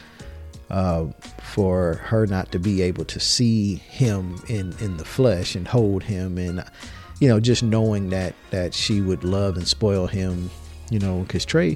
uh, 0.70 1.06
for 1.42 1.96
her 1.96 2.26
not 2.26 2.50
to 2.52 2.58
be 2.58 2.82
able 2.82 3.04
to 3.04 3.20
see 3.20 3.76
him 3.76 4.42
in 4.48 4.74
in 4.80 4.96
the 4.98 5.04
flesh 5.04 5.56
and 5.56 5.68
hold 5.68 6.04
him 6.04 6.38
and 6.38 6.64
you 7.20 7.28
know 7.28 7.40
just 7.40 7.62
knowing 7.62 8.10
that 8.10 8.34
that 8.52 8.74
she 8.74 9.02
would 9.02 9.24
love 9.24 9.58
and 9.58 9.68
spoil 9.68 10.08
him 10.08 10.50
you 10.90 11.00
know 11.00 11.20
because 11.22 11.44
trey 11.44 11.76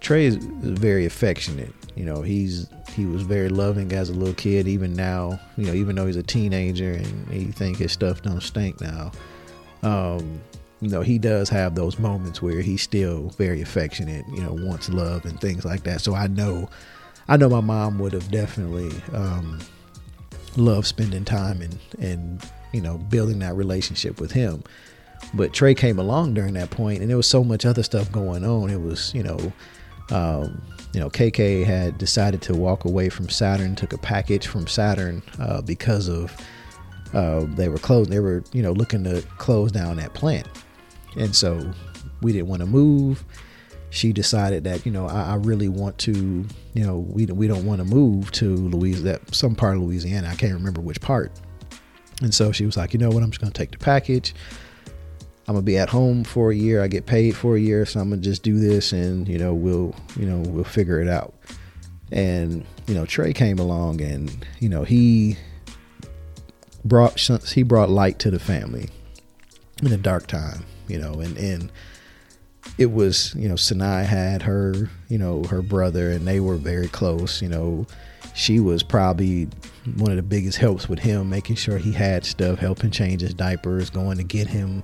trey 0.00 0.26
is 0.26 0.36
very 0.36 1.04
affectionate 1.04 1.72
you 1.98 2.04
know 2.04 2.22
he's 2.22 2.68
he 2.94 3.04
was 3.06 3.22
very 3.22 3.48
loving 3.48 3.92
as 3.92 4.08
a 4.08 4.12
little 4.12 4.34
kid 4.34 4.68
even 4.68 4.94
now 4.94 5.38
you 5.56 5.66
know 5.66 5.74
even 5.74 5.96
though 5.96 6.06
he's 6.06 6.16
a 6.16 6.22
teenager 6.22 6.92
and 6.92 7.28
he 7.28 7.46
think 7.46 7.76
his 7.76 7.92
stuff 7.92 8.22
don't 8.22 8.40
stink 8.40 8.80
now. 8.80 9.10
Um 9.82 10.40
you 10.80 10.88
know 10.88 11.00
he 11.02 11.18
does 11.18 11.48
have 11.48 11.74
those 11.74 11.98
moments 11.98 12.40
where 12.40 12.60
he's 12.60 12.82
still 12.82 13.30
very 13.30 13.60
affectionate 13.62 14.24
you 14.28 14.40
know 14.40 14.52
wants 14.52 14.88
love 14.88 15.24
and 15.24 15.40
things 15.40 15.64
like 15.64 15.82
that. 15.82 16.00
So 16.00 16.14
i 16.14 16.28
know 16.28 16.68
i 17.26 17.36
know 17.36 17.48
my 17.48 17.60
mom 17.60 17.98
would 17.98 18.12
have 18.12 18.30
definitely 18.30 18.90
um 19.12 19.58
loved 20.56 20.86
spending 20.86 21.24
time 21.24 21.60
and 21.60 21.78
and 21.98 22.48
you 22.72 22.80
know 22.80 22.96
building 22.96 23.40
that 23.40 23.56
relationship 23.56 24.20
with 24.20 24.30
him. 24.30 24.62
But 25.34 25.52
trey 25.52 25.74
came 25.74 25.98
along 25.98 26.34
during 26.34 26.54
that 26.54 26.70
point 26.70 27.00
and 27.00 27.10
there 27.10 27.16
was 27.16 27.26
so 27.26 27.42
much 27.42 27.66
other 27.66 27.82
stuff 27.82 28.12
going 28.12 28.44
on. 28.44 28.70
It 28.70 28.80
was 28.80 29.12
you 29.14 29.24
know 29.24 29.52
um 30.10 30.62
you 30.92 31.00
know, 31.00 31.10
KK 31.10 31.64
had 31.64 31.98
decided 31.98 32.40
to 32.42 32.54
walk 32.54 32.84
away 32.84 33.08
from 33.08 33.28
Saturn, 33.28 33.76
took 33.76 33.92
a 33.92 33.98
package 33.98 34.46
from 34.46 34.66
Saturn 34.66 35.22
uh, 35.38 35.60
because 35.60 36.08
of 36.08 36.34
uh, 37.14 37.44
they 37.54 37.68
were 37.68 37.78
closed. 37.78 38.10
They 38.10 38.20
were, 38.20 38.42
you 38.52 38.62
know, 38.62 38.72
looking 38.72 39.04
to 39.04 39.22
close 39.38 39.70
down 39.72 39.96
that 39.96 40.14
plant, 40.14 40.46
and 41.16 41.34
so 41.34 41.72
we 42.22 42.32
didn't 42.32 42.48
want 42.48 42.60
to 42.60 42.66
move. 42.66 43.24
She 43.90 44.12
decided 44.12 44.64
that 44.64 44.84
you 44.84 44.92
know 44.92 45.06
I, 45.06 45.32
I 45.32 45.34
really 45.36 45.68
want 45.68 45.98
to, 45.98 46.44
you 46.74 46.84
know, 46.84 46.98
we 46.98 47.26
we 47.26 47.48
don't 47.48 47.64
want 47.64 47.80
to 47.80 47.84
move 47.84 48.30
to 48.32 48.56
Louisiana, 48.56 49.20
some 49.32 49.54
part 49.54 49.76
of 49.76 49.82
Louisiana. 49.82 50.28
I 50.28 50.34
can't 50.34 50.54
remember 50.54 50.80
which 50.80 51.00
part. 51.00 51.32
And 52.20 52.34
so 52.34 52.50
she 52.50 52.66
was 52.66 52.76
like, 52.76 52.92
you 52.92 52.98
know 52.98 53.10
what, 53.10 53.22
I'm 53.22 53.30
just 53.30 53.40
going 53.40 53.52
to 53.52 53.56
take 53.56 53.70
the 53.70 53.78
package. 53.78 54.34
I'm 55.48 55.54
gonna 55.54 55.62
be 55.62 55.78
at 55.78 55.88
home 55.88 56.24
for 56.24 56.50
a 56.50 56.54
year. 56.54 56.82
I 56.82 56.88
get 56.88 57.06
paid 57.06 57.34
for 57.34 57.56
a 57.56 57.60
year, 57.60 57.86
so 57.86 58.00
I'm 58.00 58.10
gonna 58.10 58.20
just 58.20 58.42
do 58.42 58.58
this, 58.58 58.92
and 58.92 59.26
you 59.26 59.38
know, 59.38 59.54
we'll 59.54 59.94
you 60.14 60.26
know 60.26 60.46
we'll 60.50 60.62
figure 60.62 61.00
it 61.00 61.08
out. 61.08 61.32
And 62.12 62.66
you 62.86 62.94
know, 62.94 63.06
Trey 63.06 63.32
came 63.32 63.58
along, 63.58 64.02
and 64.02 64.46
you 64.58 64.68
know 64.68 64.84
he 64.84 65.38
brought 66.84 67.18
he 67.46 67.62
brought 67.62 67.88
light 67.88 68.18
to 68.20 68.30
the 68.30 68.38
family 68.38 68.90
in 69.82 69.90
a 69.90 69.96
dark 69.96 70.26
time. 70.26 70.66
You 70.86 70.98
know, 70.98 71.14
and 71.14 71.34
and 71.38 71.72
it 72.76 72.92
was 72.92 73.34
you 73.34 73.48
know 73.48 73.56
Sinai 73.56 74.02
had 74.02 74.42
her 74.42 74.90
you 75.08 75.16
know 75.16 75.44
her 75.44 75.62
brother, 75.62 76.10
and 76.10 76.28
they 76.28 76.40
were 76.40 76.56
very 76.56 76.88
close. 76.88 77.40
You 77.40 77.48
know, 77.48 77.86
she 78.34 78.60
was 78.60 78.82
probably 78.82 79.48
one 79.96 80.10
of 80.10 80.16
the 80.16 80.22
biggest 80.22 80.58
helps 80.58 80.90
with 80.90 80.98
him, 80.98 81.30
making 81.30 81.56
sure 81.56 81.78
he 81.78 81.92
had 81.92 82.26
stuff, 82.26 82.58
helping 82.58 82.90
change 82.90 83.22
his 83.22 83.32
diapers, 83.32 83.88
going 83.88 84.18
to 84.18 84.24
get 84.24 84.46
him 84.46 84.82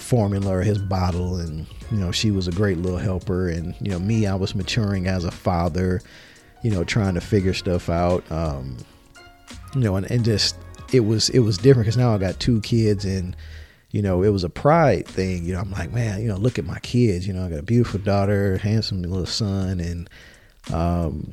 formula 0.00 0.56
or 0.56 0.62
his 0.62 0.78
bottle 0.78 1.36
and 1.36 1.66
you 1.90 1.96
know 1.96 2.10
she 2.10 2.30
was 2.30 2.48
a 2.48 2.52
great 2.52 2.78
little 2.78 2.98
helper. 2.98 3.48
And 3.48 3.74
you 3.80 3.90
know 3.90 3.98
me 3.98 4.26
i 4.26 4.34
was 4.34 4.54
maturing 4.54 5.06
as 5.06 5.24
a 5.24 5.30
father 5.30 6.00
you 6.62 6.70
know 6.70 6.84
trying 6.84 7.14
to 7.14 7.20
figure 7.20 7.54
stuff 7.54 7.88
out 7.88 8.30
um 8.30 8.76
you 9.74 9.80
know 9.80 9.96
and, 9.96 10.10
and 10.10 10.24
just 10.24 10.56
it 10.92 11.00
was 11.00 11.28
it 11.30 11.40
was 11.40 11.58
different 11.58 11.86
because 11.86 11.96
now 11.96 12.14
i 12.14 12.18
got 12.18 12.38
two 12.40 12.60
kids 12.62 13.04
and 13.04 13.36
you 13.90 14.02
know 14.02 14.22
it 14.22 14.28
was 14.28 14.44
a 14.44 14.48
pride 14.48 15.06
thing. 15.06 15.44
You 15.44 15.54
know 15.54 15.60
i'm 15.60 15.70
like 15.70 15.92
man 15.92 16.20
you 16.20 16.28
know 16.28 16.36
look 16.36 16.58
at 16.58 16.64
my 16.64 16.78
kids 16.80 17.26
you 17.26 17.32
know 17.32 17.44
i 17.44 17.50
got 17.50 17.58
a 17.58 17.62
beautiful 17.62 18.00
daughter 18.00 18.58
handsome 18.58 19.02
little 19.02 19.26
son 19.26 19.80
and 19.80 20.10
um 20.72 21.32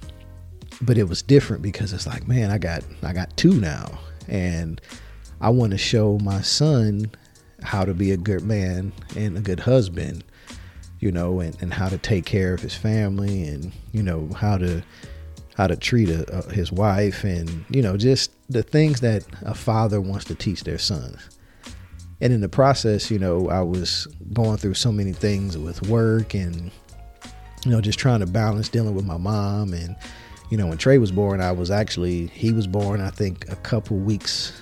but 0.82 0.98
it 0.98 1.08
was 1.08 1.22
different 1.22 1.62
because 1.62 1.94
it's 1.94 2.08
like 2.08 2.28
man 2.28 2.52
i 2.52 2.58
got 2.58 2.84
i 3.04 3.14
got 3.14 3.36
two 3.38 3.54
now 3.60 4.00
and 4.28 4.82
i 5.42 5.50
want 5.50 5.72
to 5.72 5.78
show 5.78 6.18
my 6.20 6.42
son 6.42 7.10
how 7.64 7.86
to 7.86 7.94
be 7.94 8.12
a 8.12 8.18
good 8.18 8.44
man 8.44 8.94
and 9.16 9.38
a 9.38 9.42
good 9.42 9.60
husband, 9.60 10.24
you 11.00 11.12
know, 11.12 11.40
and, 11.40 11.60
and 11.62 11.74
how 11.74 11.90
to 11.90 11.98
take 11.98 12.26
care 12.26 12.54
of 12.54 12.62
his 12.62 12.76
family 12.76 13.48
and, 13.48 13.72
you 13.92 14.04
know, 14.04 14.30
how 14.36 14.58
to 14.58 14.84
how 15.56 15.66
to 15.66 15.76
treat 15.76 16.08
a, 16.08 16.24
a, 16.38 16.54
his 16.54 16.72
wife 16.72 17.24
and, 17.24 17.66
you 17.72 17.82
know, 17.82 17.98
just 17.98 18.32
the 18.48 18.62
things 18.62 19.02
that 19.02 19.26
a 19.42 19.56
father 19.56 20.00
wants 20.00 20.26
to 20.26 20.36
teach 20.36 20.64
their 20.64 20.78
sons. 20.78 21.30
And 22.22 22.32
in 22.32 22.42
the 22.42 22.50
process, 22.50 23.10
you 23.10 23.18
know, 23.18 23.50
I 23.50 23.62
was 23.62 24.08
going 24.34 24.58
through 24.58 24.76
so 24.76 24.92
many 24.92 25.14
things 25.14 25.58
with 25.58 25.88
work 25.88 26.36
and, 26.36 26.72
you 27.66 27.72
know, 27.72 27.82
just 27.82 27.98
trying 27.98 28.20
to 28.20 28.28
balance 28.28 28.70
dealing 28.70 28.94
with 28.94 29.06
my 29.06 29.18
mom. 29.18 29.74
And, 29.74 29.96
you 30.52 30.58
know, 30.58 30.68
when 30.68 30.78
Trey 30.78 31.00
was 31.00 31.12
born, 31.12 31.42
I 31.42 31.52
was 31.52 31.72
actually, 31.72 32.28
he 32.28 32.54
was 32.54 32.68
born, 32.68 33.02
I 33.02 33.10
think, 33.10 33.50
a 33.50 33.56
couple 33.56 33.98
weeks. 33.98 34.54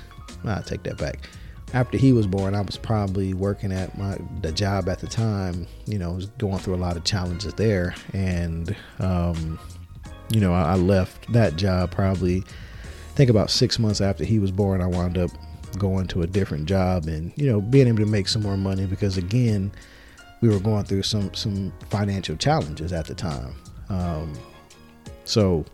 I'll 0.45 0.63
take 0.63 0.83
that 0.83 0.97
back 0.97 1.27
after 1.75 1.97
he 1.97 2.13
was 2.13 2.25
born, 2.25 2.55
I 2.55 2.61
was 2.61 2.77
probably 2.77 3.33
working 3.33 3.73
at 3.73 3.97
my 3.97 4.17
the 4.41 4.53
job 4.53 4.87
at 4.87 4.99
the 4.99 5.07
time. 5.07 5.67
You 5.85 5.99
know, 5.99 6.13
was 6.13 6.27
going 6.37 6.57
through 6.59 6.75
a 6.75 6.77
lot 6.77 6.95
of 6.95 7.03
challenges 7.03 7.53
there, 7.55 7.93
and 8.13 8.73
um, 8.99 9.59
you 10.29 10.39
know, 10.39 10.53
I, 10.53 10.71
I 10.71 10.75
left 10.75 11.31
that 11.33 11.57
job 11.57 11.91
probably. 11.91 12.37
I 12.37 13.17
think 13.17 13.29
about 13.29 13.49
six 13.49 13.77
months 13.77 14.01
after 14.01 14.23
he 14.23 14.39
was 14.39 14.51
born, 14.51 14.81
I 14.81 14.87
wound 14.87 15.17
up 15.17 15.31
going 15.77 16.07
to 16.07 16.21
a 16.21 16.27
different 16.27 16.65
job 16.67 17.05
and 17.07 17.33
you 17.35 17.51
know 17.51 17.59
being 17.59 17.87
able 17.87 17.97
to 17.97 18.05
make 18.05 18.29
some 18.29 18.41
more 18.41 18.55
money 18.55 18.85
because 18.85 19.17
again, 19.17 19.69
we 20.39 20.47
were 20.47 20.59
going 20.59 20.85
through 20.85 21.03
some 21.03 21.33
some 21.33 21.73
financial 21.89 22.37
challenges 22.37 22.93
at 22.93 23.05
the 23.05 23.15
time. 23.15 23.53
Um, 23.89 24.33
so 25.25 25.65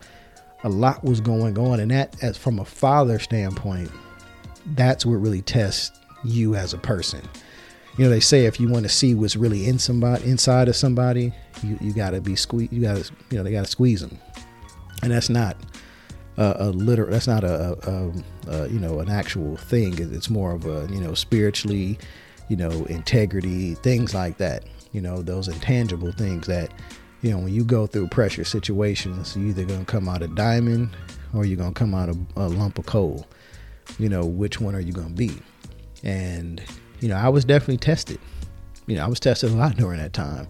a 0.64 0.68
lot 0.68 1.04
was 1.04 1.20
going 1.20 1.56
on, 1.58 1.78
and 1.78 1.92
that, 1.92 2.20
as 2.24 2.36
from 2.36 2.58
a 2.58 2.64
father 2.64 3.20
standpoint, 3.20 3.90
that's 4.66 5.04
what 5.04 5.14
really 5.14 5.42
tests 5.42 5.98
you 6.24 6.54
as 6.54 6.72
a 6.72 6.78
person. 6.78 7.22
You 7.98 8.04
know, 8.04 8.10
they 8.10 8.20
say 8.20 8.46
if 8.46 8.58
you 8.58 8.68
want 8.68 8.84
to 8.84 8.88
see 8.88 9.14
what's 9.14 9.36
really 9.36 9.66
in 9.66 9.78
somebody, 9.78 10.24
inside 10.24 10.68
of 10.68 10.76
somebody, 10.76 11.32
you, 11.62 11.76
you 11.80 11.92
got 11.92 12.10
to 12.10 12.20
be 12.20 12.36
squeeze. 12.36 12.72
You 12.72 12.80
got 12.80 12.96
to, 12.96 13.12
you 13.30 13.36
know, 13.36 13.44
they 13.44 13.52
got 13.52 13.64
to 13.64 13.70
squeeze 13.70 14.00
them, 14.00 14.18
and 15.02 15.12
that's 15.12 15.28
not 15.28 15.56
a, 16.38 16.56
a 16.58 16.70
literal. 16.70 17.10
That's 17.10 17.26
not 17.26 17.44
a, 17.44 17.76
a, 17.86 17.90
um, 17.90 18.24
a, 18.48 18.68
you 18.68 18.78
know, 18.78 19.00
an 19.00 19.10
actual 19.10 19.56
thing. 19.56 19.94
It's 19.98 20.30
more 20.30 20.54
of 20.54 20.64
a, 20.64 20.88
you 20.90 21.00
know, 21.00 21.12
spiritually, 21.12 21.98
you 22.48 22.56
know, 22.56 22.70
integrity, 22.84 23.74
things 23.74 24.14
like 24.14 24.38
that. 24.38 24.64
You 24.92 25.02
know, 25.02 25.20
those 25.20 25.48
intangible 25.48 26.12
things 26.12 26.46
that, 26.46 26.72
you 27.20 27.30
know, 27.30 27.38
when 27.40 27.52
you 27.52 27.62
go 27.62 27.86
through 27.86 28.08
pressure 28.08 28.44
situations, 28.44 29.36
you're 29.36 29.48
either 29.48 29.64
gonna 29.64 29.84
come 29.84 30.08
out 30.08 30.22
a 30.22 30.28
diamond 30.28 30.96
or 31.34 31.44
you're 31.44 31.58
gonna 31.58 31.72
come 31.72 31.94
out 31.94 32.08
a, 32.08 32.16
a 32.36 32.48
lump 32.48 32.78
of 32.78 32.86
coal 32.86 33.26
you 33.98 34.08
know, 34.08 34.24
which 34.24 34.60
one 34.60 34.74
are 34.74 34.80
you 34.80 34.92
going 34.92 35.08
to 35.08 35.14
be? 35.14 35.32
And, 36.02 36.62
you 37.00 37.08
know, 37.08 37.16
I 37.16 37.28
was 37.28 37.44
definitely 37.44 37.78
tested. 37.78 38.18
You 38.86 38.96
know, 38.96 39.04
I 39.04 39.08
was 39.08 39.20
tested 39.20 39.50
a 39.50 39.54
lot 39.54 39.76
during 39.76 39.98
that 39.98 40.12
time. 40.12 40.48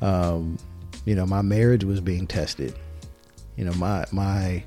Um, 0.00 0.58
you 1.04 1.14
know, 1.14 1.26
my 1.26 1.42
marriage 1.42 1.84
was 1.84 2.00
being 2.00 2.26
tested. 2.26 2.74
You 3.56 3.64
know, 3.64 3.72
my 3.74 4.04
my 4.12 4.64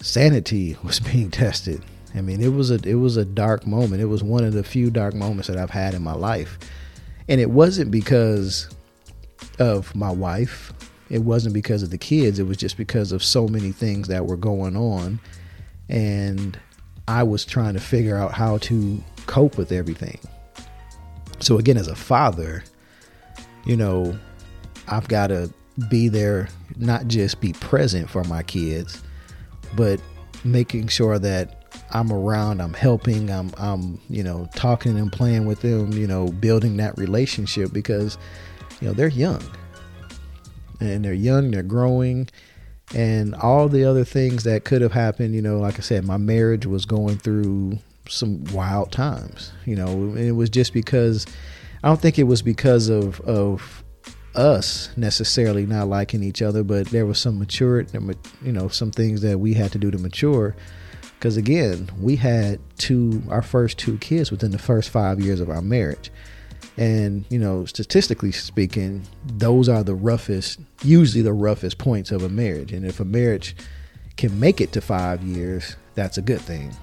sanity 0.00 0.76
was 0.84 1.00
being 1.00 1.30
tested. 1.30 1.84
I 2.14 2.20
mean, 2.20 2.42
it 2.42 2.52
was 2.52 2.70
a 2.70 2.78
it 2.84 2.96
was 2.96 3.16
a 3.16 3.24
dark 3.24 3.66
moment. 3.66 4.02
It 4.02 4.06
was 4.06 4.22
one 4.22 4.44
of 4.44 4.52
the 4.52 4.64
few 4.64 4.90
dark 4.90 5.14
moments 5.14 5.48
that 5.48 5.56
I've 5.56 5.70
had 5.70 5.94
in 5.94 6.02
my 6.02 6.14
life. 6.14 6.58
And 7.28 7.40
it 7.40 7.50
wasn't 7.50 7.90
because 7.90 8.68
of 9.58 9.94
my 9.94 10.10
wife. 10.10 10.72
It 11.08 11.20
wasn't 11.20 11.54
because 11.54 11.82
of 11.82 11.90
the 11.90 11.98
kids. 11.98 12.38
It 12.38 12.44
was 12.44 12.56
just 12.56 12.76
because 12.76 13.12
of 13.12 13.22
so 13.22 13.46
many 13.46 13.70
things 13.70 14.08
that 14.08 14.26
were 14.26 14.36
going 14.36 14.76
on. 14.76 15.20
And 15.88 16.58
I 17.12 17.22
was 17.24 17.44
trying 17.44 17.74
to 17.74 17.80
figure 17.80 18.16
out 18.16 18.32
how 18.32 18.56
to 18.58 19.04
cope 19.26 19.58
with 19.58 19.70
everything. 19.70 20.18
So, 21.40 21.58
again, 21.58 21.76
as 21.76 21.86
a 21.86 21.94
father, 21.94 22.64
you 23.66 23.76
know, 23.76 24.18
I've 24.88 25.08
got 25.08 25.26
to 25.26 25.52
be 25.90 26.08
there, 26.08 26.48
not 26.78 27.08
just 27.08 27.38
be 27.38 27.52
present 27.52 28.08
for 28.08 28.24
my 28.24 28.42
kids, 28.42 29.02
but 29.76 30.00
making 30.42 30.88
sure 30.88 31.18
that 31.18 31.66
I'm 31.90 32.10
around, 32.10 32.62
I'm 32.62 32.72
helping, 32.72 33.30
I'm, 33.30 33.52
I'm, 33.58 34.00
you 34.08 34.22
know, 34.22 34.48
talking 34.54 34.98
and 34.98 35.12
playing 35.12 35.44
with 35.44 35.60
them, 35.60 35.92
you 35.92 36.06
know, 36.06 36.28
building 36.28 36.78
that 36.78 36.96
relationship 36.96 37.74
because, 37.74 38.16
you 38.80 38.88
know, 38.88 38.94
they're 38.94 39.08
young 39.08 39.42
and 40.80 41.04
they're 41.04 41.12
young, 41.12 41.50
they're 41.50 41.62
growing, 41.62 42.30
and 42.94 43.34
all 43.34 43.68
the 43.68 43.84
other 43.84 44.04
things 44.04 44.44
that 44.44 44.64
could 44.64 44.82
have 44.82 44.92
happened. 44.92 45.34
You 45.34 45.42
know, 45.42 45.58
like 45.58 45.78
I 45.78 45.82
said, 45.82 46.04
my 46.04 46.16
marriage 46.16 46.66
was 46.66 46.84
going 46.84 47.18
through 47.18 47.78
some 48.08 48.44
wild 48.52 48.92
times. 48.92 49.52
You 49.64 49.76
know, 49.76 49.88
and 49.88 50.18
it 50.18 50.32
was 50.32 50.50
just 50.50 50.72
because 50.72 51.26
I 51.82 51.88
don't 51.88 52.00
think 52.00 52.18
it 52.18 52.24
was 52.24 52.42
because 52.42 52.88
of 52.88 53.20
of 53.22 53.82
us 54.34 54.90
necessarily 54.96 55.66
not 55.66 55.88
liking 55.88 56.22
each 56.22 56.42
other, 56.42 56.62
but 56.62 56.86
there 56.88 57.06
was 57.06 57.18
some 57.18 57.38
mature, 57.38 57.84
you 58.42 58.52
know, 58.52 58.68
some 58.68 58.90
things 58.90 59.20
that 59.22 59.38
we 59.38 59.54
had 59.54 59.72
to 59.72 59.78
do 59.78 59.90
to 59.90 59.98
mature. 59.98 60.56
Because 61.18 61.36
again, 61.36 61.88
we 62.00 62.16
had 62.16 62.58
two, 62.78 63.22
our 63.28 63.42
first 63.42 63.78
two 63.78 63.98
kids 63.98 64.30
within 64.30 64.50
the 64.50 64.58
first 64.58 64.90
five 64.90 65.20
years 65.20 65.38
of 65.38 65.50
our 65.50 65.62
marriage. 65.62 66.10
And, 66.76 67.24
you 67.28 67.38
know, 67.38 67.64
statistically 67.66 68.32
speaking, 68.32 69.02
those 69.26 69.68
are 69.68 69.82
the 69.82 69.94
roughest, 69.94 70.60
usually 70.82 71.22
the 71.22 71.32
roughest 71.32 71.78
points 71.78 72.10
of 72.10 72.22
a 72.22 72.28
marriage. 72.28 72.72
And 72.72 72.86
if 72.86 72.98
a 72.98 73.04
marriage 73.04 73.54
can 74.16 74.38
make 74.40 74.60
it 74.60 74.72
to 74.72 74.80
five 74.80 75.22
years, 75.22 75.76
that's 75.94 76.16
a 76.16 76.22
good 76.22 76.40
thing. 76.40 76.74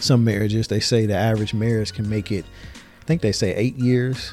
Some 0.00 0.24
marriages, 0.24 0.68
they 0.68 0.80
say 0.80 1.06
the 1.06 1.14
average 1.14 1.54
marriage 1.54 1.92
can 1.92 2.08
make 2.08 2.32
it, 2.32 2.44
I 3.00 3.04
think 3.04 3.22
they 3.22 3.32
say 3.32 3.54
eight 3.54 3.76
years. 3.76 4.32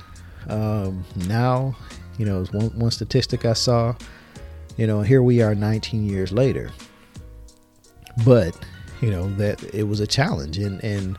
Um, 0.50 1.06
now, 1.28 1.76
you 2.18 2.26
know, 2.26 2.44
one, 2.46 2.80
one 2.80 2.92
statistic 2.92 3.46
I 3.46 3.54
saw, 3.54 3.96
you 4.78 4.88
know, 4.88 5.02
here 5.02 5.22
we 5.22 5.42
are 5.42 5.54
19 5.54 6.06
years 6.06 6.32
later. 6.32 6.72
But, 8.26 8.58
you 9.02 9.12
know, 9.12 9.30
that 9.36 9.64
it 9.74 9.84
was 9.84 10.00
a 10.00 10.08
challenge. 10.08 10.58
And, 10.58 10.84
and, 10.84 11.18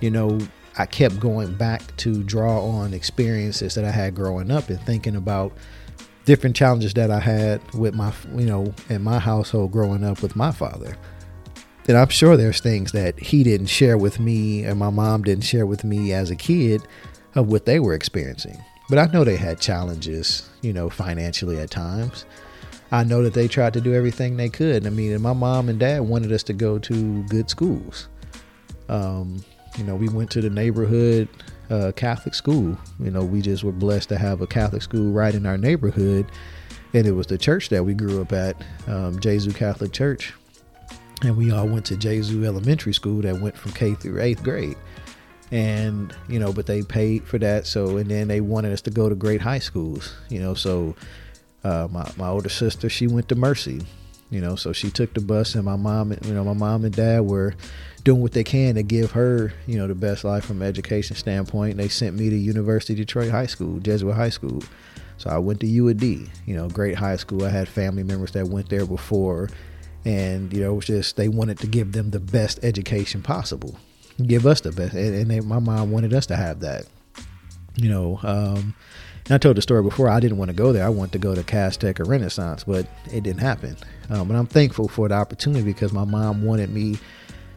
you 0.00 0.10
know, 0.10 0.38
I 0.78 0.86
kept 0.86 1.20
going 1.20 1.54
back 1.54 1.96
to 1.98 2.22
draw 2.22 2.64
on 2.64 2.94
experiences 2.94 3.74
that 3.74 3.84
I 3.84 3.90
had 3.90 4.14
growing 4.14 4.50
up 4.50 4.68
and 4.68 4.80
thinking 4.82 5.16
about 5.16 5.52
different 6.24 6.54
challenges 6.54 6.94
that 6.94 7.10
I 7.10 7.18
had 7.18 7.60
with 7.74 7.94
my, 7.94 8.12
you 8.34 8.46
know, 8.46 8.72
in 8.88 9.02
my 9.02 9.18
household 9.18 9.72
growing 9.72 10.04
up 10.04 10.22
with 10.22 10.36
my 10.36 10.52
father. 10.52 10.96
And 11.88 11.96
I'm 11.96 12.08
sure 12.08 12.36
there's 12.36 12.60
things 12.60 12.92
that 12.92 13.18
he 13.18 13.42
didn't 13.42 13.66
share 13.66 13.98
with 13.98 14.20
me 14.20 14.64
and 14.64 14.78
my 14.78 14.90
mom 14.90 15.24
didn't 15.24 15.44
share 15.44 15.66
with 15.66 15.82
me 15.82 16.12
as 16.12 16.30
a 16.30 16.36
kid 16.36 16.82
of 17.34 17.48
what 17.48 17.66
they 17.66 17.80
were 17.80 17.94
experiencing. 17.94 18.62
But 18.88 18.98
I 18.98 19.06
know 19.06 19.24
they 19.24 19.36
had 19.36 19.60
challenges, 19.60 20.48
you 20.62 20.72
know, 20.72 20.90
financially 20.90 21.58
at 21.58 21.70
times. 21.70 22.24
I 22.92 23.04
know 23.04 23.22
that 23.22 23.34
they 23.34 23.48
tried 23.48 23.72
to 23.74 23.80
do 23.80 23.94
everything 23.94 24.36
they 24.36 24.48
could. 24.48 24.86
I 24.86 24.90
mean, 24.90 25.20
my 25.22 25.32
mom 25.32 25.68
and 25.68 25.78
dad 25.78 26.02
wanted 26.02 26.32
us 26.32 26.42
to 26.44 26.52
go 26.52 26.78
to 26.78 27.22
good 27.24 27.48
schools. 27.48 28.08
Um, 28.88 29.44
you 29.78 29.84
know, 29.84 29.94
we 29.94 30.08
went 30.08 30.30
to 30.32 30.40
the 30.40 30.50
neighborhood 30.50 31.28
uh, 31.70 31.92
Catholic 31.94 32.34
school. 32.34 32.76
You 32.98 33.10
know, 33.10 33.24
we 33.24 33.40
just 33.40 33.62
were 33.64 33.72
blessed 33.72 34.08
to 34.08 34.18
have 34.18 34.40
a 34.40 34.46
Catholic 34.46 34.82
school 34.82 35.12
right 35.12 35.34
in 35.34 35.46
our 35.46 35.56
neighborhood, 35.56 36.26
and 36.92 37.06
it 37.06 37.12
was 37.12 37.28
the 37.28 37.38
church 37.38 37.68
that 37.68 37.84
we 37.84 37.94
grew 37.94 38.20
up 38.20 38.32
at, 38.32 38.56
um, 38.88 39.18
Gesu 39.20 39.54
Catholic 39.54 39.92
Church, 39.92 40.34
and 41.22 41.36
we 41.36 41.52
all 41.52 41.68
went 41.68 41.84
to 41.86 41.94
Gesu 41.96 42.44
Elementary 42.44 42.92
School 42.92 43.22
that 43.22 43.40
went 43.40 43.56
from 43.56 43.72
K 43.72 43.94
through 43.94 44.20
eighth 44.20 44.42
grade. 44.42 44.76
and 45.52 46.14
you 46.28 46.38
know, 46.38 46.52
but 46.52 46.66
they 46.66 46.82
paid 46.82 47.24
for 47.24 47.38
that. 47.38 47.66
So 47.66 47.96
and 47.96 48.10
then 48.10 48.28
they 48.28 48.40
wanted 48.40 48.72
us 48.72 48.80
to 48.82 48.90
go 48.90 49.08
to 49.08 49.14
great 49.14 49.40
high 49.40 49.58
schools. 49.58 50.14
You 50.28 50.40
know, 50.40 50.54
so 50.54 50.94
uh, 51.64 51.88
my 51.90 52.10
my 52.16 52.28
older 52.28 52.48
sister 52.48 52.88
she 52.88 53.06
went 53.06 53.28
to 53.28 53.34
Mercy. 53.34 53.82
You 54.30 54.40
know, 54.40 54.54
so 54.54 54.72
she 54.72 54.90
took 54.90 55.12
the 55.12 55.20
bus, 55.20 55.56
and 55.56 55.64
my 55.64 55.74
mom, 55.74 56.12
you 56.24 56.34
know, 56.34 56.44
my 56.44 56.52
mom 56.52 56.84
and 56.84 56.94
dad 56.94 57.22
were 57.22 57.54
doing 58.04 58.20
what 58.22 58.32
they 58.32 58.44
can 58.44 58.74
to 58.74 58.82
give 58.82 59.12
her, 59.12 59.52
you 59.66 59.78
know, 59.78 59.86
the 59.86 59.94
best 59.94 60.24
life 60.24 60.44
from 60.44 60.62
an 60.62 60.68
education 60.68 61.16
standpoint. 61.16 61.76
They 61.76 61.88
sent 61.88 62.16
me 62.16 62.30
to 62.30 62.36
University 62.36 62.94
of 62.94 62.98
Detroit 62.98 63.30
High 63.30 63.46
School, 63.46 63.78
Jesuit 63.80 64.14
High 64.14 64.30
School. 64.30 64.62
So 65.18 65.28
I 65.28 65.38
went 65.38 65.60
to 65.60 65.66
UD, 65.66 66.02
you 66.02 66.56
know, 66.56 66.68
great 66.68 66.96
high 66.96 67.16
school. 67.16 67.44
I 67.44 67.50
had 67.50 67.68
family 67.68 68.02
members 68.02 68.32
that 68.32 68.48
went 68.48 68.70
there 68.70 68.86
before, 68.86 69.50
and 70.06 70.50
you 70.52 70.60
know, 70.60 70.72
it 70.72 70.76
was 70.76 70.86
just 70.86 71.16
they 71.16 71.28
wanted 71.28 71.58
to 71.58 71.66
give 71.66 71.92
them 71.92 72.10
the 72.10 72.20
best 72.20 72.58
education 72.62 73.20
possible, 73.20 73.76
give 74.26 74.46
us 74.46 74.62
the 74.62 74.72
best, 74.72 74.94
and, 74.94 75.14
and 75.14 75.30
they, 75.30 75.40
my 75.40 75.58
mom 75.58 75.90
wanted 75.90 76.14
us 76.14 76.24
to 76.26 76.36
have 76.36 76.60
that. 76.60 76.86
You 77.76 77.90
know, 77.90 78.18
um, 78.22 78.74
and 79.26 79.34
I 79.34 79.38
told 79.38 79.58
the 79.58 79.62
story 79.62 79.82
before. 79.82 80.08
I 80.08 80.20
didn't 80.20 80.38
want 80.38 80.48
to 80.48 80.56
go 80.56 80.72
there. 80.72 80.86
I 80.86 80.88
wanted 80.88 81.12
to 81.12 81.18
go 81.18 81.34
to 81.34 81.44
Cass 81.44 81.76
Tech 81.76 82.00
or 82.00 82.04
Renaissance, 82.04 82.64
but 82.64 82.86
it 83.12 83.22
didn't 83.22 83.40
happen. 83.40 83.76
Um, 84.08 84.30
and 84.30 84.38
I'm 84.38 84.46
thankful 84.46 84.88
for 84.88 85.06
the 85.08 85.14
opportunity 85.14 85.64
because 85.64 85.92
my 85.92 86.04
mom 86.04 86.42
wanted 86.42 86.70
me 86.70 86.98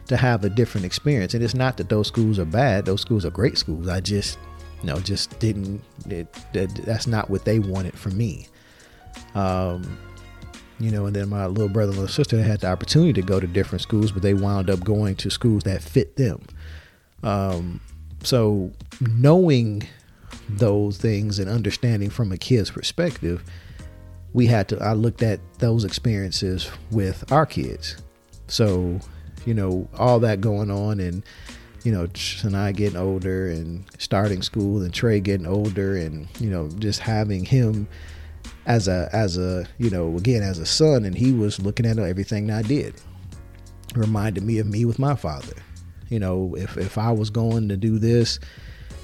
to 0.06 0.16
have 0.16 0.44
a 0.44 0.50
different 0.50 0.84
experience. 0.84 1.34
And 1.34 1.42
it's 1.42 1.54
not 1.54 1.76
that 1.78 1.88
those 1.88 2.08
schools 2.08 2.38
are 2.38 2.44
bad; 2.44 2.84
those 2.84 3.00
schools 3.00 3.24
are 3.24 3.30
great 3.30 3.58
schools. 3.58 3.88
I 3.88 4.00
just, 4.00 4.38
you 4.80 4.86
know, 4.86 4.98
just 5.00 5.38
didn't. 5.38 5.82
It, 6.08 6.32
that, 6.52 6.74
that's 6.84 7.06
not 7.06 7.30
what 7.30 7.44
they 7.44 7.58
wanted 7.58 7.98
for 7.98 8.10
me. 8.10 8.48
Um, 9.34 9.98
you 10.80 10.90
know, 10.90 11.06
and 11.06 11.14
then 11.14 11.28
my 11.28 11.46
little 11.46 11.68
brother 11.68 11.90
and 11.90 11.98
little 11.98 12.12
sister 12.12 12.42
had 12.42 12.60
the 12.60 12.66
opportunity 12.66 13.12
to 13.12 13.22
go 13.22 13.38
to 13.38 13.46
different 13.46 13.82
schools, 13.82 14.10
but 14.10 14.22
they 14.22 14.34
wound 14.34 14.68
up 14.70 14.84
going 14.84 15.14
to 15.16 15.30
schools 15.30 15.62
that 15.64 15.82
fit 15.82 16.16
them. 16.16 16.44
Um, 17.22 17.80
so 18.22 18.72
knowing 19.00 19.86
those 20.48 20.98
things 20.98 21.38
and 21.38 21.48
understanding 21.48 22.10
from 22.10 22.32
a 22.32 22.36
kid's 22.36 22.70
perspective, 22.70 23.44
we 24.32 24.46
had 24.46 24.68
to, 24.68 24.82
I 24.82 24.94
looked 24.94 25.22
at 25.22 25.40
those 25.58 25.84
experiences 25.84 26.70
with 26.90 27.30
our 27.30 27.46
kids. 27.46 27.96
So, 28.48 29.00
you 29.44 29.54
know, 29.54 29.88
all 29.98 30.20
that 30.20 30.40
going 30.40 30.70
on 30.70 31.00
and, 31.00 31.22
you 31.82 31.92
know, 31.92 32.08
and 32.42 32.56
I 32.56 32.72
getting 32.72 32.98
older 32.98 33.48
and 33.48 33.84
starting 33.98 34.42
school 34.42 34.82
and 34.82 34.92
Trey 34.92 35.20
getting 35.20 35.46
older 35.46 35.96
and, 35.96 36.28
you 36.40 36.48
know, 36.48 36.68
just 36.78 37.00
having 37.00 37.44
him 37.44 37.86
as 38.66 38.88
a, 38.88 39.08
as 39.12 39.36
a, 39.36 39.66
you 39.78 39.90
know, 39.90 40.16
again, 40.16 40.42
as 40.42 40.58
a 40.58 40.66
son 40.66 41.04
and 41.04 41.16
he 41.16 41.32
was 41.32 41.60
looking 41.60 41.86
at 41.86 41.98
everything 41.98 42.50
I 42.50 42.62
did. 42.62 42.94
Reminded 43.94 44.42
me 44.42 44.58
of 44.58 44.66
me 44.66 44.84
with 44.84 44.98
my 44.98 45.14
father. 45.14 45.54
You 46.08 46.18
know, 46.18 46.54
if, 46.56 46.76
if 46.76 46.98
I 46.98 47.12
was 47.12 47.30
going 47.30 47.68
to 47.68 47.76
do 47.76 47.98
this, 47.98 48.40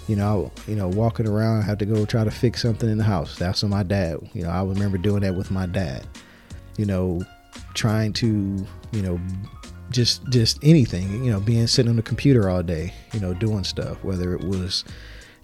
you 0.08 0.16
know, 0.16 0.50
you 0.66 0.74
know, 0.74 0.88
walking 0.88 1.28
around, 1.28 1.60
I 1.60 1.62
have 1.62 1.78
to 1.78 1.86
go 1.86 2.04
try 2.04 2.24
to 2.24 2.30
fix 2.30 2.62
something 2.62 2.88
in 2.88 2.98
the 2.98 3.04
house. 3.04 3.38
That's 3.38 3.62
what 3.62 3.68
my 3.68 3.84
dad, 3.84 4.18
you 4.32 4.42
know, 4.42 4.50
I 4.50 4.62
remember 4.62 4.98
doing 4.98 5.20
that 5.20 5.36
with 5.36 5.50
my 5.50 5.66
dad. 5.66 6.06
You 6.76 6.86
know, 6.86 7.22
trying 7.74 8.12
to, 8.14 8.26
you 8.92 9.02
know, 9.02 9.20
just 9.90 10.28
just 10.30 10.58
anything, 10.62 11.24
you 11.24 11.30
know, 11.30 11.40
being 11.40 11.66
sitting 11.66 11.90
on 11.90 11.96
the 11.96 12.02
computer 12.02 12.48
all 12.48 12.62
day, 12.62 12.92
you 13.12 13.20
know, 13.20 13.34
doing 13.34 13.64
stuff. 13.64 14.02
Whether 14.04 14.34
it 14.34 14.44
was, 14.44 14.84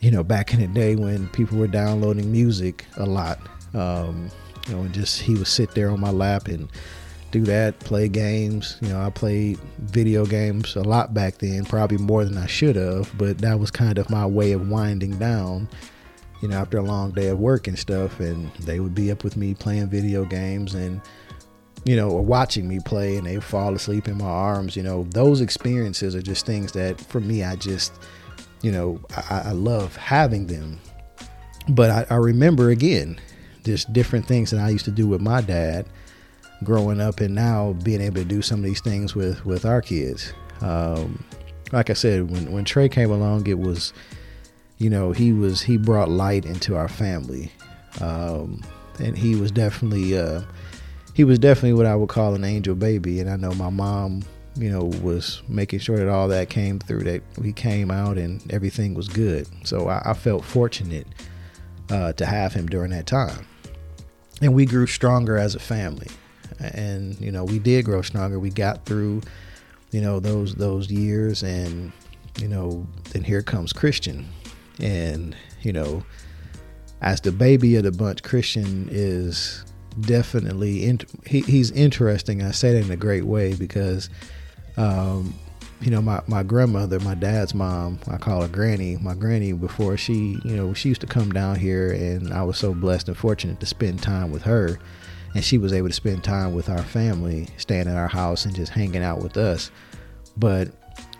you 0.00 0.10
know, 0.10 0.22
back 0.22 0.54
in 0.54 0.60
the 0.60 0.66
day 0.68 0.96
when 0.96 1.28
people 1.28 1.58
were 1.58 1.66
downloading 1.66 2.30
music 2.30 2.84
a 2.96 3.06
lot, 3.06 3.38
um, 3.74 4.30
you 4.66 4.74
know, 4.74 4.82
and 4.82 4.94
just 4.94 5.20
he 5.20 5.34
would 5.34 5.46
sit 5.46 5.72
there 5.72 5.90
on 5.90 6.00
my 6.00 6.10
lap 6.10 6.48
and 6.48 6.68
do 7.32 7.42
that, 7.42 7.78
play 7.80 8.08
games. 8.08 8.78
You 8.80 8.90
know, 8.90 9.00
I 9.00 9.10
played 9.10 9.58
video 9.78 10.24
games 10.26 10.76
a 10.76 10.82
lot 10.82 11.12
back 11.12 11.38
then, 11.38 11.64
probably 11.64 11.98
more 11.98 12.24
than 12.24 12.38
I 12.38 12.46
should 12.46 12.76
have, 12.76 13.12
but 13.18 13.38
that 13.38 13.58
was 13.58 13.70
kind 13.70 13.98
of 13.98 14.08
my 14.10 14.26
way 14.26 14.52
of 14.52 14.68
winding 14.68 15.18
down, 15.18 15.68
you 16.40 16.48
know, 16.48 16.56
after 16.56 16.78
a 16.78 16.82
long 16.82 17.10
day 17.10 17.28
of 17.28 17.40
work 17.40 17.66
and 17.66 17.78
stuff. 17.78 18.20
And 18.20 18.52
they 18.60 18.78
would 18.78 18.94
be 18.94 19.10
up 19.10 19.24
with 19.24 19.36
me 19.36 19.54
playing 19.54 19.88
video 19.88 20.24
games 20.24 20.74
and, 20.74 21.00
you 21.86 21.94
know, 21.94 22.10
or 22.10 22.20
watching 22.20 22.66
me 22.66 22.80
play 22.80 23.16
and 23.16 23.24
they 23.26 23.38
fall 23.38 23.72
asleep 23.72 24.08
in 24.08 24.18
my 24.18 24.26
arms. 24.26 24.76
You 24.76 24.82
know, 24.82 25.04
those 25.10 25.40
experiences 25.40 26.16
are 26.16 26.22
just 26.22 26.44
things 26.44 26.72
that 26.72 27.00
for 27.00 27.20
me, 27.20 27.44
I 27.44 27.54
just, 27.54 27.92
you 28.60 28.72
know, 28.72 29.00
I, 29.30 29.42
I 29.46 29.52
love 29.52 29.94
having 29.94 30.48
them. 30.48 30.80
But 31.68 31.90
I, 31.90 32.06
I 32.10 32.16
remember 32.16 32.70
again, 32.70 33.20
just 33.64 33.92
different 33.92 34.26
things 34.26 34.50
that 34.50 34.58
I 34.58 34.68
used 34.68 34.84
to 34.86 34.90
do 34.90 35.06
with 35.06 35.20
my 35.20 35.40
dad 35.40 35.86
growing 36.64 37.00
up 37.00 37.20
and 37.20 37.36
now 37.36 37.74
being 37.84 38.00
able 38.00 38.16
to 38.16 38.24
do 38.24 38.42
some 38.42 38.60
of 38.60 38.64
these 38.64 38.80
things 38.80 39.14
with 39.14 39.44
with 39.46 39.64
our 39.64 39.80
kids. 39.80 40.32
Um, 40.62 41.24
like 41.70 41.90
I 41.90 41.92
said, 41.92 42.30
when 42.30 42.50
when 42.50 42.64
Trey 42.64 42.88
came 42.88 43.12
along, 43.12 43.46
it 43.46 43.60
was, 43.60 43.92
you 44.78 44.90
know, 44.90 45.12
he 45.12 45.32
was 45.32 45.62
he 45.62 45.76
brought 45.76 46.08
light 46.08 46.46
into 46.46 46.74
our 46.76 46.88
family, 46.88 47.52
um, 48.00 48.62
and 48.98 49.16
he 49.16 49.36
was 49.36 49.52
definitely 49.52 50.18
uh, 50.18 50.42
he 51.16 51.24
was 51.24 51.38
definitely 51.38 51.72
what 51.72 51.86
I 51.86 51.96
would 51.96 52.10
call 52.10 52.34
an 52.34 52.44
angel 52.44 52.74
baby. 52.74 53.20
And 53.20 53.30
I 53.30 53.36
know 53.36 53.52
my 53.52 53.70
mom, 53.70 54.22
you 54.54 54.70
know, 54.70 54.84
was 55.02 55.42
making 55.48 55.78
sure 55.78 55.96
that 55.96 56.08
all 56.08 56.28
that 56.28 56.50
came 56.50 56.78
through, 56.78 57.04
that 57.04 57.22
we 57.38 57.52
came 57.52 57.90
out 57.90 58.18
and 58.18 58.42
everything 58.52 58.94
was 58.94 59.08
good. 59.08 59.48
So 59.64 59.88
I, 59.88 60.02
I 60.04 60.14
felt 60.14 60.44
fortunate 60.44 61.06
uh, 61.90 62.12
to 62.12 62.26
have 62.26 62.52
him 62.52 62.66
during 62.66 62.90
that 62.90 63.06
time, 63.06 63.46
and 64.42 64.54
we 64.54 64.66
grew 64.66 64.86
stronger 64.86 65.38
as 65.38 65.54
a 65.54 65.60
family 65.60 66.08
and 66.60 67.20
you 67.20 67.30
know 67.30 67.44
we 67.44 67.58
did 67.58 67.84
grow 67.84 68.02
stronger. 68.02 68.38
We 68.38 68.50
got 68.50 68.84
through, 68.84 69.22
you 69.90 70.00
know, 70.00 70.20
those 70.20 70.54
those 70.54 70.90
years, 70.90 71.42
and 71.42 71.92
you 72.40 72.48
know, 72.48 72.86
then 73.10 73.24
here 73.24 73.42
comes 73.42 73.72
Christian, 73.72 74.28
and 74.80 75.36
you 75.62 75.72
know, 75.72 76.04
as 77.02 77.20
the 77.20 77.32
baby 77.32 77.76
of 77.76 77.84
the 77.84 77.92
bunch, 77.92 78.22
Christian 78.22 78.88
is 78.90 79.64
definitely 80.00 80.84
in, 80.84 81.00
he, 81.26 81.40
he's 81.40 81.70
interesting. 81.70 82.42
I 82.42 82.50
say 82.50 82.72
that 82.72 82.84
in 82.84 82.90
a 82.90 82.96
great 82.96 83.24
way 83.24 83.54
because, 83.54 84.10
um, 84.76 85.34
you 85.80 85.90
know, 85.90 86.00
my, 86.00 86.22
my 86.26 86.42
grandmother, 86.42 86.98
my 87.00 87.14
dad's 87.14 87.54
mom, 87.54 87.98
I 88.08 88.16
call 88.16 88.42
her 88.42 88.48
Granny. 88.48 88.96
My 88.96 89.14
Granny, 89.14 89.52
before 89.52 89.96
she, 89.96 90.38
you 90.44 90.56
know, 90.56 90.72
she 90.74 90.88
used 90.88 91.02
to 91.02 91.06
come 91.06 91.30
down 91.30 91.56
here, 91.56 91.92
and 91.92 92.32
I 92.32 92.42
was 92.42 92.56
so 92.56 92.74
blessed 92.74 93.08
and 93.08 93.16
fortunate 93.16 93.60
to 93.60 93.66
spend 93.66 94.02
time 94.02 94.30
with 94.30 94.42
her 94.42 94.78
and 95.36 95.44
she 95.44 95.58
was 95.58 95.74
able 95.74 95.88
to 95.88 95.94
spend 95.94 96.24
time 96.24 96.54
with 96.54 96.70
our 96.70 96.82
family, 96.82 97.46
staying 97.58 97.88
at 97.88 97.96
our 97.96 98.08
house 98.08 98.46
and 98.46 98.54
just 98.54 98.72
hanging 98.72 99.02
out 99.02 99.20
with 99.20 99.36
us. 99.36 99.70
But 100.38 100.70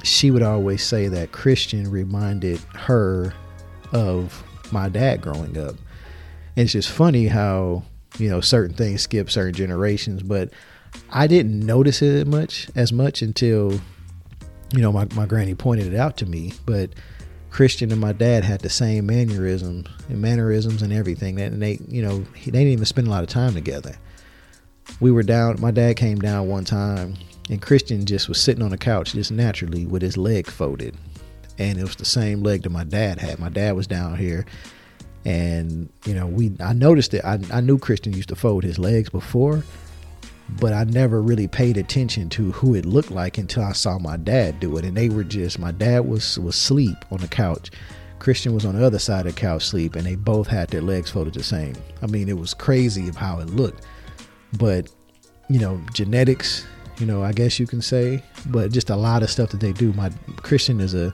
she 0.02 0.30
would 0.30 0.42
always 0.42 0.82
say 0.82 1.08
that 1.08 1.32
Christian 1.32 1.90
reminded 1.90 2.58
her 2.74 3.34
of 3.92 4.42
my 4.72 4.88
dad 4.88 5.20
growing 5.20 5.58
up. 5.58 5.74
And 6.56 6.64
it's 6.64 6.72
just 6.72 6.90
funny 6.90 7.26
how, 7.26 7.82
you 8.18 8.28
know, 8.28 8.40
certain 8.40 8.74
things 8.74 9.02
skip 9.02 9.30
certain 9.30 9.54
generations, 9.54 10.22
but 10.22 10.50
I 11.10 11.26
didn't 11.26 11.60
notice 11.60 12.02
it 12.02 12.26
much 12.26 12.68
as 12.74 12.92
much 12.92 13.22
until, 13.22 13.72
you 14.72 14.80
know, 14.80 14.92
my, 14.92 15.06
my 15.14 15.26
granny 15.26 15.54
pointed 15.54 15.92
it 15.92 15.96
out 15.96 16.16
to 16.18 16.26
me. 16.26 16.52
But 16.64 16.90
Christian 17.50 17.92
and 17.92 18.00
my 18.00 18.12
dad 18.12 18.44
had 18.44 18.60
the 18.60 18.70
same 18.70 19.06
mannerisms 19.06 19.88
and 20.08 20.20
mannerisms 20.20 20.82
and 20.82 20.92
everything. 20.92 21.40
And 21.40 21.62
they, 21.62 21.78
you 21.88 22.02
know, 22.02 22.18
they 22.44 22.50
didn't 22.50 22.68
even 22.68 22.84
spend 22.84 23.06
a 23.06 23.10
lot 23.10 23.22
of 23.22 23.28
time 23.28 23.54
together 23.54 23.96
we 25.00 25.10
were 25.10 25.22
down. 25.22 25.60
My 25.60 25.70
dad 25.70 25.96
came 25.96 26.18
down 26.18 26.48
one 26.48 26.64
time, 26.64 27.14
and 27.50 27.60
Christian 27.60 28.04
just 28.06 28.28
was 28.28 28.40
sitting 28.40 28.62
on 28.62 28.70
the 28.70 28.78
couch 28.78 29.12
just 29.12 29.32
naturally 29.32 29.86
with 29.86 30.02
his 30.02 30.16
leg 30.16 30.46
folded, 30.46 30.96
and 31.58 31.78
it 31.78 31.82
was 31.82 31.96
the 31.96 32.04
same 32.04 32.42
leg 32.42 32.62
that 32.62 32.70
my 32.70 32.84
dad 32.84 33.18
had. 33.18 33.38
My 33.38 33.48
dad 33.48 33.76
was 33.76 33.86
down 33.86 34.16
here, 34.16 34.46
and 35.26 35.90
you 36.06 36.14
know 36.14 36.26
we. 36.26 36.52
I 36.60 36.72
noticed 36.72 37.12
it. 37.12 37.24
I, 37.24 37.38
I 37.52 37.60
knew 37.60 37.78
Christian 37.78 38.14
used 38.14 38.30
to 38.30 38.36
fold 38.36 38.64
his 38.64 38.78
legs 38.78 39.10
before, 39.10 39.62
but 40.60 40.72
I 40.72 40.84
never 40.84 41.20
really 41.20 41.48
paid 41.48 41.76
attention 41.76 42.30
to 42.30 42.52
who 42.52 42.74
it 42.74 42.86
looked 42.86 43.10
like 43.10 43.36
until 43.36 43.64
I 43.64 43.72
saw 43.72 43.98
my 43.98 44.16
dad 44.16 44.60
do 44.60 44.76
it, 44.78 44.84
and 44.84 44.96
they 44.96 45.10
were 45.10 45.24
just. 45.24 45.58
My 45.58 45.72
dad 45.72 46.08
was 46.08 46.38
was 46.38 46.54
asleep 46.54 46.96
on 47.10 47.18
the 47.18 47.28
couch. 47.28 47.70
Christian 48.18 48.54
was 48.54 48.64
on 48.64 48.78
the 48.78 48.84
other 48.86 48.98
side 48.98 49.26
of 49.26 49.34
the 49.34 49.40
couch 49.40 49.66
sleep, 49.66 49.94
and 49.94 50.06
they 50.06 50.14
both 50.14 50.46
had 50.46 50.68
their 50.68 50.80
legs 50.80 51.10
folded 51.10 51.34
the 51.34 51.42
same. 51.42 51.74
I 52.00 52.06
mean, 52.06 52.30
it 52.30 52.38
was 52.38 52.54
crazy 52.54 53.08
of 53.08 53.16
how 53.16 53.40
it 53.40 53.50
looked 53.50 53.84
but 54.56 54.88
you 55.48 55.58
know 55.58 55.80
genetics 55.92 56.66
you 56.98 57.06
know 57.06 57.22
i 57.22 57.32
guess 57.32 57.58
you 57.58 57.66
can 57.66 57.82
say 57.82 58.22
but 58.46 58.72
just 58.72 58.90
a 58.90 58.96
lot 58.96 59.22
of 59.22 59.30
stuff 59.30 59.50
that 59.50 59.60
they 59.60 59.72
do 59.72 59.92
my 59.94 60.10
christian 60.38 60.80
is 60.80 60.94
a 60.94 61.12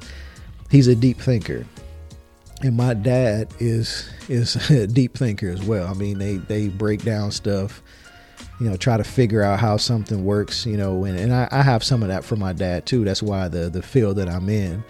he's 0.71 0.87
a 0.87 0.95
deep 0.95 1.19
thinker 1.19 1.67
and 2.63 2.77
my 2.77 2.95
dad 2.95 3.53
is 3.59 4.09
is 4.29 4.57
a 4.71 4.87
deep 4.87 5.17
thinker 5.17 5.51
as 5.51 5.63
well 5.63 5.87
i 5.87 5.95
mean 5.95 6.19
they 6.19 6.37
they 6.37 6.69
break 6.69 7.03
down 7.03 7.31
stuff 7.31 7.83
you 8.61 8.69
know 8.69 8.77
try 8.77 8.97
to 8.97 9.05
figure 9.05 9.43
out 9.43 9.59
how 9.59 9.77
something 9.77 10.25
works 10.25 10.67
you 10.67 10.77
know 10.77 11.05
and, 11.05 11.19
and 11.19 11.33
I, 11.33 11.49
I 11.51 11.63
have 11.63 11.83
some 11.83 12.03
of 12.03 12.09
that 12.09 12.25
from 12.25 12.39
my 12.41 12.53
dad 12.53 12.87
too 12.87 13.05
that's 13.05 13.23
why 13.23 13.49
the 13.49 13.71
the 13.71 13.83
field 13.83 14.17
that 14.17 14.29
i'm 14.29 14.49
in 14.49 14.85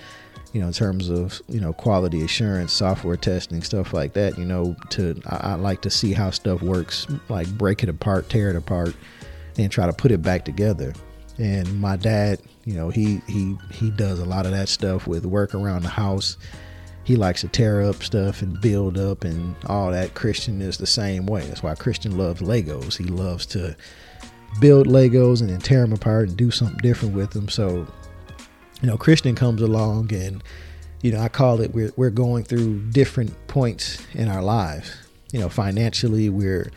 you 0.52 0.60
know, 0.60 0.66
in 0.66 0.72
terms 0.72 1.08
of 1.08 1.40
you 1.48 1.60
know 1.60 1.72
quality 1.72 2.22
assurance, 2.22 2.72
software 2.72 3.16
testing, 3.16 3.62
stuff 3.62 3.92
like 3.92 4.12
that. 4.12 4.38
You 4.38 4.44
know, 4.44 4.76
to 4.90 5.20
I, 5.26 5.36
I, 5.36 5.54
like 5.54 5.80
to 5.82 5.90
see 5.90 6.12
how 6.12 6.30
stuff 6.30 6.62
works, 6.62 7.06
like 7.28 7.48
break 7.56 7.82
it 7.82 7.88
apart, 7.88 8.28
tear 8.28 8.50
it 8.50 8.56
apart, 8.56 8.94
and 9.56 9.70
try 9.70 9.86
to 9.86 9.92
put 9.92 10.10
it 10.10 10.20
back 10.20 10.44
together. 10.44 10.92
And 11.38 11.80
my 11.80 11.96
dad, 11.96 12.40
you 12.64 12.74
know, 12.74 12.90
he 12.90 13.22
he 13.26 13.56
he 13.72 13.90
does 13.90 14.18
a 14.18 14.26
lot 14.26 14.44
of 14.44 14.52
that 14.52 14.68
stuff 14.68 15.06
with 15.06 15.24
work 15.24 15.54
around 15.54 15.82
the 15.82 15.88
house. 15.88 16.36
He 17.04 17.16
likes 17.16 17.40
to 17.40 17.48
tear 17.48 17.82
up 17.82 18.02
stuff 18.02 18.42
and 18.42 18.60
build 18.60 18.96
up 18.96 19.24
and 19.24 19.56
all 19.66 19.90
that. 19.90 20.14
Christian 20.14 20.62
is 20.62 20.78
the 20.78 20.86
same 20.86 21.26
way. 21.26 21.42
That's 21.46 21.62
why 21.62 21.74
Christian 21.74 22.16
loves 22.16 22.40
Legos. 22.40 22.96
He 22.96 23.04
loves 23.04 23.46
to 23.46 23.76
build 24.60 24.86
Legos 24.86 25.40
and 25.40 25.50
then 25.50 25.60
tear 25.60 25.80
them 25.82 25.92
apart 25.92 26.28
and 26.28 26.36
do 26.36 26.50
something 26.50 26.78
different 26.78 27.14
with 27.14 27.30
them. 27.30 27.48
So, 27.48 27.86
you 28.80 28.88
know, 28.88 28.96
Christian 28.96 29.34
comes 29.34 29.62
along 29.62 30.12
and 30.12 30.42
you 31.02 31.10
know, 31.10 31.20
I 31.20 31.28
call 31.28 31.60
it 31.60 31.74
we're 31.74 31.92
we're 31.96 32.10
going 32.10 32.44
through 32.44 32.80
different 32.90 33.34
points 33.48 34.06
in 34.14 34.28
our 34.28 34.42
lives. 34.42 34.94
You 35.32 35.40
know, 35.40 35.48
financially 35.48 36.28
we're 36.28 36.70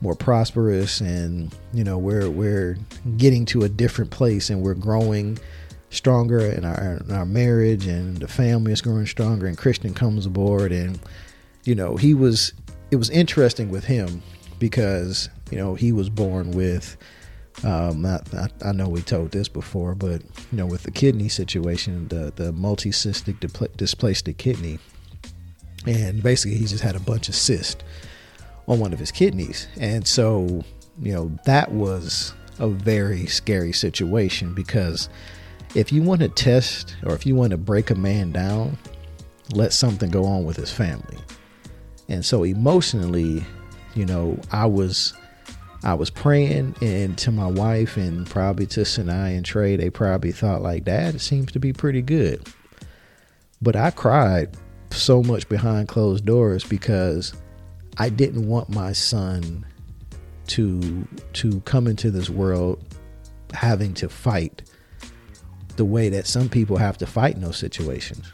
more 0.00 0.14
prosperous 0.14 1.00
and 1.00 1.54
you 1.72 1.82
know 1.82 1.98
we're 1.98 2.30
we're 2.30 2.78
getting 3.16 3.44
to 3.44 3.62
a 3.62 3.68
different 3.68 4.10
place 4.10 4.48
and 4.48 4.62
we're 4.62 4.74
growing 4.74 5.38
stronger 5.90 6.40
in 6.40 6.64
our 6.64 6.98
in 7.06 7.10
our 7.10 7.26
marriage 7.26 7.86
and 7.86 8.18
the 8.18 8.28
family 8.28 8.72
is 8.72 8.80
growing 8.80 9.06
stronger 9.06 9.46
and 9.46 9.56
Christian 9.56 9.94
comes 9.94 10.26
aboard. 10.26 10.72
And 10.72 10.98
you 11.64 11.74
know 11.74 11.96
he 11.96 12.14
was 12.14 12.52
it 12.90 12.96
was 12.96 13.10
interesting 13.10 13.70
with 13.70 13.84
him 13.84 14.22
because 14.58 15.28
you 15.50 15.58
know 15.58 15.74
he 15.74 15.92
was 15.92 16.08
born 16.10 16.50
with 16.52 16.96
um, 17.64 18.06
I, 18.06 18.20
I, 18.64 18.72
know 18.72 18.88
we 18.88 19.02
told 19.02 19.32
this 19.32 19.48
before, 19.48 19.94
but 19.94 20.22
you 20.52 20.58
know, 20.58 20.66
with 20.66 20.84
the 20.84 20.90
kidney 20.92 21.28
situation, 21.28 22.06
the 22.08 22.32
the 22.36 22.52
multicystic 22.52 23.40
dysplasia 23.40 24.36
kidney, 24.36 24.78
and 25.86 26.22
basically 26.22 26.56
he 26.56 26.66
just 26.66 26.84
had 26.84 26.94
a 26.94 27.00
bunch 27.00 27.28
of 27.28 27.34
cysts 27.34 27.82
on 28.68 28.78
one 28.78 28.92
of 28.92 28.98
his 28.98 29.10
kidneys, 29.10 29.66
and 29.80 30.06
so 30.06 30.62
you 31.02 31.12
know 31.12 31.36
that 31.46 31.72
was 31.72 32.32
a 32.60 32.68
very 32.68 33.26
scary 33.26 33.72
situation 33.72 34.54
because 34.54 35.08
if 35.74 35.92
you 35.92 36.02
want 36.02 36.20
to 36.20 36.28
test 36.28 36.96
or 37.04 37.14
if 37.14 37.26
you 37.26 37.34
want 37.34 37.50
to 37.50 37.56
break 37.56 37.90
a 37.90 37.94
man 37.94 38.32
down, 38.32 38.76
let 39.52 39.72
something 39.72 40.10
go 40.10 40.24
on 40.24 40.44
with 40.44 40.56
his 40.56 40.70
family, 40.70 41.18
and 42.08 42.24
so 42.24 42.44
emotionally, 42.44 43.44
you 43.94 44.06
know, 44.06 44.38
I 44.50 44.66
was 44.66 45.14
I 45.84 45.94
was 45.94 46.10
praying 46.10 46.74
and 46.80 47.16
to 47.18 47.30
my 47.30 47.46
wife 47.46 47.96
and 47.96 48.28
probably 48.28 48.66
to 48.66 48.84
Sinai 48.84 49.30
and 49.30 49.44
Trey, 49.44 49.76
they 49.76 49.90
probably 49.90 50.32
thought 50.32 50.60
like, 50.62 50.84
Dad, 50.84 51.14
it 51.14 51.20
seems 51.20 51.52
to 51.52 51.60
be 51.60 51.72
pretty 51.72 52.02
good. 52.02 52.46
But 53.62 53.76
I 53.76 53.90
cried 53.90 54.56
so 54.90 55.22
much 55.22 55.48
behind 55.48 55.88
closed 55.88 56.24
doors 56.24 56.64
because 56.64 57.34
I 57.98 58.08
didn't 58.08 58.48
want 58.48 58.68
my 58.68 58.92
son 58.92 59.66
to 60.48 61.06
to 61.34 61.60
come 61.60 61.86
into 61.86 62.10
this 62.10 62.30
world 62.30 62.82
having 63.52 63.94
to 63.94 64.08
fight 64.08 64.62
the 65.78 65.84
way 65.84 66.10
that 66.10 66.26
some 66.26 66.48
people 66.48 66.76
have 66.76 66.98
to 66.98 67.06
fight 67.06 67.36
in 67.36 67.40
those 67.40 67.56
situations. 67.56 68.30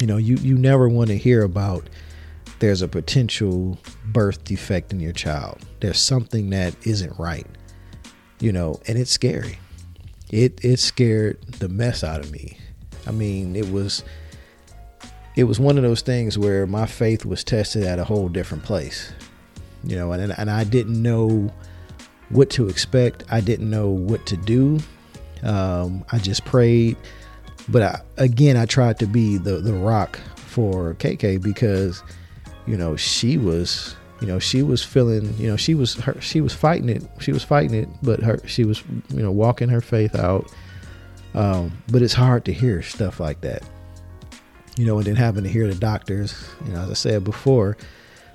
You 0.00 0.06
know, 0.06 0.18
you 0.18 0.36
you 0.36 0.58
never 0.58 0.88
want 0.88 1.08
to 1.08 1.16
hear 1.16 1.42
about 1.42 1.88
there's 2.58 2.82
a 2.82 2.88
potential 2.88 3.78
birth 4.06 4.44
defect 4.44 4.92
in 4.92 5.00
your 5.00 5.12
child. 5.12 5.58
There's 5.80 6.00
something 6.00 6.50
that 6.50 6.74
isn't 6.86 7.18
right, 7.18 7.46
you 8.40 8.52
know, 8.52 8.80
and 8.86 8.98
it's 8.98 9.10
scary. 9.10 9.58
It 10.30 10.62
it 10.62 10.78
scared 10.80 11.40
the 11.60 11.68
mess 11.68 12.04
out 12.04 12.20
of 12.20 12.30
me. 12.30 12.58
I 13.06 13.12
mean, 13.12 13.56
it 13.56 13.70
was 13.70 14.02
it 15.36 15.44
was 15.44 15.60
one 15.60 15.76
of 15.78 15.84
those 15.84 16.02
things 16.02 16.36
where 16.36 16.66
my 16.66 16.86
faith 16.86 17.24
was 17.24 17.44
tested 17.44 17.84
at 17.84 17.98
a 17.98 18.04
whole 18.04 18.28
different 18.28 18.64
place, 18.64 19.12
you 19.84 19.94
know, 19.96 20.12
and 20.12 20.34
and 20.36 20.50
I 20.50 20.64
didn't 20.64 21.00
know 21.00 21.54
what 22.30 22.50
to 22.50 22.68
expect. 22.68 23.22
I 23.30 23.40
didn't 23.40 23.70
know 23.70 23.88
what 23.88 24.26
to 24.26 24.36
do. 24.36 24.80
Um, 25.42 26.04
I 26.12 26.18
just 26.18 26.44
prayed, 26.44 26.96
but 27.68 27.82
I, 27.82 28.00
again, 28.16 28.56
I 28.56 28.66
tried 28.66 28.98
to 29.00 29.06
be 29.06 29.36
the 29.36 29.58
the 29.58 29.74
rock 29.74 30.18
for 30.36 30.94
KK 30.94 31.42
because 31.42 32.02
you 32.66 32.76
know, 32.76 32.96
she 32.96 33.38
was, 33.38 33.94
you 34.20 34.26
know, 34.26 34.38
she 34.38 34.62
was 34.62 34.82
feeling, 34.82 35.34
you 35.38 35.48
know, 35.48 35.56
she 35.56 35.74
was 35.74 35.94
her, 35.94 36.20
she 36.20 36.40
was 36.40 36.52
fighting 36.52 36.88
it. 36.88 37.04
She 37.20 37.32
was 37.32 37.44
fighting 37.44 37.74
it, 37.74 37.88
but 38.02 38.20
her, 38.20 38.38
she 38.46 38.64
was, 38.64 38.82
you 39.10 39.22
know, 39.22 39.30
walking 39.30 39.68
her 39.68 39.80
faith 39.80 40.14
out. 40.14 40.52
Um, 41.34 41.82
but 41.88 42.02
it's 42.02 42.14
hard 42.14 42.44
to 42.46 42.52
hear 42.52 42.82
stuff 42.82 43.20
like 43.20 43.42
that, 43.42 43.62
you 44.76 44.86
know, 44.86 44.96
and 44.98 45.06
then 45.06 45.16
having 45.16 45.44
to 45.44 45.50
hear 45.50 45.66
the 45.68 45.74
doctors, 45.74 46.48
you 46.64 46.72
know, 46.72 46.80
as 46.80 46.90
I 46.90 46.94
said 46.94 47.24
before, 47.24 47.76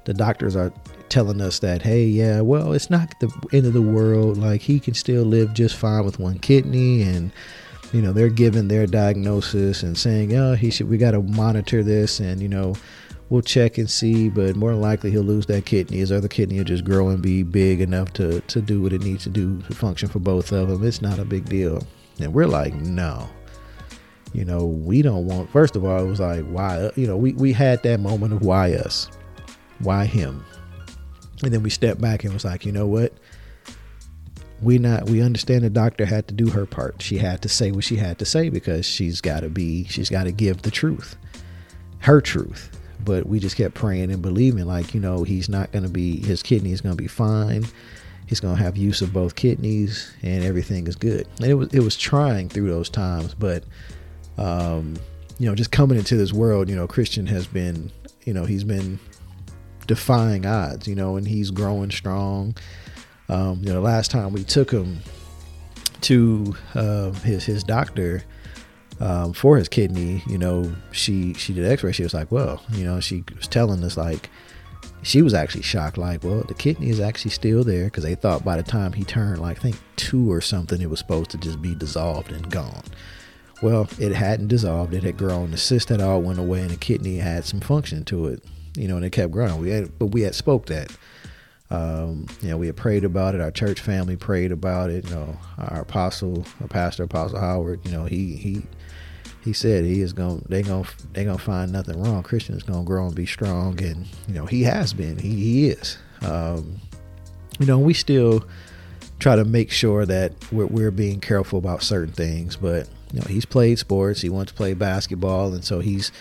the 0.06 0.14
doctors 0.14 0.56
are 0.56 0.72
telling 1.12 1.41
us 1.41 1.59
that, 1.59 1.84
hey, 1.84 2.05
yeah, 2.05 2.41
well, 2.41 2.74
it's 2.74 2.89
not 2.89 3.20
the 3.20 3.32
end 3.53 3.68
of 3.68 3.74
the 3.74 3.82
world. 3.82 4.38
Like 4.38 4.62
he 4.62 4.80
can 4.80 4.95
still 4.95 5.24
live 5.24 5.53
just 5.53 5.76
fine 5.76 6.05
with 6.05 6.18
one 6.18 6.39
kidney 6.39 7.03
and, 7.03 7.32
you 7.93 8.01
know, 8.01 8.14
they're 8.14 8.30
giving 8.30 8.70
their 8.70 8.88
diagnosis 8.88 9.84
and 9.84 9.97
saying, 9.97 10.36
oh, 10.36 10.55
he 10.55 10.72
should, 10.72 10.89
we 10.89 10.97
got 10.97 11.12
to 11.12 11.22
monitor 11.22 11.84
this 11.84 12.20
and, 12.20 12.41
you 12.41 12.47
know, 12.47 12.76
we'll 13.30 13.41
check 13.41 13.78
and 13.78 13.89
see, 13.89 14.30
but 14.30 14.55
more 14.55 14.74
likely 14.74 15.12
he'll 15.12 15.22
lose 15.22 15.45
that 15.45 15.66
kidney. 15.66 15.97
His 15.97 16.12
other 16.12 16.28
kidney 16.28 16.57
will 16.57 16.66
just 16.66 16.86
grow 16.86 17.09
and 17.09 17.22
be 17.22 17.43
big 17.43 17.82
enough 17.82 18.14
to, 18.14 18.41
to 18.41 18.62
do 18.62 18.82
what 18.82 18.93
it 18.93 19.03
needs 19.03 19.24
to 19.24 19.30
do 19.30 19.62
to 19.62 19.76
function 19.76 20.09
for 20.09 20.20
both 20.20 20.51
of 20.51 20.70
them. 20.70 20.86
It's 20.86 21.01
not 21.01 21.20
a 21.20 21.26
big 21.26 21.45
deal. 21.45 21.86
And 22.20 22.34
we're 22.34 22.47
like, 22.47 22.74
no. 22.74 23.30
You 24.34 24.45
know, 24.45 24.66
we 24.66 25.01
don't 25.01 25.26
want, 25.26 25.49
first 25.49 25.76
of 25.76 25.84
all, 25.84 26.05
it 26.05 26.07
was 26.07 26.22
like, 26.22 26.45
why? 26.45 26.89
You 26.95 27.07
know, 27.07 27.18
we, 27.18 27.34
we 27.34 27.51
had 27.51 27.84
that 27.84 27.99
moment 27.99 28.32
of 28.34 28.41
why 28.43 28.74
us? 28.74 29.09
Why 29.80 30.05
him? 30.05 30.45
And 31.44 31.54
then 31.54 31.64
we 31.64 31.70
stepped 31.70 32.00
back 32.00 32.24
and 32.24 32.34
was 32.34 32.46
like, 32.46 32.66
you 32.66 32.72
know 32.72 32.88
what? 32.88 33.14
we 34.62 34.78
not 34.78 35.10
we 35.10 35.22
understand 35.22 35.64
the 35.64 35.70
doctor 35.70 36.06
had 36.06 36.28
to 36.28 36.34
do 36.34 36.50
her 36.50 36.66
part. 36.66 37.02
She 37.02 37.18
had 37.18 37.42
to 37.42 37.50
say 37.50 37.72
what 37.72 37.84
she 37.84 37.96
had 37.96 38.20
to 38.20 38.26
say 38.26 38.50
because 38.50 38.86
she's 38.86 39.20
got 39.20 39.42
to 39.42 39.50
be 39.50 39.86
she's 39.86 40.10
got 40.10 40.26
to 40.26 40.32
give 40.32 40.62
the 40.62 40.72
truth 40.72 41.16
her 42.00 42.22
truth. 42.22 42.78
But 43.04 43.26
we 43.26 43.39
just 43.39 43.58
kept 43.58 43.74
praying 43.74 44.12
and 44.12 44.22
believing 44.22 44.66
like 44.66 44.94
you 44.94 45.00
know 45.00 45.24
he's 45.24 45.50
not 45.50 45.72
going 45.72 45.84
to 45.84 45.89
be 45.89 46.22
his 46.22 46.44
kidney 46.44 46.72
is 46.72 46.82
going 46.82 46.96
to 46.96 47.02
be 47.02 47.08
fine. 47.08 47.66
He's 48.28 48.39
going 48.39 48.56
to 48.56 48.64
have 48.64 48.78
use 48.78 49.02
of 49.02 49.12
both 49.12 49.36
kidneys 49.36 50.14
and 50.22 50.44
everything 50.44 50.88
is 50.88 50.96
good. 50.96 51.28
And 51.38 51.48
it 51.48 51.56
was 51.56 51.74
it 51.74 51.82
was 51.82 51.98
trying 51.98 52.50
through 52.50 52.70
those 52.70 52.89
times 52.89 53.34
but 53.34 53.64
um 54.38 54.96
you 55.39 55.50
know 55.50 55.56
just 55.56 55.72
coming 55.72 55.98
into 55.98 56.16
this 56.16 56.32
world 56.32 56.70
you 56.70 56.76
know 56.76 56.88
christian 56.88 57.28
has 57.28 57.46
been 57.46 57.92
you 58.24 58.34
know 58.34 58.46
he's 58.46 58.64
been 58.64 58.98
defying 59.92 60.46
odds 60.46 60.88
you 60.88 60.96
know 60.96 61.18
and 61.18 61.28
he's 61.28 61.52
growing 61.52 61.92
strong 61.92 62.56
um 63.30 63.60
you 63.62 63.72
know 63.74 63.82
last 63.82 64.12
time 64.12 64.32
we 64.32 64.44
took 64.44 64.72
him 64.72 65.00
to 66.02 66.56
uh, 66.74 67.12
his 67.12 67.44
his 67.46 67.64
doctor 67.64 68.24
um, 69.02 69.34
for 69.34 69.58
his 69.58 69.68
kidney, 69.68 70.22
you 70.28 70.38
know, 70.38 70.72
she 70.92 71.34
she 71.34 71.54
did 71.54 71.66
X-ray. 71.66 71.92
She 71.92 72.04
was 72.04 72.14
like, 72.14 72.32
well, 72.32 72.62
you 72.72 72.86
know, 72.86 73.00
she 73.00 73.24
was 73.36 73.48
telling 73.48 73.84
us 73.84 73.98
like 73.98 74.30
she 75.02 75.24
was 75.24 75.34
actually 75.34 75.64
shocked. 75.64 75.98
Like, 75.98 76.24
well, 76.24 76.44
the 76.48 76.54
kidney 76.54 76.89
is 76.89 77.00
actually 77.00 77.32
still 77.32 77.64
there 77.64 77.86
because 77.86 78.04
they 78.04 78.14
thought 78.14 78.46
by 78.46 78.58
the 78.58 78.64
time 78.64 78.94
he 78.94 79.04
turned 79.04 79.42
like 79.42 79.58
I 79.58 79.62
think 79.62 79.80
two 79.96 80.32
or 80.32 80.39
something, 80.39 80.80
it 80.80 80.89
was 80.89 81.00
supposed 81.00 81.32
to 81.32 81.38
just 81.38 81.62
be 81.62 81.74
dissolved 81.74 82.32
and 82.32 82.50
gone. 82.52 82.84
Well, 83.64 83.89
it 84.00 84.12
hadn't 84.12 84.50
dissolved. 84.50 84.94
It 84.94 85.04
had 85.04 85.18
grown. 85.18 85.50
The 85.52 85.58
cyst 85.58 85.89
had 85.89 86.02
all 86.02 86.22
went 86.22 86.39
away, 86.39 86.62
and 86.62 86.70
the 86.70 86.78
kidney 86.78 87.18
had 87.18 87.46
some 87.46 87.60
function 87.60 88.04
to 88.06 88.28
it. 88.28 88.44
You 88.76 88.88
know, 88.88 88.96
and 88.96 89.06
it 89.06 89.12
kept 89.12 89.32
growing. 89.32 89.58
We 89.58 89.70
had, 89.70 89.98
but 90.00 90.08
we 90.08 90.22
had 90.22 90.36
spoke 90.36 90.68
that. 90.68 90.96
Um, 91.70 92.26
you 92.42 92.50
know, 92.50 92.58
we 92.58 92.68
had 92.68 92.76
prayed 92.76 93.06
about 93.06 93.34
it. 93.34 93.42
Our 93.42 93.52
church 93.52 93.80
family 93.80 94.18
prayed 94.18 94.52
about 94.52 94.90
it. 94.90 95.06
You 95.06 95.16
know, 95.16 95.38
our 95.58 95.82
apostle, 95.82 96.46
our 96.60 96.68
pastor, 96.68 97.04
Apostle 97.04 97.40
Howard. 97.40 97.82
You 97.86 97.92
know, 97.92 98.06
he 98.06 98.36
he 98.36 98.64
he 99.44 99.54
said 99.54 99.84
he 99.84 100.02
is 100.02 100.14
going 100.14 100.46
they 100.48 100.62
going 100.62 100.86
they 101.14 101.24
going 101.24 101.38
to 101.38 101.44
find 101.44 101.72
nothing 101.72 102.02
wrong 102.02 102.24
christian 102.24 102.56
is 102.56 102.64
going 102.64 102.80
to 102.80 102.86
grow 102.86 103.08
and 103.08 103.16
be 103.16 103.26
strong 103.26 103.82
and 103.84 104.06
you 104.28 104.34
know 104.34 104.46
he 104.46 104.64
has 104.64 104.94
been 104.94 105.18
he, 105.18 105.30
he 105.30 105.68
is 105.70 105.98
um, 106.22 106.80
you 107.60 107.66
know 107.66 107.80
we 107.80 107.94
still 107.94 108.46
try 109.20 109.36
to 109.36 109.46
make 109.46 109.72
sure 109.72 110.06
that 110.06 110.34
we're, 110.52 110.68
we're 110.68 110.92
being 110.92 111.20
careful 111.20 111.60
about 111.60 111.82
certain 111.84 112.14
things 112.14 112.56
but 112.56 112.88
you 113.12 113.20
know 113.20 113.26
he's 113.28 113.46
played 113.46 113.80
sports 113.80 114.22
he 114.22 114.30
wants 114.30 114.52
to 114.52 114.56
play 114.56 114.74
basketball 114.74 115.54
and 115.54 115.66
so 115.66 115.80
he's 115.80 116.12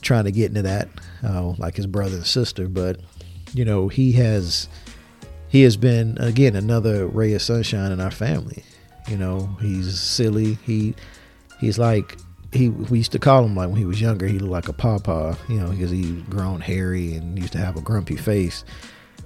trying 0.00 0.24
to 0.24 0.32
get 0.32 0.46
into 0.46 0.62
that 0.62 0.88
uh, 1.22 1.52
like 1.58 1.76
his 1.76 1.86
brother 1.86 2.16
and 2.16 2.26
sister 2.26 2.68
but 2.68 3.00
you 3.52 3.64
know 3.64 3.88
he 3.88 4.12
has 4.12 4.68
he 5.50 5.62
has 5.62 5.76
been 5.76 6.16
again 6.18 6.54
another 6.54 7.06
ray 7.06 7.34
of 7.34 7.42
sunshine 7.42 7.90
in 7.90 8.00
our 8.00 8.12
family. 8.12 8.62
You 9.08 9.16
know 9.16 9.56
he's 9.60 10.00
silly. 10.00 10.54
He 10.64 10.94
he's 11.58 11.78
like 11.78 12.16
he 12.52 12.68
we 12.68 12.98
used 12.98 13.12
to 13.12 13.18
call 13.18 13.44
him 13.44 13.56
like 13.56 13.68
when 13.68 13.78
he 13.78 13.84
was 13.84 14.00
younger 14.00 14.26
he 14.26 14.38
looked 14.38 14.52
like 14.52 14.68
a 14.68 14.72
pawpaw 14.72 15.36
you 15.48 15.60
know 15.60 15.70
because 15.70 15.90
he 15.90 16.12
was 16.12 16.22
grown 16.24 16.60
hairy 16.60 17.14
and 17.14 17.38
used 17.38 17.52
to 17.52 17.58
have 17.58 17.76
a 17.76 17.80
grumpy 17.80 18.16
face. 18.16 18.64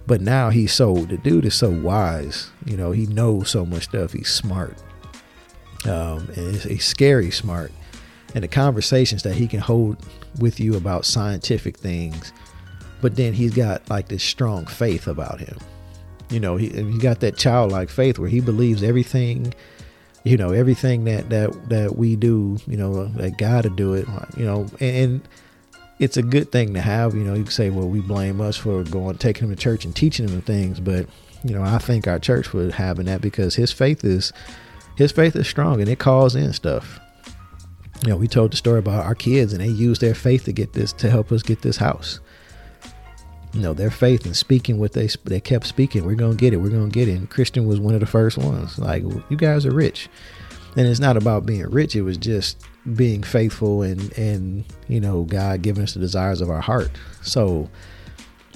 But 0.07 0.21
now 0.21 0.51
he's 0.51 0.73
so 0.73 0.95
the 0.95 1.19
dude 1.19 1.45
is 1.45 1.55
so 1.55 1.71
wise 1.71 2.51
you 2.65 2.77
know 2.77 2.91
he 2.91 3.07
knows 3.07 3.51
so 3.51 3.67
much 3.67 3.85
stuff. 3.85 4.13
He's 4.13 4.31
smart. 4.31 4.77
Um, 5.85 6.31
and 6.37 6.57
he's 6.57 6.87
scary 6.87 7.31
smart 7.31 7.71
and 8.35 8.43
the 8.43 8.49
conversations 8.49 9.23
that 9.23 9.35
he 9.35 9.47
can 9.47 9.61
hold 9.61 9.97
with 10.41 10.61
you 10.61 10.77
about 10.77 11.05
scientific 11.05 11.77
things 11.77 12.33
but 13.05 13.17
then 13.17 13.35
he's 13.35 13.55
got 13.55 13.87
like 13.91 14.09
this 14.09 14.23
strong 14.23 14.65
faith 14.65 15.07
about 15.07 15.39
him. 15.39 15.59
You 16.31 16.41
know 16.41 16.57
he, 16.57 16.71
he 16.71 16.97
got 16.97 17.21
that 17.21 17.37
childlike 17.37 17.91
faith 17.91 18.19
where 18.19 18.31
he 18.31 18.41
believes 18.41 18.83
everything 18.83 19.53
you 20.25 20.39
know 20.39 20.53
everything 20.53 21.05
that 21.05 21.29
that 21.29 21.69
that 21.69 21.97
we 21.97 22.17
do 22.17 22.57
you 22.67 22.79
know 22.79 23.05
that 23.09 23.37
god 23.37 23.65
to 23.65 23.71
do 23.71 23.93
it 23.93 24.09
you 24.39 24.45
know 24.47 24.63
and, 24.81 24.97
and, 24.97 25.29
it's 26.01 26.17
a 26.17 26.23
good 26.23 26.51
thing 26.51 26.75
to 26.75 26.81
have 26.81 27.15
you 27.15 27.23
know. 27.23 27.35
You 27.35 27.45
can 27.45 27.53
say 27.53 27.71
well 27.71 27.89
we 27.89 28.01
blame 28.01 28.41
us 28.41 28.57
for 28.57 28.83
going 28.85 29.17
taking 29.19 29.45
him 29.45 29.55
to 29.55 29.63
church 29.63 29.85
and 29.85 29.95
teaching 29.95 30.27
him 30.27 30.41
things 30.41 30.81
but 30.81 31.07
you 31.45 31.55
know 31.55 31.63
i 31.63 31.79
think 31.79 32.09
our 32.09 32.19
church 32.19 32.53
would 32.53 32.73
having 32.73 33.05
that 33.05 33.21
because 33.21 33.55
his 33.55 33.71
faith 33.71 34.03
is 34.03 34.33
his 34.97 35.13
faith 35.13 35.37
is 35.37 35.47
strong 35.47 35.81
and 35.81 35.89
it 35.89 35.99
calls 35.99 36.35
in 36.35 36.53
stuff 36.53 36.99
you 38.03 38.09
know 38.09 38.17
we 38.17 38.29
told 38.29 38.53
the 38.53 38.57
story 38.57 38.79
about 38.79 39.05
our 39.05 39.15
kids 39.15 39.53
and 39.53 39.63
they 39.63 39.69
used 39.69 40.01
their 40.01 40.15
faith 40.15 40.45
to 40.45 40.53
get 40.53 40.73
this 40.73 40.93
to 40.95 41.11
help 41.11 41.33
us 41.33 41.43
get 41.43 41.63
this 41.63 41.77
house. 41.77 42.21
You 43.53 43.61
know 43.61 43.73
their 43.73 43.91
faith 43.91 44.27
and 44.27 44.37
speaking 44.37 44.79
what 44.79 44.93
they 44.93 45.09
they 45.25 45.41
kept 45.41 45.67
speaking 45.67 46.05
we're 46.05 46.17
gonna 46.17 46.35
get 46.35 46.53
it 46.53 46.57
we're 46.57 46.71
gonna 46.71 46.89
get 46.89 47.09
it. 47.09 47.13
And 47.13 47.31
christian 47.31 47.67
was 47.67 47.79
one 47.79 47.95
of 47.95 48.01
the 48.01 48.07
first 48.07 48.37
ones. 48.37 48.79
Like 48.79 49.03
you 49.03 49.37
guys 49.37 49.65
are 49.65 49.75
rich. 49.75 50.09
And 50.77 50.89
it's 50.89 50.99
not 50.99 51.17
about 51.17 51.47
being 51.47 51.63
rich 51.71 51.95
it 51.95 52.03
was 52.03 52.17
just 52.17 52.61
being 52.95 53.23
faithful 53.23 53.83
and 53.83 54.13
and 54.19 54.65
you 54.89 55.01
know 55.01 55.23
god 55.23 55.63
giving 55.63 55.85
us 55.85 55.95
the 55.95 56.01
desires 56.01 56.41
of 56.41 56.51
our 56.51 56.61
heart. 56.61 56.91
So 57.23 57.71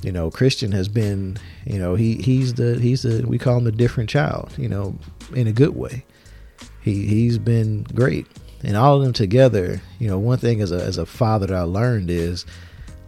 you 0.03 0.12
know 0.12 0.30
christian 0.30 0.70
has 0.70 0.86
been 0.89 1.36
you 1.66 1.76
know 1.76 1.95
he 1.97 2.16
he's 2.16 2.55
the 2.55 2.78
he's 2.78 3.03
the 3.03 3.24
we 3.26 3.36
call 3.39 3.59
him 3.59 3.64
the 3.64 3.72
different 3.72 4.09
child 4.09 4.53
you 4.57 4.68
know 4.68 4.99
in 5.32 5.47
a 5.47 5.53
good 5.53 5.76
way. 5.76 6.05
He 6.82 7.07
he's 7.07 7.39
been 7.39 7.84
great 7.95 8.26
and 8.62 8.76
all 8.76 8.96
of 8.96 9.02
them 9.02 9.12
together 9.12 9.80
you 9.98 10.09
know 10.09 10.18
one 10.18 10.38
thing 10.38 10.61
as 10.61 10.72
a 10.72 10.82
as 10.82 10.98
a 10.98 11.06
father 11.06 11.46
that 11.46 11.56
i 11.56 11.62
learned 11.62 12.11
is 12.11 12.44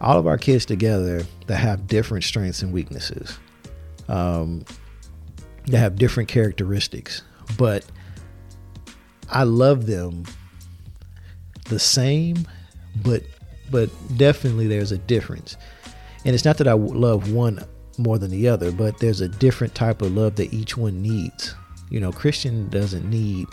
all 0.01 0.19
of 0.19 0.27
our 0.27 0.39
kids 0.39 0.65
together 0.65 1.25
that 1.47 1.57
have 1.57 1.87
different 1.87 2.25
strengths 2.25 2.63
and 2.63 2.73
weaknesses, 2.73 3.39
um, 4.09 4.65
that 5.67 5.79
have 5.79 5.97
different 5.97 6.29
characteristics, 6.29 7.23
but 7.59 7.85
I 9.29 9.43
love 9.43 9.87
them 9.87 10.25
the 11.69 11.79
same, 11.79 12.47
but 13.05 13.23
but 13.71 13.89
definitely 14.17 14.67
there's 14.67 14.91
a 14.91 14.99
difference. 14.99 15.57
And 16.25 16.35
it's 16.35 16.45
not 16.45 16.59
that 16.59 16.67
I 16.67 16.73
love 16.73 17.33
one 17.33 17.65
more 17.99 18.19
than 18.19 18.31
the 18.31 18.49
other, 18.49 18.73
but 18.73 18.99
there's 18.99 19.21
a 19.21 19.29
different 19.29 19.75
type 19.77 20.03
of 20.03 20.13
love 20.13 20.35
that 20.37 20.53
each 20.53 20.77
one 20.77 21.01
needs. 21.01 21.55
You 21.89 22.01
know, 22.01 22.11
Christian 22.11 22.69
doesn't 22.69 23.09
need 23.09 23.47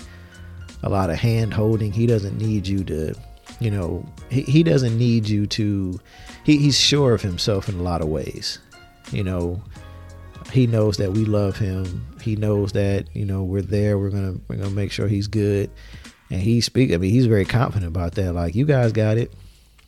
a 0.84 0.90
lot 0.90 1.10
of 1.10 1.18
hand 1.18 1.54
holding. 1.54 1.92
He 1.92 2.06
doesn't 2.06 2.38
need 2.38 2.68
you 2.68 2.84
to 2.86 3.16
you 3.60 3.72
know, 3.72 4.06
he, 4.30 4.42
he 4.44 4.64
doesn't 4.64 4.98
need 4.98 5.28
you 5.28 5.48
to, 5.48 6.00
he, 6.44 6.58
he's 6.58 6.80
sure 6.80 7.14
of 7.14 7.22
himself 7.22 7.70
in 7.70 7.80
a 7.80 7.84
lot 7.84 8.02
of 8.02 8.08
ways. 8.08 8.60
You 9.12 9.24
know, 9.24 9.62
he 10.52 10.68
knows 10.68 10.98
that 10.98 11.14
we 11.14 11.26
love 11.26 11.58
him. 11.58 12.06
He 12.22 12.36
knows 12.36 12.74
that, 12.74 13.08
you 13.16 13.26
know, 13.26 13.44
we're 13.44 13.62
there. 13.62 13.98
We're 13.98 14.10
going 14.10 14.34
to, 14.34 14.42
we're 14.48 14.58
going 14.58 14.70
to 14.70 14.76
make 14.76 14.92
sure 14.92 15.08
he's 15.08 15.28
good. 15.28 15.70
And 16.30 16.42
he 16.42 16.62
speak, 16.62 16.92
I 16.94 16.98
mean, 16.98 17.12
he's 17.12 17.26
very 17.26 17.46
confident 17.46 17.88
about 17.88 18.16
that. 18.16 18.34
Like, 18.34 18.54
you 18.54 18.66
guys 18.66 18.92
got 18.92 19.18
it. 19.18 19.34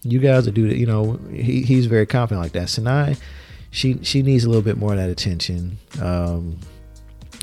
You 0.03 0.19
guys 0.19 0.45
will 0.45 0.53
do. 0.53 0.67
You 0.67 0.85
know, 0.85 1.19
he, 1.31 1.61
he's 1.61 1.85
very 1.85 2.05
confident 2.05 2.41
like 2.41 2.53
that. 2.53 2.69
Sinai, 2.69 3.15
she, 3.71 3.99
she 4.03 4.21
needs 4.21 4.45
a 4.45 4.47
little 4.47 4.63
bit 4.63 4.77
more 4.77 4.93
of 4.93 4.97
that 4.97 5.09
attention. 5.09 5.77
Um, 6.01 6.57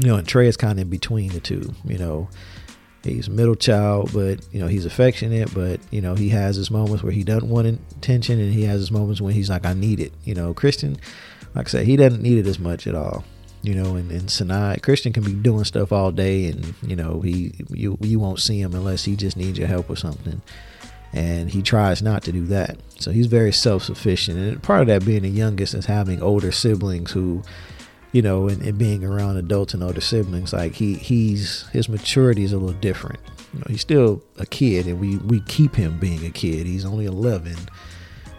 you 0.02 0.08
know, 0.08 0.16
and 0.16 0.26
Trey 0.26 0.48
is 0.48 0.56
kind 0.56 0.72
of 0.72 0.78
in 0.78 0.90
between 0.90 1.30
the 1.32 1.40
two, 1.40 1.74
you 1.84 1.98
know, 1.98 2.28
he's 3.06 3.28
middle 3.28 3.54
child, 3.54 4.10
but 4.12 4.40
you 4.52 4.60
know 4.60 4.66
he's 4.66 4.84
affectionate. 4.86 5.52
But 5.54 5.80
you 5.90 6.00
know 6.00 6.14
he 6.14 6.28
has 6.30 6.56
his 6.56 6.70
moments 6.70 7.02
where 7.02 7.12
he 7.12 7.24
doesn't 7.24 7.48
want 7.48 7.66
attention, 7.96 8.40
and 8.40 8.52
he 8.52 8.64
has 8.64 8.80
his 8.80 8.90
moments 8.90 9.20
when 9.20 9.34
he's 9.34 9.50
like, 9.50 9.64
"I 9.64 9.74
need 9.74 10.00
it." 10.00 10.12
You 10.24 10.34
know, 10.34 10.54
Christian, 10.54 10.96
like 11.54 11.66
I 11.66 11.70
said, 11.70 11.86
he 11.86 11.96
doesn't 11.96 12.22
need 12.22 12.38
it 12.38 12.46
as 12.46 12.58
much 12.58 12.86
at 12.86 12.94
all. 12.94 13.24
You 13.62 13.74
know, 13.74 13.96
and, 13.96 14.10
and 14.12 14.30
Sinai, 14.30 14.76
Christian 14.76 15.12
can 15.12 15.24
be 15.24 15.32
doing 15.32 15.64
stuff 15.64 15.92
all 15.92 16.12
day, 16.12 16.46
and 16.46 16.74
you 16.82 16.96
know 16.96 17.20
he 17.20 17.52
you 17.70 17.98
you 18.00 18.18
won't 18.18 18.40
see 18.40 18.60
him 18.60 18.74
unless 18.74 19.04
he 19.04 19.16
just 19.16 19.36
needs 19.36 19.58
your 19.58 19.68
help 19.68 19.90
or 19.90 19.96
something. 19.96 20.42
And 21.12 21.50
he 21.50 21.62
tries 21.62 22.02
not 22.02 22.24
to 22.24 22.32
do 22.32 22.44
that. 22.46 22.76
So 22.98 23.10
he's 23.10 23.26
very 23.26 23.52
self 23.52 23.84
sufficient. 23.84 24.38
And 24.38 24.62
part 24.62 24.82
of 24.82 24.86
that 24.88 25.04
being 25.06 25.22
the 25.22 25.30
youngest 25.30 25.72
is 25.72 25.86
having 25.86 26.20
older 26.20 26.52
siblings 26.52 27.12
who 27.12 27.42
you 28.16 28.22
know, 28.22 28.48
and, 28.48 28.62
and, 28.62 28.78
being 28.78 29.04
around 29.04 29.36
adults 29.36 29.74
and 29.74 29.82
older 29.82 30.00
siblings, 30.00 30.54
like 30.54 30.72
he 30.72 30.94
he's 30.94 31.68
his 31.68 31.86
maturity 31.86 32.44
is 32.44 32.54
a 32.54 32.56
little 32.56 32.80
different. 32.80 33.20
You 33.52 33.58
know, 33.58 33.66
he's 33.68 33.82
still 33.82 34.22
a 34.38 34.46
kid, 34.46 34.86
and 34.86 34.98
we 34.98 35.18
we 35.18 35.40
keep 35.40 35.74
him 35.74 35.98
being 35.98 36.24
a 36.24 36.30
kid. 36.30 36.66
He's 36.66 36.86
only 36.86 37.04
11, 37.04 37.54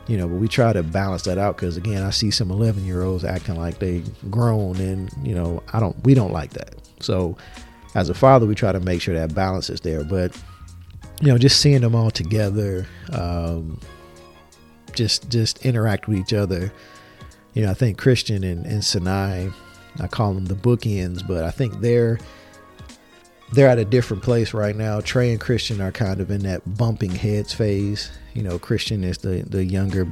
you 0.08 0.18
know, 0.18 0.28
but 0.28 0.38
we 0.38 0.48
try 0.48 0.74
to 0.74 0.82
balance 0.82 1.22
that 1.26 1.38
out 1.38 1.58
because 1.58 1.78
again, 1.78 2.02
I 2.02 2.10
see 2.10 2.32
some 2.32 2.50
11 2.50 2.86
year 2.88 3.04
olds 3.04 3.24
acting 3.24 3.56
like 3.56 3.78
they 3.78 4.02
grown, 4.32 4.78
and 4.78 5.12
you 5.22 5.36
know, 5.36 5.62
I 5.72 5.80
don't 5.80 5.96
we 6.04 6.16
don't 6.16 6.34
like 6.34 6.54
that. 6.54 6.74
So, 7.00 7.38
as 7.94 8.10
a 8.10 8.16
father, 8.16 8.48
we 8.48 8.56
try 8.56 8.72
to 8.72 8.80
make 8.80 9.00
sure 9.00 9.14
that 9.14 9.36
balance 9.36 9.70
is 9.70 9.82
there. 9.82 10.04
But 10.04 10.36
you 11.22 11.28
know, 11.28 11.38
just 11.38 11.62
seeing 11.62 11.82
them 11.82 11.94
all 11.94 12.10
together, 12.10 12.88
um, 13.14 13.80
just 14.94 15.30
just 15.30 15.64
interact 15.64 16.08
with 16.08 16.18
each 16.18 16.34
other 16.34 16.74
you 17.58 17.64
know, 17.64 17.72
I 17.72 17.74
think 17.74 17.98
Christian 17.98 18.44
and, 18.44 18.68
and 18.68 18.86
Sinai, 18.86 19.50
I 20.00 20.08
call 20.08 20.34
them 20.34 20.46
the 20.46 20.56
bookends, 20.56 21.26
but 21.26 21.44
I 21.44 21.52
think 21.52 21.80
they're 21.82 22.20
they're 23.54 23.70
at 23.70 23.80
a 23.80 23.86
different 23.86 24.24
place 24.24 24.54
right 24.54 24.76
now. 24.76 25.00
Trey 25.00 25.32
and 25.32 25.40
Christian 25.40 25.80
are 25.82 25.92
kind 25.92 26.20
of 26.20 26.32
in 26.32 26.44
that 26.44 26.78
bumping 26.78 27.12
heads 27.12 27.54
phase. 27.54 28.12
You 28.34 28.44
know, 28.44 28.60
Christian 28.60 29.04
is 29.04 29.20
the 29.20 29.44
the 29.48 29.64
younger, 29.64 30.08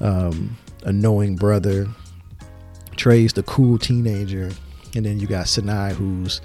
um, 0.00 0.56
annoying 0.84 1.36
brother. 1.36 1.86
Trey's 2.96 3.32
the 3.32 3.42
cool 3.44 3.78
teenager, 3.78 4.50
and 4.94 5.06
then 5.06 5.20
you 5.20 5.26
got 5.26 5.48
Sinai, 5.48 5.92
who's 5.92 6.40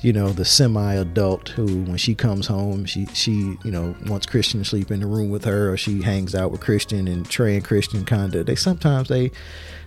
you 0.00 0.12
know 0.12 0.28
the 0.28 0.44
semi-adult 0.44 1.48
who 1.50 1.82
when 1.84 1.96
she 1.96 2.14
comes 2.14 2.46
home 2.46 2.84
she 2.84 3.06
she 3.06 3.56
you 3.64 3.70
know 3.70 3.96
wants 4.06 4.26
christian 4.26 4.60
to 4.60 4.64
sleep 4.64 4.92
in 4.92 5.00
the 5.00 5.06
room 5.06 5.28
with 5.28 5.44
her 5.44 5.72
or 5.72 5.76
she 5.76 6.02
hangs 6.02 6.36
out 6.36 6.52
with 6.52 6.60
christian 6.60 7.08
and 7.08 7.28
trey 7.28 7.56
and 7.56 7.64
christian 7.64 8.04
kind 8.04 8.34
of 8.36 8.46
they 8.46 8.54
sometimes 8.54 9.08
they 9.08 9.30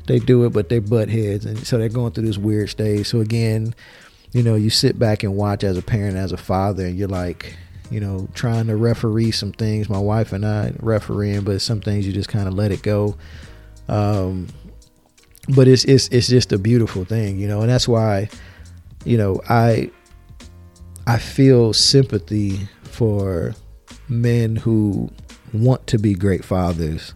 they 0.08 0.20
do 0.20 0.46
it 0.46 0.54
but 0.54 0.70
they 0.70 0.80
butt 0.80 1.10
heads 1.10 1.46
and 1.46 1.66
so 1.66 1.78
they're 1.78 1.90
going 1.90 2.12
through 2.12 2.26
this 2.26 2.38
weird 2.38 2.70
stage. 2.70 3.08
So 3.08 3.20
again 3.20 3.74
you 4.32 4.44
know 4.44 4.56
you 4.56 4.70
sit 4.70 4.98
back 4.98 5.24
and 5.24 5.36
watch 5.36 5.64
as 5.64 5.78
a 5.78 5.82
parent 5.82 6.18
as 6.18 6.32
a 6.32 6.38
father 6.38 6.86
and 6.86 6.98
you're 6.98 7.08
like 7.08 7.56
you 7.90 8.00
know 8.00 8.28
trying 8.34 8.68
to 8.68 8.76
referee 8.76 9.32
some 9.32 9.52
things. 9.52 9.90
My 9.90 10.00
wife 10.00 10.34
and 10.34 10.46
i 10.46 10.74
refereeing 10.80 11.42
but 11.44 11.62
some 11.62 11.82
things 11.82 12.08
you 12.08 12.14
just 12.14 12.30
kind 12.30 12.48
of 12.48 12.54
let 12.54 12.72
it 12.72 12.82
go. 12.82 13.18
Um 13.88 14.48
but 15.50 15.68
it's 15.68 15.84
it's 15.86 16.08
it's 16.10 16.28
just 16.28 16.52
a 16.54 16.58
beautiful 16.58 17.04
thing 17.04 17.40
you 17.40 17.48
know 17.48 17.62
and 17.62 17.70
that's 17.70 17.88
why 17.88 18.30
you 19.06 19.18
know 19.18 19.42
i 19.50 19.90
I 21.08 21.18
feel 21.18 21.74
sympathy 21.74 22.68
for 22.84 23.56
men 24.08 24.56
who 24.56 25.10
want 25.54 25.88
to 25.88 25.98
be 25.98 26.14
great 26.14 26.46
fathers, 26.46 27.14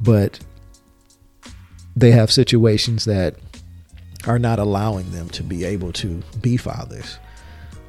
but 0.00 0.40
they 1.96 2.10
have 2.10 2.30
situations 2.30 3.04
that 3.04 3.36
are 4.26 4.38
not 4.38 4.58
allowing 4.58 5.10
them 5.12 5.28
to 5.30 5.42
be 5.42 5.64
able 5.64 5.92
to 5.92 6.22
be 6.40 6.56
fathers. 6.56 7.18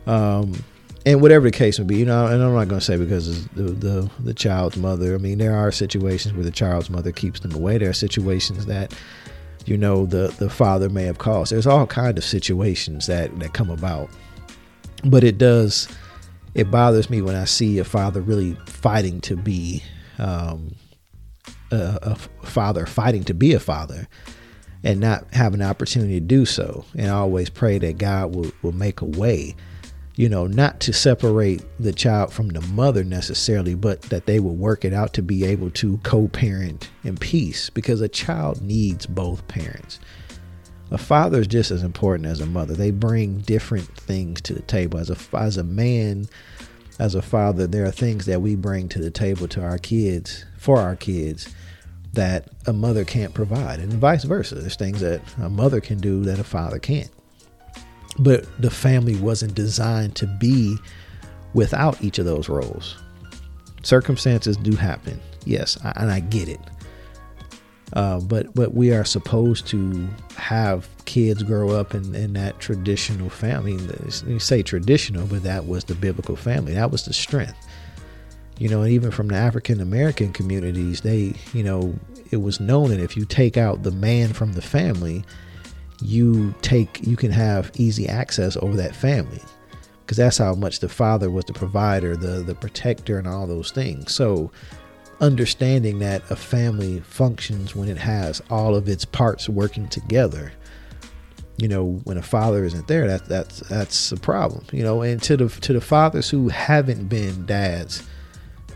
Um, 0.06 0.64
and 1.06 1.22
whatever 1.22 1.46
the 1.46 1.52
case 1.52 1.80
may 1.80 1.86
be, 1.86 1.98
you 1.98 2.06
know, 2.06 2.28
and 2.28 2.42
I'm 2.42 2.54
not 2.54 2.68
going 2.68 2.80
to 2.80 2.86
say 2.86 2.98
because 2.98 3.48
the, 3.50 3.64
the 3.64 4.10
the 4.20 4.34
child's 4.34 4.78
mother. 4.78 5.16
I 5.16 5.18
mean, 5.18 5.38
there 5.38 5.56
are 5.56 5.72
situations 5.72 6.34
where 6.34 6.44
the 6.44 6.52
child's 6.52 6.90
mother 6.90 7.12
keeps 7.12 7.40
them 7.40 7.54
away. 7.54 7.78
There 7.78 7.90
are 7.90 7.94
situations 7.94 8.66
that, 8.66 8.94
you 9.66 9.78
know, 9.78 10.06
the 10.06 10.28
the 10.40 10.50
father 10.50 10.90
may 10.90 11.04
have 11.04 11.18
caused. 11.18 11.52
There's 11.52 11.68
all 11.68 11.88
kind 11.88 12.18
of 12.18 12.24
situations 12.24 13.08
that 13.08 13.38
that 13.40 13.54
come 13.54 13.70
about 13.70 14.10
but 15.04 15.24
it 15.24 15.38
does 15.38 15.88
it 16.56 16.72
bothers 16.72 17.10
me 17.10 17.22
when 17.22 17.36
I 17.36 17.46
see 17.46 17.80
a 17.80 17.84
father 17.84 18.22
really 18.22 18.56
fighting 18.66 19.22
to 19.22 19.36
be 19.36 19.84
um, 20.18 20.76
a, 21.72 22.00
a, 22.02 22.16
father, 22.46 22.86
fighting 22.86 23.24
to 23.26 23.34
be 23.34 23.54
a 23.54 23.60
father, 23.60 24.08
and 24.84 25.00
not 25.00 25.34
have 25.34 25.54
an 25.54 25.62
opportunity 25.62 26.20
to 26.20 26.26
do 26.26 26.46
so. 26.46 26.86
And 26.96 27.08
I 27.08 27.16
always 27.16 27.50
pray 27.50 27.78
that 27.80 27.98
God 27.98 28.36
will, 28.36 28.52
will 28.62 28.72
make 28.72 29.02
a 29.02 29.06
way, 29.06 29.56
you 30.16 30.28
know, 30.28 30.48
not 30.48 30.80
to 30.82 30.94
separate 30.94 31.64
the 31.80 31.94
child 31.94 32.34
from 32.34 32.50
the 32.50 32.62
mother 32.62 33.04
necessarily, 33.04 33.76
but 33.76 34.02
that 34.04 34.26
they 34.26 34.40
will 34.40 34.56
work 34.56 34.84
it 34.84 34.94
out 34.94 35.14
to 35.14 35.22
be 35.22 35.46
able 35.46 35.70
to 35.72 35.98
co 36.00 36.28
parent 36.28 36.90
in 37.04 37.18
peace 37.18 37.70
because 37.70 38.02
a 38.02 38.10
child 38.10 38.62
needs 38.62 39.06
both 39.06 39.48
parents 39.48 40.00
a 40.92 40.98
father 40.98 41.40
is 41.40 41.48
just 41.48 41.72
as 41.72 41.84
important 41.84 42.28
as 42.28 42.42
a 42.42 42.46
mother. 42.46 42.74
They 42.74 42.92
bring 42.92 43.40
different 43.40 43.88
things 43.96 44.42
to 44.42 44.54
the 44.54 44.62
table. 44.62 45.00
As 45.00 45.10
a 45.10 45.38
as 45.38 45.58
a 45.58 45.64
man, 45.64 46.28
as 46.98 47.16
a 47.16 47.22
father, 47.22 47.68
there 47.68 47.86
are 47.86 47.92
things 47.92 48.26
that 48.26 48.42
we 48.42 48.56
bring 48.56 48.90
to 48.90 49.00
the 49.00 49.12
table 49.12 49.48
to 49.50 49.62
our 49.64 49.78
kids 49.78 50.46
for 50.58 50.80
our 50.80 50.96
kids 50.96 51.54
that 52.14 52.50
a 52.66 52.74
mother 52.74 53.06
can't 53.06 53.34
provide, 53.34 53.80
and 53.80 53.94
vice 53.94 54.24
versa. 54.24 54.56
There's 54.56 54.76
things 54.76 55.00
that 55.02 55.22
a 55.38 55.50
mother 55.50 55.80
can 55.80 56.00
do 56.00 56.24
that 56.24 56.40
a 56.40 56.44
father 56.44 56.80
can't. 56.80 57.12
But 58.18 58.46
the 58.60 58.72
family 58.72 59.16
wasn't 59.16 59.54
designed 59.54 60.16
to 60.18 60.28
be 60.28 60.78
without 61.54 62.02
each 62.04 62.20
of 62.20 62.26
those 62.26 62.50
roles. 62.50 62.98
Circumstances 63.84 64.58
do 64.58 64.76
happen, 64.76 65.22
yes, 65.46 65.78
and 65.96 66.12
I 66.12 66.20
get 66.20 66.50
it. 66.50 66.60
Uh, 67.94 68.20
but 68.20 68.54
but 68.54 68.74
we 68.74 68.94
are 68.94 69.04
supposed 69.04 69.68
to 69.68 70.08
have 70.36 70.88
kids 71.06 71.42
grow 71.42 71.72
up 71.72 71.96
in, 71.96 72.14
in 72.14 72.34
that 72.34 72.60
traditional 72.60 73.30
family. 73.30 73.78
You 74.28 74.40
say 74.40 74.62
traditional, 74.62 75.26
but 75.26 75.44
that 75.44 75.66
was 75.66 75.86
the 75.86 75.96
biblical 75.96 76.36
family. 76.36 76.74
That 76.74 76.92
was 76.92 77.06
the 77.06 77.14
strength. 77.14 77.58
You 78.60 78.70
know, 78.70 78.82
and 78.82 78.92
even 78.92 79.10
from 79.10 79.30
the 79.30 79.36
African 79.36 79.80
American 79.80 80.34
communities, 80.34 81.02
they, 81.02 81.34
you 81.54 81.64
know, 81.64 81.98
it 82.30 82.38
was 82.38 82.60
known 82.60 82.90
that 82.90 83.00
if 83.00 83.18
you 83.18 83.26
take 83.26 83.58
out 83.58 83.84
the 83.84 83.92
man 83.92 84.34
from 84.34 84.54
the 84.54 84.62
family, 84.62 85.24
you 86.02 86.54
take 86.62 87.06
you 87.06 87.16
can 87.16 87.32
have 87.32 87.72
easy 87.76 88.08
access 88.08 88.56
over 88.58 88.78
that 88.78 88.96
family 88.96 89.42
because 90.02 90.18
that's 90.18 90.38
how 90.38 90.56
much 90.56 90.80
the 90.80 90.90
father 90.90 91.30
was 91.30 91.46
the 91.46 91.54
provider, 91.54 92.16
the 92.16 92.44
the 92.44 92.56
protector, 92.56 93.18
and 93.18 93.28
all 93.28 93.48
those 93.48 93.72
things. 93.72 94.14
So 94.14 94.52
understanding 95.20 96.00
that 96.00 96.30
a 96.30 96.36
family 96.36 97.02
functions 97.02 97.76
when 97.76 97.90
it 97.90 97.98
has 97.98 98.42
all 98.50 98.76
of 98.76 98.88
its 98.88 99.06
parts 99.06 99.50
working 99.50 99.88
together. 99.88 100.52
You 101.58 101.68
know 101.68 102.00
when 102.06 102.18
a 102.18 102.22
father 102.22 102.64
isn't 102.64 102.88
there 102.88 103.06
that 103.08 103.26
that's 103.26 103.60
that's 103.68 104.14
a 104.14 104.18
problem 104.18 104.64
you 104.72 104.82
know 104.82 105.02
and 105.02 105.22
to 105.24 105.36
the 105.36 105.50
to 105.50 105.74
the 105.74 105.82
fathers 105.82 106.30
who 106.30 106.48
haven't 106.48 107.10
been 107.10 107.46
dads 107.46 108.08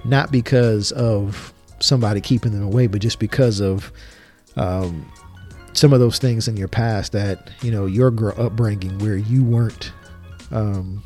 not 0.04 0.34
because 0.34 0.92
of 0.92 1.54
somebody 1.80 2.20
keeping 2.20 2.52
them 2.52 2.62
away 2.62 2.88
but 2.88 3.00
just 3.00 3.20
because 3.20 3.62
of 3.62 3.94
um, 4.58 5.10
some 5.72 5.94
of 5.94 6.02
those 6.02 6.20
things 6.20 6.48
in 6.48 6.58
your 6.58 6.68
past 6.68 7.14
that 7.14 7.50
you 7.62 7.72
know 7.72 7.86
your 7.86 8.10
upbringing 8.40 8.98
where 9.00 9.16
you 9.16 9.44
weren't 9.46 9.94
um, 10.52 11.04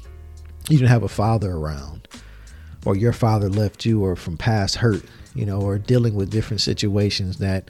you 0.70 0.78
didn't 0.78 0.90
have 0.90 1.04
a 1.04 1.08
father 1.08 1.52
around 1.52 2.08
or 2.86 2.96
your 2.96 3.14
father 3.14 3.50
left 3.50 3.86
you 3.86 4.04
or 4.04 4.16
from 4.16 4.38
past 4.38 4.76
hurt 4.76 5.04
you 5.38 5.46
know, 5.46 5.62
or 5.62 5.78
dealing 5.78 6.16
with 6.16 6.32
different 6.32 6.62
situations 6.62 7.38
that, 7.38 7.70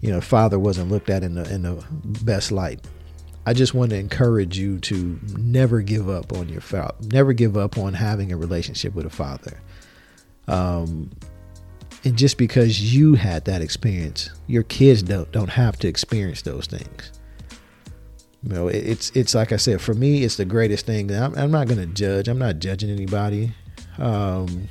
you 0.00 0.10
know, 0.10 0.20
father 0.20 0.58
wasn't 0.58 0.90
looked 0.90 1.10
at 1.10 1.22
in 1.22 1.34
the 1.34 1.52
in 1.52 1.62
the 1.62 1.84
best 2.24 2.52
light. 2.52 2.86
I 3.44 3.52
just 3.52 3.74
want 3.74 3.90
to 3.90 3.96
encourage 3.96 4.56
you 4.56 4.78
to 4.80 5.18
never 5.36 5.82
give 5.82 6.08
up 6.08 6.32
on 6.32 6.48
your 6.48 6.60
father. 6.60 6.94
Never 7.00 7.32
give 7.32 7.56
up 7.56 7.76
on 7.76 7.92
having 7.94 8.30
a 8.30 8.36
relationship 8.36 8.94
with 8.94 9.04
a 9.04 9.10
father. 9.10 9.60
Um, 10.46 11.10
and 12.04 12.16
just 12.16 12.38
because 12.38 12.94
you 12.94 13.14
had 13.14 13.44
that 13.46 13.60
experience, 13.60 14.30
your 14.46 14.62
kids 14.62 15.02
don't 15.02 15.30
don't 15.32 15.50
have 15.50 15.76
to 15.80 15.88
experience 15.88 16.42
those 16.42 16.66
things. 16.66 17.12
You 18.44 18.54
know, 18.54 18.68
it, 18.68 18.76
it's 18.76 19.10
it's 19.10 19.34
like 19.34 19.52
I 19.52 19.56
said, 19.56 19.80
for 19.80 19.94
me, 19.94 20.22
it's 20.22 20.36
the 20.36 20.44
greatest 20.44 20.86
thing. 20.86 21.10
I'm, 21.10 21.34
I'm 21.36 21.50
not 21.50 21.66
going 21.66 21.80
to 21.80 21.86
judge. 21.86 22.28
I'm 22.28 22.38
not 22.38 22.60
judging 22.60 22.90
anybody. 22.90 23.54
Um, 23.98 24.68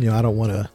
you 0.00 0.08
know, 0.08 0.16
I 0.16 0.22
don't 0.22 0.36
want 0.36 0.52
to, 0.52 0.68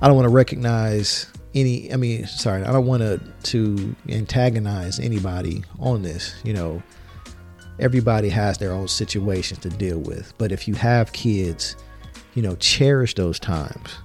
I 0.00 0.06
don't 0.06 0.16
want 0.16 0.26
to 0.26 0.34
recognize 0.34 1.32
any. 1.54 1.92
I 1.92 1.96
mean, 1.96 2.26
sorry, 2.26 2.62
I 2.62 2.72
don't 2.72 2.86
want 2.86 3.02
to 3.02 3.20
to 3.44 3.96
antagonize 4.08 5.00
anybody 5.00 5.64
on 5.78 6.02
this. 6.02 6.34
You 6.44 6.52
know, 6.52 6.82
everybody 7.78 8.28
has 8.28 8.58
their 8.58 8.72
own 8.72 8.88
situations 8.88 9.60
to 9.60 9.70
deal 9.70 9.98
with. 9.98 10.34
But 10.38 10.52
if 10.52 10.68
you 10.68 10.74
have 10.74 11.12
kids, 11.12 11.76
you 12.34 12.42
know, 12.42 12.54
cherish 12.56 13.14
those 13.14 13.38
times. 13.38 13.96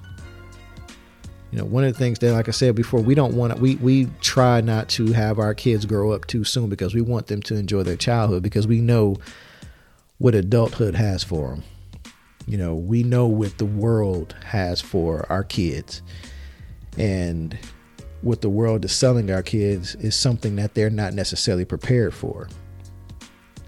You 1.51 1.57
know, 1.57 1.65
one 1.65 1.83
of 1.83 1.91
the 1.91 1.97
things 1.97 2.19
that, 2.19 2.31
like 2.33 2.47
I 2.47 2.51
said 2.51 2.75
before, 2.75 2.99
we 2.99 3.15
don't 3.15 3.33
want 3.33 3.55
to, 3.55 3.59
we, 3.59 3.75
we 3.77 4.05
try 4.21 4.61
not 4.61 4.87
to 4.89 5.11
have 5.13 5.39
our 5.39 5.55
kids 5.55 5.83
grow 5.83 6.11
up 6.11 6.27
too 6.27 6.43
soon 6.43 6.69
because 6.69 6.93
we 6.93 7.01
want 7.01 7.25
them 7.25 7.41
to 7.43 7.55
enjoy 7.55 7.81
their 7.81 7.95
childhood 7.95 8.43
because 8.43 8.67
we 8.67 8.81
know 8.81 9.17
what 10.19 10.35
adulthood 10.35 10.93
has 10.93 11.23
for 11.23 11.49
them. 11.49 11.63
You 12.49 12.57
know, 12.57 12.73
we 12.73 13.03
know 13.03 13.27
what 13.27 13.59
the 13.59 13.65
world 13.65 14.35
has 14.43 14.81
for 14.81 15.23
our 15.29 15.43
kids. 15.43 16.01
And 16.97 17.55
what 18.23 18.41
the 18.41 18.49
world 18.49 18.83
is 18.83 18.91
selling 18.91 19.29
our 19.29 19.43
kids 19.43 19.93
is 19.93 20.15
something 20.15 20.55
that 20.55 20.73
they're 20.73 20.89
not 20.89 21.13
necessarily 21.13 21.63
prepared 21.63 22.11
for. 22.11 22.49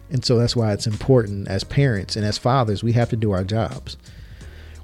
And 0.10 0.26
so 0.26 0.40
that's 0.40 0.56
why 0.56 0.74
it's 0.74 0.88
important 0.88 1.48
as 1.48 1.64
parents 1.64 2.16
and 2.16 2.26
as 2.26 2.40
fathers, 2.40 2.84
we 2.84 2.94
have 2.94 3.12
to 3.12 3.16
do 3.16 3.30
our 3.30 3.44
jobs. 3.44 3.98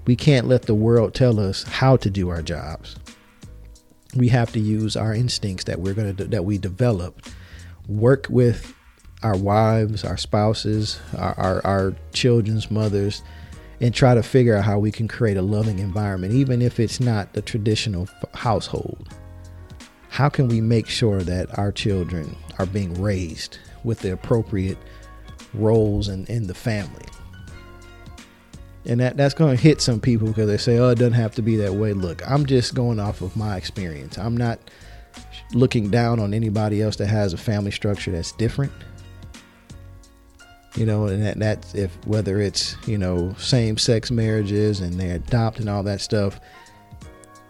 We 0.05 0.15
can't 0.15 0.47
let 0.47 0.67
the 0.67 0.75
world 0.75 1.15
tell 1.15 1.39
us 1.39 1.63
how 1.63 1.97
to 1.97 2.09
do 2.11 2.29
our 2.29 2.43
jobs. 2.43 2.97
We 4.15 4.27
have 4.27 4.51
to 4.51 4.59
use 4.59 4.95
our 4.95 5.15
instincts 5.15 5.63
that 5.63 5.79
we're 5.79 5.95
going 5.95 6.15
to 6.15 6.25
that 6.25 6.45
we 6.45 6.59
develop, 6.59 7.23
work 7.87 8.27
with 8.29 8.75
our 9.23 9.35
wives, 9.35 10.05
our 10.05 10.17
spouses, 10.17 10.99
our, 11.17 11.33
our, 11.39 11.65
our 11.65 11.95
children's 12.13 12.69
mothers, 12.69 13.23
and 13.79 13.93
try 13.93 14.15
to 14.15 14.23
figure 14.23 14.55
out 14.55 14.63
how 14.63 14.79
we 14.79 14.91
can 14.91 15.07
create 15.07 15.37
a 15.37 15.41
loving 15.41 15.79
environment, 15.79 16.33
even 16.33 16.61
if 16.61 16.79
it's 16.79 16.99
not 16.99 17.33
the 17.33 17.41
traditional 17.41 18.07
household. 18.33 19.07
How 20.09 20.29
can 20.29 20.47
we 20.47 20.61
make 20.61 20.87
sure 20.87 21.21
that 21.21 21.57
our 21.59 21.71
children 21.71 22.35
are 22.57 22.65
being 22.65 22.99
raised 22.99 23.59
with 23.83 23.99
the 23.99 24.13
appropriate 24.13 24.77
roles 25.53 26.07
in, 26.09 26.25
in 26.25 26.47
the 26.47 26.55
family? 26.55 27.05
And 28.85 28.99
that, 29.01 29.17
that's 29.17 29.33
going 29.33 29.55
to 29.55 29.61
hit 29.61 29.81
some 29.81 29.99
people 29.99 30.29
because 30.29 30.47
they 30.47 30.57
say, 30.57 30.77
oh, 30.77 30.89
it 30.89 30.95
doesn't 30.95 31.13
have 31.13 31.35
to 31.35 31.41
be 31.41 31.57
that 31.57 31.73
way. 31.73 31.93
Look, 31.93 32.27
I'm 32.27 32.45
just 32.45 32.73
going 32.73 32.99
off 32.99 33.21
of 33.21 33.35
my 33.35 33.57
experience. 33.57 34.17
I'm 34.17 34.35
not 34.35 34.59
looking 35.53 35.89
down 35.89 36.19
on 36.19 36.33
anybody 36.33 36.81
else 36.81 36.95
that 36.95 37.07
has 37.07 37.33
a 37.33 37.37
family 37.37 37.71
structure 37.71 38.11
that's 38.11 38.31
different 38.33 38.71
you 40.77 40.85
know, 40.85 41.07
and 41.07 41.23
that, 41.23 41.39
that's 41.39 41.73
if 41.73 41.91
whether 42.05 42.39
it's 42.39 42.77
you 42.87 42.97
know 42.97 43.33
same 43.37 43.77
sex 43.77 44.11
marriages 44.11 44.79
and 44.79 44.93
they 44.93 45.09
adopt 45.09 45.59
and 45.59 45.67
all 45.67 45.83
that 45.83 46.01
stuff. 46.01 46.39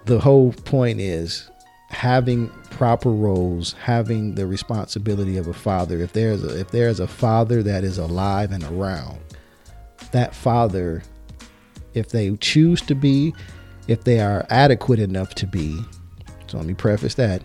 The 0.05 0.19
whole 0.19 0.53
point 0.53 1.01
is 1.01 1.51
having 1.89 2.47
proper 2.69 3.09
roles, 3.09 3.73
having 3.73 4.35
the 4.35 4.47
responsibility 4.47 5.37
of 5.37 5.47
a 5.47 5.53
father. 5.53 5.99
If 5.99 6.13
there's 6.13 6.43
a, 6.43 6.59
if 6.59 6.71
there's 6.71 7.01
a 7.01 7.07
father 7.07 7.61
that 7.63 7.83
is 7.83 7.97
alive 7.97 8.53
and 8.53 8.63
around, 8.63 9.19
that 10.11 10.33
father, 10.33 11.03
if 11.93 12.09
they 12.09 12.33
choose 12.37 12.81
to 12.83 12.95
be, 12.95 13.33
if 13.89 14.05
they 14.05 14.21
are 14.21 14.45
adequate 14.49 14.99
enough 14.99 15.35
to 15.35 15.47
be, 15.47 15.77
so 16.47 16.57
let 16.57 16.65
me 16.65 16.73
preface 16.73 17.15
that, 17.15 17.41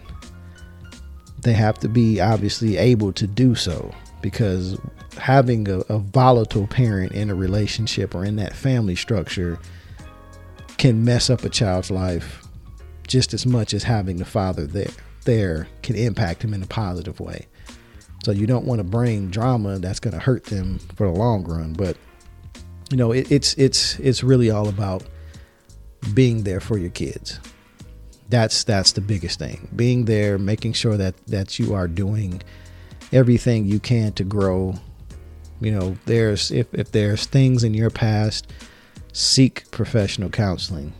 they 1.40 1.52
have 1.52 1.78
to 1.80 1.88
be 1.88 2.20
obviously 2.20 2.76
able 2.76 3.12
to 3.12 3.26
do 3.26 3.56
so 3.56 3.92
because 4.22 4.78
having 5.18 5.68
a, 5.68 5.78
a, 5.88 5.98
volatile 5.98 6.66
parent 6.66 7.12
in 7.12 7.28
a 7.28 7.34
relationship 7.34 8.14
or 8.14 8.24
in 8.24 8.36
that 8.36 8.54
family 8.54 8.96
structure 8.96 9.58
can 10.78 11.04
mess 11.04 11.28
up 11.28 11.44
a 11.44 11.48
child's 11.48 11.90
life 11.90 12.46
just 13.06 13.34
as 13.34 13.44
much 13.44 13.74
as 13.74 13.82
having 13.82 14.16
the 14.16 14.24
father 14.24 14.66
there 14.66 14.88
there 15.24 15.68
can 15.82 15.96
impact 15.96 16.42
him 16.42 16.54
in 16.54 16.62
a 16.62 16.66
positive 16.66 17.20
way. 17.20 17.46
So 18.24 18.30
you 18.30 18.46
don't 18.46 18.64
want 18.64 18.78
to 18.78 18.84
bring 18.84 19.30
drama 19.30 19.78
that's 19.78 20.00
going 20.00 20.14
to 20.14 20.20
hurt 20.20 20.44
them 20.44 20.78
for 20.96 21.06
the 21.10 21.18
long 21.18 21.44
run. 21.44 21.72
But 21.72 21.96
you 22.90 22.96
know, 22.96 23.12
it, 23.12 23.30
it's 23.32 23.54
it's 23.54 23.98
it's 23.98 24.22
really 24.22 24.50
all 24.50 24.68
about 24.68 25.04
being 26.14 26.44
there 26.44 26.60
for 26.60 26.78
your 26.78 26.90
kids. 26.90 27.40
That's 28.28 28.64
that's 28.64 28.92
the 28.92 29.00
biggest 29.00 29.38
thing. 29.38 29.68
Being 29.74 30.04
there, 30.04 30.38
making 30.38 30.74
sure 30.74 30.96
that 30.96 31.14
that 31.26 31.58
you 31.58 31.74
are 31.74 31.88
doing 31.88 32.42
everything 33.12 33.66
you 33.66 33.78
can 33.78 34.12
to 34.14 34.24
grow. 34.24 34.74
You 35.60 35.72
know, 35.72 35.96
there's 36.06 36.50
if, 36.50 36.72
if 36.74 36.90
there's 36.92 37.26
things 37.26 37.62
in 37.62 37.74
your 37.74 37.90
past, 37.90 38.52
seek 39.12 39.70
professional 39.70 40.30
counseling. 40.30 40.92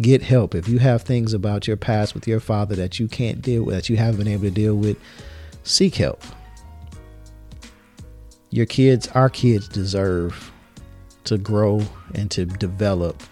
Get 0.00 0.22
help. 0.22 0.54
If 0.54 0.68
you 0.68 0.78
have 0.78 1.02
things 1.02 1.32
about 1.32 1.66
your 1.66 1.76
past 1.76 2.14
with 2.14 2.28
your 2.28 2.40
father 2.40 2.76
that 2.76 3.00
you 3.00 3.08
can't 3.08 3.42
deal 3.42 3.64
with, 3.64 3.74
that 3.74 3.88
you 3.88 3.96
haven't 3.96 4.18
been 4.18 4.28
able 4.28 4.44
to 4.44 4.50
deal 4.50 4.76
with, 4.76 4.96
seek 5.64 5.96
help. 5.96 6.22
Your 8.50 8.66
kids, 8.66 9.08
our 9.08 9.28
kids 9.28 9.68
deserve 9.68 10.52
to 11.24 11.36
grow 11.36 11.82
and 12.14 12.30
to 12.30 12.46
develop 12.46 13.22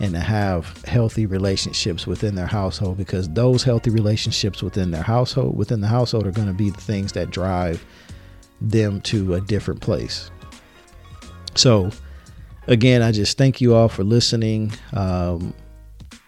and 0.00 0.12
to 0.14 0.20
have 0.20 0.82
healthy 0.84 1.26
relationships 1.26 2.06
within 2.06 2.34
their 2.34 2.46
household 2.46 2.96
because 2.96 3.28
those 3.30 3.62
healthy 3.62 3.90
relationships 3.90 4.62
within 4.62 4.90
their 4.90 5.02
household 5.02 5.56
within 5.56 5.80
the 5.80 5.86
household 5.86 6.26
are 6.26 6.32
going 6.32 6.48
to 6.48 6.54
be 6.54 6.70
the 6.70 6.80
things 6.80 7.12
that 7.12 7.30
drive 7.30 7.84
them 8.60 9.00
to 9.00 9.34
a 9.34 9.40
different 9.40 9.80
place 9.80 10.30
so 11.54 11.90
again 12.66 13.02
i 13.02 13.12
just 13.12 13.38
thank 13.38 13.60
you 13.60 13.74
all 13.74 13.88
for 13.88 14.02
listening 14.04 14.72
um, 14.94 15.54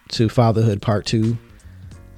to 0.08 0.28
fatherhood 0.28 0.80
part 0.80 1.04
two 1.06 1.36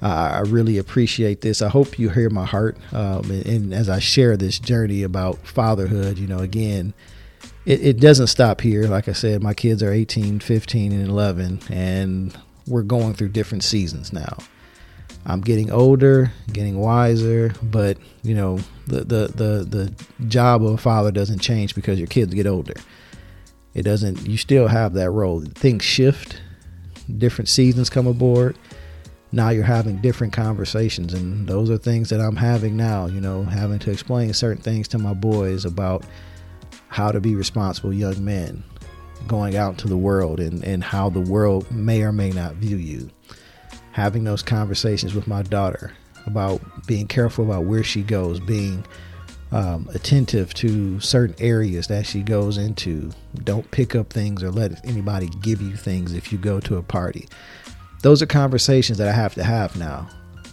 I 0.01 0.39
really 0.41 0.77
appreciate 0.77 1.41
this. 1.41 1.61
I 1.61 1.67
hope 1.67 1.99
you 1.99 2.09
hear 2.09 2.29
my 2.29 2.45
heart. 2.45 2.77
Um, 2.93 3.29
and, 3.29 3.45
and 3.45 3.73
as 3.73 3.89
I 3.89 3.99
share 3.99 4.37
this 4.37 4.57
journey 4.57 5.03
about 5.03 5.45
fatherhood, 5.45 6.17
you 6.17 6.25
know, 6.25 6.39
again, 6.39 6.93
it, 7.65 7.85
it 7.85 7.99
doesn't 7.99 8.27
stop 8.27 8.61
here. 8.61 8.87
Like 8.87 9.07
I 9.07 9.13
said, 9.13 9.43
my 9.43 9.53
kids 9.53 9.83
are 9.83 9.91
18, 9.91 10.39
15, 10.39 10.91
and 10.91 11.07
11, 11.07 11.59
and 11.69 12.37
we're 12.67 12.83
going 12.83 13.13
through 13.13 13.29
different 13.29 13.63
seasons 13.63 14.13
now. 14.13 14.37
I'm 15.25 15.41
getting 15.41 15.71
older, 15.71 16.31
getting 16.53 16.79
wiser, 16.79 17.53
but 17.61 17.97
you 18.23 18.33
know, 18.35 18.59
the, 18.87 18.99
the, 19.03 19.27
the, 19.35 19.65
the 19.67 20.25
job 20.27 20.63
of 20.63 20.73
a 20.73 20.77
father 20.77 21.11
doesn't 21.11 21.39
change 21.39 21.75
because 21.75 21.99
your 21.99 22.07
kids 22.07 22.33
get 22.33 22.47
older. 22.47 22.75
It 23.73 23.83
doesn't, 23.83 24.27
you 24.27 24.37
still 24.37 24.67
have 24.67 24.93
that 24.93 25.11
role. 25.11 25.41
Things 25.41 25.83
shift, 25.83 26.41
different 27.17 27.49
seasons 27.49 27.89
come 27.89 28.07
aboard. 28.07 28.57
now 29.31 29.49
you're 29.49 29.63
having 29.63 29.97
different 29.97 30.33
conversations 30.33 31.13
and 31.13 31.47
those 31.47 31.69
are 31.69 31.77
things 31.77 32.09
that 32.09 32.19
i'm 32.19 32.35
having 32.35 32.75
now 32.75 33.05
you 33.05 33.21
know 33.21 33.43
having 33.43 33.79
to 33.79 33.91
explain 33.91 34.33
certain 34.33 34.61
things 34.61 34.87
to 34.87 34.97
my 34.97 35.13
boys 35.13 35.65
about 35.65 36.03
how 36.89 37.11
to 37.11 37.21
be 37.21 37.35
responsible 37.35 37.93
young 37.93 38.23
men 38.23 38.63
going 39.27 39.55
out 39.55 39.71
into 39.71 39.87
the 39.87 39.97
world 39.97 40.39
and, 40.39 40.63
and 40.63 40.83
how 40.83 41.09
the 41.09 41.19
world 41.19 41.69
may 41.71 42.01
or 42.01 42.11
may 42.11 42.31
not 42.31 42.55
view 42.55 42.77
you 42.77 43.09
having 43.91 44.23
those 44.23 44.41
conversations 44.41 45.13
with 45.13 45.27
my 45.27 45.41
daughter 45.43 45.91
about 46.25 46.61
being 46.85 47.07
careful 47.07 47.45
about 47.45 47.65
where 47.65 47.83
she 47.83 48.01
goes 48.01 48.39
being 48.39 48.85
um, 49.51 49.89
attentive 49.93 50.53
to 50.53 50.99
certain 50.99 51.35
areas 51.39 51.87
that 51.87 52.05
she 52.05 52.21
goes 52.21 52.57
into 52.57 53.11
don't 53.43 53.69
pick 53.71 53.95
up 53.95 54.11
things 54.11 54.43
or 54.43 54.51
let 54.51 54.83
anybody 54.85 55.27
give 55.41 55.61
you 55.61 55.75
things 55.75 56.13
if 56.13 56.31
you 56.31 56.37
go 56.37 56.59
to 56.59 56.77
a 56.77 56.83
party 56.83 57.27
those 58.01 58.21
are 58.21 58.27
conversations 58.27 58.97
that 58.97 59.07
I 59.07 59.11
have 59.11 59.35
to 59.35 59.43
have 59.43 59.75
now. 59.75 60.07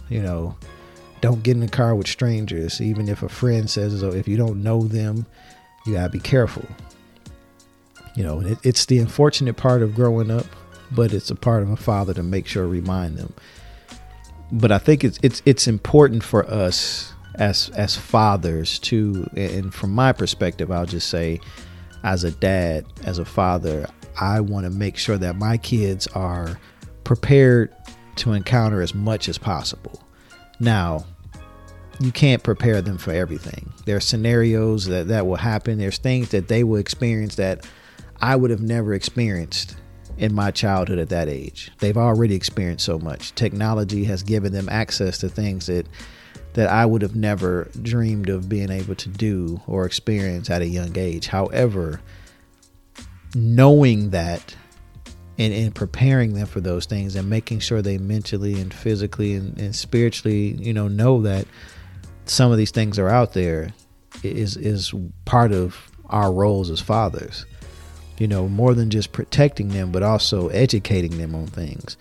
You 0.09 0.21
know, 0.21 0.57
don't 1.21 1.43
get 1.43 1.55
in 1.55 1.61
the 1.61 1.67
car 1.67 1.95
with 1.95 2.07
strangers, 2.07 2.81
even 2.81 3.09
if 3.09 3.23
a 3.23 3.29
friend 3.29 3.69
says 3.69 3.99
so. 3.99 4.11
If 4.11 4.27
you 4.27 4.37
don't 4.37 4.63
know 4.63 4.83
them, 4.83 5.25
you 5.87 5.93
gotta 5.93 6.09
be 6.09 6.19
careful. 6.19 6.65
You 8.15 8.23
know, 8.23 8.41
it, 8.41 8.57
it's 8.63 8.85
the 8.85 8.99
unfortunate 8.99 9.57
part 9.57 9.81
of 9.81 9.95
growing 9.95 10.31
up, 10.31 10.45
but 10.91 11.13
it's 11.13 11.29
a 11.29 11.35
part 11.35 11.63
of 11.63 11.69
a 11.69 11.77
father 11.77 12.13
to 12.13 12.23
make 12.23 12.47
sure 12.47 12.67
remind 12.67 13.17
them. 13.17 13.33
But 14.51 14.71
I 14.71 14.77
think 14.77 15.03
it's 15.03 15.19
it's 15.21 15.41
it's 15.45 15.67
important 15.67 16.23
for 16.23 16.45
us 16.45 17.13
as 17.35 17.69
as 17.75 17.95
fathers 17.95 18.79
to, 18.79 19.29
and 19.35 19.73
from 19.73 19.91
my 19.91 20.11
perspective, 20.13 20.71
I'll 20.71 20.85
just 20.85 21.09
say, 21.09 21.39
as 22.03 22.23
a 22.23 22.31
dad, 22.31 22.85
as 23.03 23.19
a 23.19 23.25
father, 23.25 23.87
I 24.19 24.41
want 24.41 24.65
to 24.65 24.71
make 24.71 24.97
sure 24.97 25.17
that 25.17 25.35
my 25.35 25.57
kids 25.57 26.07
are 26.07 26.59
prepared 27.03 27.73
to 28.17 28.33
encounter 28.33 28.81
as 28.81 28.95
much 28.95 29.29
as 29.29 29.37
possible. 29.37 30.01
Now, 30.59 31.05
you 31.99 32.11
can't 32.11 32.43
prepare 32.43 32.81
them 32.81 32.97
for 32.97 33.11
everything. 33.11 33.71
There 33.85 33.97
are 33.97 34.01
scenarios 34.01 34.85
that, 34.85 35.07
that 35.07 35.25
will 35.25 35.35
happen. 35.35 35.77
There's 35.77 35.97
things 35.97 36.29
that 36.29 36.47
they 36.47 36.63
will 36.63 36.77
experience 36.77 37.35
that 37.35 37.65
I 38.21 38.35
would 38.35 38.51
have 38.51 38.61
never 38.61 38.93
experienced 38.93 39.75
in 40.17 40.33
my 40.33 40.51
childhood 40.51 40.99
at 40.99 41.09
that 41.09 41.27
age. 41.27 41.71
They've 41.79 41.97
already 41.97 42.35
experienced 42.35 42.85
so 42.85 42.99
much. 42.99 43.33
Technology 43.35 44.03
has 44.05 44.23
given 44.23 44.53
them 44.53 44.69
access 44.69 45.17
to 45.19 45.29
things 45.29 45.67
that 45.67 45.87
that 46.53 46.69
I 46.69 46.87
would 46.87 47.03
have 47.03 47.15
never 47.15 47.69
dreamed 47.83 48.29
of 48.29 48.49
being 48.49 48.71
able 48.71 48.95
to 48.95 49.09
do 49.09 49.61
or 49.67 49.85
experience 49.85 50.49
at 50.49 50.63
a 50.63 50.65
young 50.65 50.97
age. 50.97 51.27
However, 51.27 52.01
knowing 53.35 54.09
that 54.09 54.55
and, 55.37 55.53
and 55.53 55.75
preparing 55.75 56.33
them 56.33 56.47
for 56.47 56.59
those 56.59 56.87
things 56.87 57.15
and 57.15 57.29
making 57.29 57.59
sure 57.59 57.83
they 57.83 57.99
mentally 57.99 58.59
and 58.59 58.73
physically 58.73 59.35
and, 59.35 59.55
and 59.59 59.75
spiritually, 59.75 60.55
you 60.57 60.73
know, 60.73 60.87
know 60.87 61.21
that 61.21 61.45
some 62.29 62.51
of 62.51 62.57
these 62.57 62.71
things 62.71 62.99
are 62.99 63.09
out 63.09 63.33
there 63.33 63.73
is 64.23 64.57
is 64.57 64.93
part 65.25 65.51
of 65.51 65.77
our 66.07 66.31
roles 66.31 66.69
as 66.69 66.81
fathers. 66.81 67.45
You 68.17 68.27
know, 68.27 68.47
more 68.47 68.73
than 68.73 68.89
just 68.89 69.11
protecting 69.11 69.69
them, 69.69 69.91
but 69.91 70.01
also 70.01 70.47
educating 70.47 71.17
them 71.19 71.35
on 71.35 71.45
things. 71.47 71.97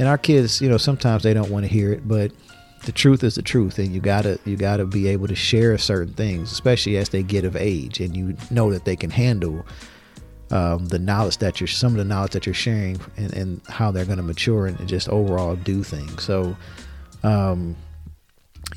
And 0.00 0.08
our 0.08 0.18
kids, 0.18 0.60
you 0.60 0.68
know, 0.68 0.78
sometimes 0.78 1.22
they 1.22 1.32
don't 1.32 1.50
want 1.50 1.64
to 1.64 1.72
hear 1.72 1.92
it, 1.92 2.08
but 2.08 2.32
the 2.86 2.92
truth 2.92 3.22
is 3.22 3.36
the 3.36 3.42
truth, 3.42 3.78
and 3.78 3.92
you 3.92 4.00
gotta 4.00 4.38
you 4.44 4.56
gotta 4.56 4.84
be 4.84 5.06
able 5.08 5.28
to 5.28 5.34
share 5.34 5.76
certain 5.78 6.14
things, 6.14 6.50
especially 6.50 6.96
as 6.96 7.10
they 7.10 7.22
get 7.22 7.44
of 7.44 7.54
age, 7.54 8.00
and 8.00 8.16
you 8.16 8.36
know 8.50 8.70
that 8.72 8.84
they 8.84 8.96
can 8.96 9.10
handle 9.10 9.64
um, 10.50 10.86
the 10.86 10.98
knowledge 10.98 11.38
that 11.38 11.60
you're 11.60 11.68
some 11.68 11.92
of 11.92 11.98
the 11.98 12.04
knowledge 12.04 12.32
that 12.32 12.46
you're 12.46 12.54
sharing 12.54 13.00
and, 13.16 13.32
and 13.34 13.60
how 13.68 13.90
they're 13.90 14.04
going 14.04 14.16
to 14.16 14.22
mature 14.22 14.66
and 14.66 14.88
just 14.88 15.08
overall 15.08 15.54
do 15.54 15.84
things 15.84 16.24
so 16.24 16.56
um, 17.22 17.76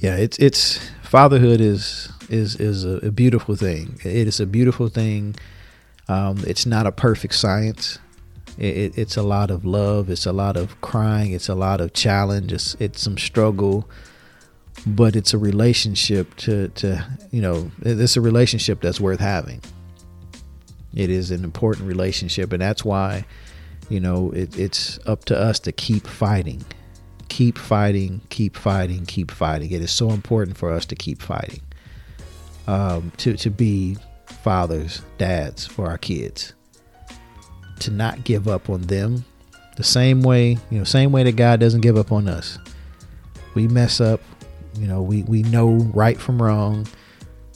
yeah 0.03 0.15
it's 0.15 0.37
it's 0.37 0.79
fatherhood 1.01 1.61
is 1.61 2.11
is 2.29 2.55
is 2.55 2.83
a, 2.83 2.97
a 3.07 3.11
beautiful 3.11 3.55
thing. 3.55 3.99
It 4.03 4.27
is 4.27 4.39
a 4.39 4.45
beautiful 4.45 4.89
thing. 4.89 5.35
Um, 6.07 6.43
it's 6.45 6.65
not 6.65 6.85
a 6.85 6.91
perfect 6.91 7.35
science. 7.35 7.99
It, 8.57 8.77
it, 8.77 8.97
it's 8.97 9.17
a 9.17 9.23
lot 9.23 9.49
of 9.51 9.63
love. 9.63 10.09
It's 10.09 10.25
a 10.25 10.33
lot 10.33 10.57
of 10.57 10.79
crying. 10.81 11.31
It's 11.31 11.49
a 11.49 11.55
lot 11.55 11.81
of 11.81 11.93
challenge. 11.93 12.51
It's, 12.51 12.75
it's 12.79 13.01
some 13.01 13.17
struggle. 13.17 13.89
But 14.85 15.15
it's 15.15 15.33
a 15.33 15.37
relationship 15.37 16.35
to 16.37 16.67
to 16.69 17.05
you 17.31 17.41
know 17.41 17.71
it's 17.83 18.17
a 18.17 18.21
relationship 18.21 18.81
that's 18.81 18.99
worth 18.99 19.19
having. 19.19 19.61
It 20.95 21.09
is 21.09 21.31
an 21.31 21.43
important 21.43 21.87
relationship, 21.87 22.51
and 22.53 22.61
that's 22.61 22.83
why, 22.83 23.25
you 23.89 23.99
know, 23.99 24.31
it, 24.31 24.57
it's 24.59 24.99
up 25.07 25.25
to 25.25 25.39
us 25.39 25.59
to 25.61 25.71
keep 25.71 26.05
fighting, 26.05 26.63
keep 27.33 27.57
fighting, 27.57 28.21
keep 28.29 28.55
fighting, 28.55 29.07
keep 29.07 29.31
fighting. 29.31 29.71
It 29.71 29.81
is 29.81 29.89
so 29.89 30.11
important 30.11 30.55
for 30.55 30.71
us 30.71 30.85
to 30.85 30.95
keep 30.95 31.19
fighting, 31.19 31.61
um, 32.67 33.11
to 33.17 33.35
to 33.37 33.49
be 33.49 33.97
fathers, 34.27 35.01
dads 35.17 35.65
for 35.65 35.87
our 35.87 35.97
kids, 35.97 36.53
to 37.79 37.89
not 37.89 38.23
give 38.23 38.47
up 38.47 38.69
on 38.69 38.81
them, 38.81 39.25
the 39.77 39.83
same 39.83 40.21
way, 40.21 40.59
you 40.69 40.77
know, 40.77 40.83
same 40.83 41.11
way 41.11 41.23
that 41.23 41.35
God 41.35 41.59
doesn't 41.59 41.81
give 41.81 41.97
up 41.97 42.11
on 42.11 42.27
us. 42.27 42.59
We 43.55 43.67
mess 43.67 43.99
up, 43.99 44.21
you 44.77 44.85
know, 44.85 45.01
we 45.01 45.23
we 45.23 45.41
know 45.41 45.71
right 45.95 46.19
from 46.19 46.39
wrong 46.39 46.85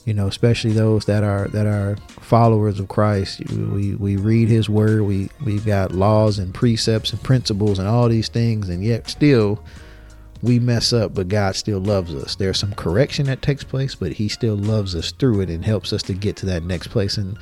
you 0.04 0.14
know, 0.14 0.26
especially 0.26 0.72
those 0.72 1.04
that 1.04 1.22
are 1.22 1.48
that 1.48 1.66
are 1.66 1.96
followers 2.08 2.80
of 2.80 2.88
Christ. 2.88 3.40
We 3.50 3.94
we 3.94 4.16
read 4.16 4.48
His 4.48 4.68
Word. 4.68 5.02
We 5.02 5.28
we've 5.44 5.66
got 5.66 5.92
laws 5.92 6.38
and 6.38 6.54
precepts 6.54 7.12
and 7.12 7.22
principles 7.22 7.78
and 7.78 7.86
all 7.86 8.08
these 8.08 8.28
things, 8.28 8.68
and 8.68 8.82
yet 8.82 9.08
still 9.08 9.62
we 10.42 10.60
mess 10.60 10.92
up, 10.92 11.14
but 11.14 11.28
God 11.28 11.56
still 11.56 11.80
loves 11.80 12.14
us. 12.14 12.36
There's 12.36 12.58
some 12.58 12.72
correction 12.74 13.26
that 13.26 13.42
takes 13.42 13.64
place, 13.64 13.94
but 13.94 14.12
He 14.12 14.28
still 14.28 14.56
loves 14.56 14.94
us 14.94 15.10
through 15.12 15.40
it 15.40 15.50
and 15.50 15.64
helps 15.64 15.92
us 15.92 16.02
to 16.04 16.14
get 16.14 16.36
to 16.36 16.46
that 16.46 16.62
next 16.62 16.88
place. 16.88 17.16
And 17.16 17.36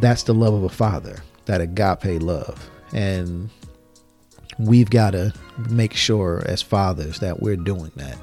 that's 0.00 0.24
the 0.24 0.34
love 0.34 0.54
of 0.54 0.64
a 0.64 0.68
father, 0.68 1.22
that 1.44 1.60
agape 1.60 2.20
love. 2.20 2.68
And 2.92 3.50
we've 4.58 4.90
got 4.90 5.12
to 5.12 5.32
make 5.70 5.94
sure 5.94 6.42
as 6.46 6.60
fathers 6.60 7.20
that 7.20 7.40
we're 7.40 7.56
doing 7.56 7.92
that 7.96 8.18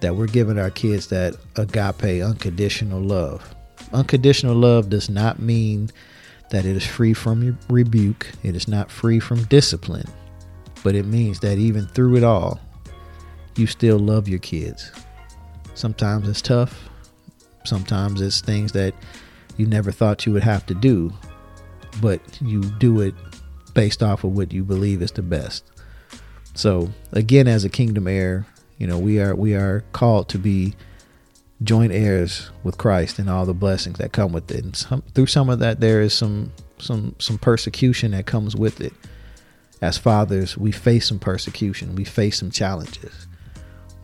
that 0.00 0.14
we're 0.14 0.26
giving 0.26 0.58
our 0.58 0.70
kids 0.70 1.08
that 1.08 1.36
agape, 1.56 2.22
unconditional 2.22 3.00
love. 3.00 3.54
Unconditional 3.92 4.54
love 4.54 4.90
does 4.90 5.08
not 5.08 5.38
mean 5.38 5.90
that 6.50 6.64
it 6.64 6.76
is 6.76 6.86
free 6.86 7.12
from 7.12 7.58
rebuke, 7.68 8.30
it 8.42 8.54
is 8.54 8.68
not 8.68 8.90
free 8.90 9.18
from 9.18 9.44
discipline, 9.44 10.08
but 10.82 10.94
it 10.94 11.06
means 11.06 11.40
that 11.40 11.58
even 11.58 11.86
through 11.86 12.16
it 12.16 12.24
all, 12.24 12.60
you 13.56 13.66
still 13.66 13.98
love 13.98 14.28
your 14.28 14.38
kids. 14.38 14.92
Sometimes 15.74 16.28
it's 16.28 16.42
tough, 16.42 16.88
sometimes 17.64 18.20
it's 18.20 18.40
things 18.40 18.72
that 18.72 18.94
you 19.56 19.66
never 19.66 19.90
thought 19.90 20.26
you 20.26 20.32
would 20.32 20.44
have 20.44 20.66
to 20.66 20.74
do, 20.74 21.12
but 22.00 22.20
you 22.40 22.60
do 22.60 23.00
it 23.00 23.14
based 23.74 24.02
off 24.02 24.24
of 24.24 24.32
what 24.32 24.52
you 24.52 24.62
believe 24.62 25.02
is 25.02 25.12
the 25.12 25.22
best. 25.22 25.64
So, 26.54 26.90
again, 27.12 27.48
as 27.48 27.64
a 27.64 27.68
kingdom 27.68 28.06
heir, 28.08 28.46
you 28.78 28.86
know, 28.86 28.98
we 28.98 29.20
are 29.20 29.34
we 29.34 29.54
are 29.54 29.84
called 29.92 30.28
to 30.30 30.38
be 30.38 30.74
joint 31.62 31.92
heirs 31.92 32.50
with 32.62 32.76
Christ 32.76 33.18
and 33.18 33.30
all 33.30 33.46
the 33.46 33.54
blessings 33.54 33.98
that 33.98 34.12
come 34.12 34.32
with 34.32 34.50
it. 34.50 34.64
And 34.64 34.76
some, 34.76 35.02
through 35.14 35.26
some 35.26 35.48
of 35.48 35.58
that, 35.60 35.80
there 35.80 36.00
is 36.00 36.12
some 36.12 36.52
some 36.78 37.14
some 37.18 37.38
persecution 37.38 38.10
that 38.12 38.26
comes 38.26 38.54
with 38.54 38.80
it. 38.80 38.92
As 39.82 39.98
fathers, 39.98 40.56
we 40.56 40.72
face 40.72 41.08
some 41.08 41.18
persecution, 41.18 41.94
we 41.94 42.04
face 42.04 42.38
some 42.38 42.50
challenges. 42.50 43.26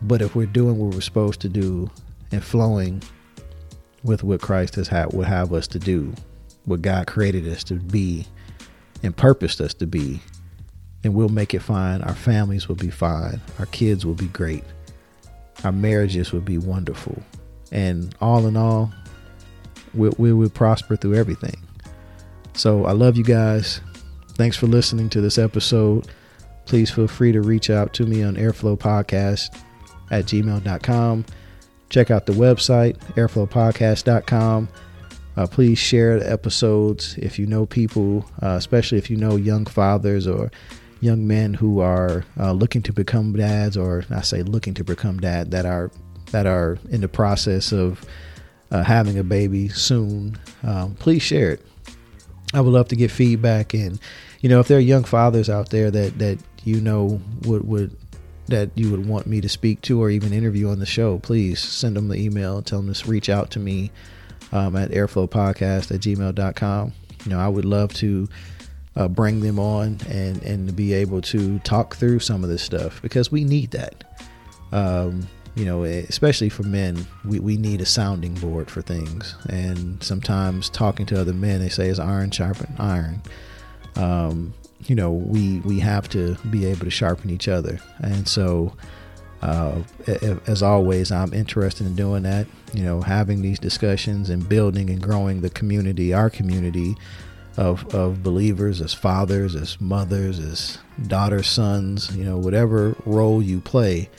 But 0.01 0.21
if 0.21 0.35
we're 0.35 0.45
doing 0.45 0.77
what 0.77 0.93
we're 0.93 1.01
supposed 1.01 1.41
to 1.41 1.49
do 1.49 1.89
and 2.31 2.43
flowing 2.43 3.01
with 4.03 4.23
what 4.23 4.41
Christ 4.41 4.75
has 4.75 4.87
had 4.87 5.13
would 5.13 5.27
have 5.27 5.53
us 5.53 5.67
to 5.67 5.79
do, 5.79 6.13
what 6.65 6.81
God 6.81 7.07
created 7.07 7.47
us 7.47 7.63
to 7.65 7.75
be 7.75 8.27
and 9.01 9.15
purposed 9.15 9.61
us 9.61 9.73
to 9.75 9.87
be, 9.87 10.21
and 11.03 11.13
we'll 11.13 11.29
make 11.29 11.53
it 11.53 11.61
fine. 11.61 12.01
Our 12.01 12.15
families 12.15 12.67
will 12.67 12.75
be 12.75 12.89
fine. 12.89 13.41
Our 13.59 13.65
kids 13.67 14.05
will 14.05 14.13
be 14.13 14.27
great. 14.27 14.63
Our 15.63 15.71
marriages 15.71 16.31
will 16.31 16.41
be 16.41 16.57
wonderful. 16.57 17.21
And 17.71 18.15
all 18.21 18.45
in 18.45 18.55
all, 18.55 18.91
we, 19.93 20.09
we 20.17 20.33
will 20.33 20.49
prosper 20.49 20.95
through 20.95 21.15
everything. 21.15 21.61
So 22.53 22.85
I 22.85 22.91
love 22.91 23.17
you 23.17 23.23
guys. 23.23 23.81
Thanks 24.35 24.57
for 24.57 24.67
listening 24.67 25.09
to 25.09 25.21
this 25.21 25.37
episode. 25.37 26.07
Please 26.65 26.89
feel 26.89 27.07
free 27.07 27.31
to 27.31 27.41
reach 27.41 27.69
out 27.69 27.93
to 27.95 28.05
me 28.05 28.23
on 28.23 28.37
Heir 28.37 28.53
Flow 28.53 28.77
Podcast 28.77 29.55
at 30.11 30.25
gmail.com. 30.25 31.25
Check 31.89 32.09
out 32.09 32.25
the 32.25 32.33
website, 32.33 32.97
heirflowpodcast.com. 33.15 34.69
Uh, 35.35 35.47
please 35.47 35.77
share 35.79 36.19
the 36.19 36.31
episodes 36.31 37.17
if 37.17 37.39
you 37.39 37.45
know 37.45 37.65
people, 37.65 38.25
uh, 38.41 38.55
especially 38.57 38.97
if 38.97 39.09
you 39.09 39.17
know 39.17 39.35
young 39.35 39.65
fathers 39.65 40.27
or 40.27 40.51
young 41.03 41.27
men 41.27 41.53
who 41.53 41.79
are 41.79 42.23
uh, 42.39 42.53
looking 42.53 42.81
to 42.83 42.93
become 42.93 43.33
dads, 43.33 43.75
or 43.75 44.05
I 44.09 44.21
say 44.21 44.41
looking 44.41 44.73
to 44.75 44.83
become 44.83 45.19
dad, 45.19 45.51
that 45.51 45.65
are 45.65 45.91
that 46.31 46.47
are 46.47 46.79
in 46.89 47.01
the 47.01 47.07
process 47.07 47.71
of 47.71 48.03
uh, 48.71 48.83
having 48.83 49.19
a 49.19 49.23
baby 49.23 49.69
soon, 49.69 50.39
um, 50.63 50.95
please 50.95 51.21
share 51.21 51.51
it. 51.51 51.65
I 52.53 52.61
would 52.61 52.73
love 52.73 52.87
to 52.89 52.95
get 52.95 53.11
feedback, 53.11 53.73
and 53.73 53.99
you 54.41 54.49
know, 54.49 54.59
if 54.59 54.67
there 54.67 54.77
are 54.77 54.81
young 54.81 55.03
fathers 55.03 55.49
out 55.49 55.69
there 55.69 55.91
that 55.91 56.19
that 56.19 56.39
you 56.63 56.79
know 56.79 57.21
would 57.43 57.67
would 57.67 57.97
that 58.47 58.69
you 58.75 58.91
would 58.91 59.05
want 59.05 59.27
me 59.27 59.41
to 59.41 59.49
speak 59.49 59.81
to 59.81 60.01
or 60.01 60.09
even 60.09 60.33
interview 60.33 60.69
on 60.69 60.79
the 60.79 60.85
show, 60.85 61.19
please 61.19 61.59
send 61.59 61.95
them 61.95 62.07
the 62.07 62.17
email. 62.17 62.61
Tell 62.61 62.81
them 62.81 62.93
to 62.93 63.09
reach 63.09 63.29
out 63.29 63.51
to 63.51 63.59
me 63.59 63.91
um, 64.51 64.75
at 64.75 64.91
heirflowpodcast 64.91 65.91
at 65.91 66.01
gmail.com. 66.01 66.93
You 67.25 67.31
know, 67.31 67.39
I 67.39 67.47
would 67.47 67.65
love 67.65 67.93
to 67.95 68.27
uh, 68.95 69.07
bring 69.07 69.39
them 69.41 69.59
on 69.59 69.97
and, 70.09 70.41
and 70.43 70.75
be 70.75 70.93
able 70.93 71.21
to 71.21 71.59
talk 71.59 71.95
through 71.95 72.19
some 72.19 72.43
of 72.43 72.49
this 72.49 72.61
stuff 72.61 73.01
because 73.01 73.31
we 73.31 73.43
need 73.43 73.71
that. 73.71 74.03
Um, 74.71 75.27
you 75.55 75.65
know, 75.65 75.83
especially 75.83 76.49
for 76.49 76.63
men, 76.63 77.05
we, 77.25 77.39
we 77.39 77.57
need 77.57 77.79
a 77.81 77.85
sounding 77.85 78.33
board 78.35 78.71
for 78.71 78.81
things. 78.81 79.35
And 79.49 80.01
sometimes 80.03 80.69
talking 80.69 81.05
to 81.07 81.21
other 81.21 81.33
men, 81.33 81.59
they 81.59 81.69
say 81.69 81.89
is 81.89 81.99
iron 81.99 82.31
sharpen 82.31 82.73
iron. 82.79 83.21
Um, 83.95 84.53
you 84.85 84.95
know, 84.95 85.11
we 85.11 85.59
we 85.59 85.79
have 85.79 86.09
to 86.09 86.35
be 86.49 86.65
able 86.65 86.85
to 86.85 86.89
sharpen 86.89 87.29
each 87.29 87.47
other. 87.47 87.79
And 87.99 88.27
so, 88.27 88.73
uh, 89.43 89.81
as 90.47 90.63
always, 90.63 91.11
I'm 91.11 91.33
interested 91.33 91.85
in 91.85 91.95
doing 91.95 92.23
that. 92.23 92.47
You 92.73 92.83
know, 92.83 93.01
having 93.01 93.43
these 93.43 93.59
discussions 93.59 94.31
and 94.31 94.49
building 94.49 94.89
and 94.89 95.01
growing 95.01 95.41
the 95.41 95.51
community, 95.51 96.13
our 96.13 96.31
community 96.31 96.95
of 97.57 97.93
of 97.93 98.23
believers, 98.23 98.81
as 98.81 98.93
fathers, 98.93 99.55
as 99.55 99.79
mothers, 99.79 100.39
as 100.39 100.77
daughters, 101.07 101.47
sons. 101.47 102.15
You 102.15 102.25
know, 102.25 102.37
whatever 102.37 102.95
role 103.05 103.41
you 103.41 103.59
play, 103.61 104.09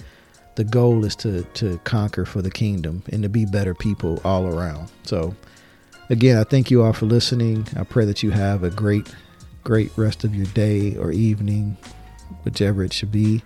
the 0.55 0.64
goal 0.64 1.05
is 1.05 1.16
to 1.16 1.43
to 1.43 1.78
conquer 1.85 2.24
for 2.24 2.43
the 2.43 2.51
kingdom 2.51 3.03
and 3.11 3.22
to 3.22 3.28
be 3.28 3.45
better 3.45 3.74
people 3.74 4.20
all 4.24 4.47
around. 4.47 4.91
So, 5.03 5.35
again, 6.11 6.39
I 6.39 6.45
thank 6.45 6.70
you 6.70 6.82
all 6.82 6.93
for 6.93 7.07
listening. 7.07 7.66
I 7.76 7.85
pray 7.85 8.05
that 8.05 8.22
you 8.22 8.30
have 8.30 8.62
a 8.62 8.70
great 8.70 9.12
great 9.64 9.91
rest 9.97 10.24
of 10.24 10.35
your 10.35 10.47
day 10.47 10.97
or 10.97 11.11
evening, 11.11 11.76
whichever 12.45 12.85
it 12.85 12.93
should 12.93 13.12
be. 13.12 13.43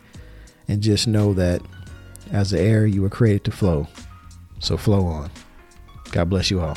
And 0.66 0.82
just 0.82 1.07
know 1.09 1.32
that 1.32 1.62
as 2.30 2.51
the 2.51 2.61
heir, 2.61 2.84
you 2.84 3.01
were 3.01 3.09
created 3.09 3.45
to 3.45 3.53
flow. 3.53 3.86
So 4.61 4.76
flow 4.76 5.07
on. 5.07 5.30
God 6.11 6.28
bless 6.28 6.51
you 6.51 6.61
all. 6.61 6.76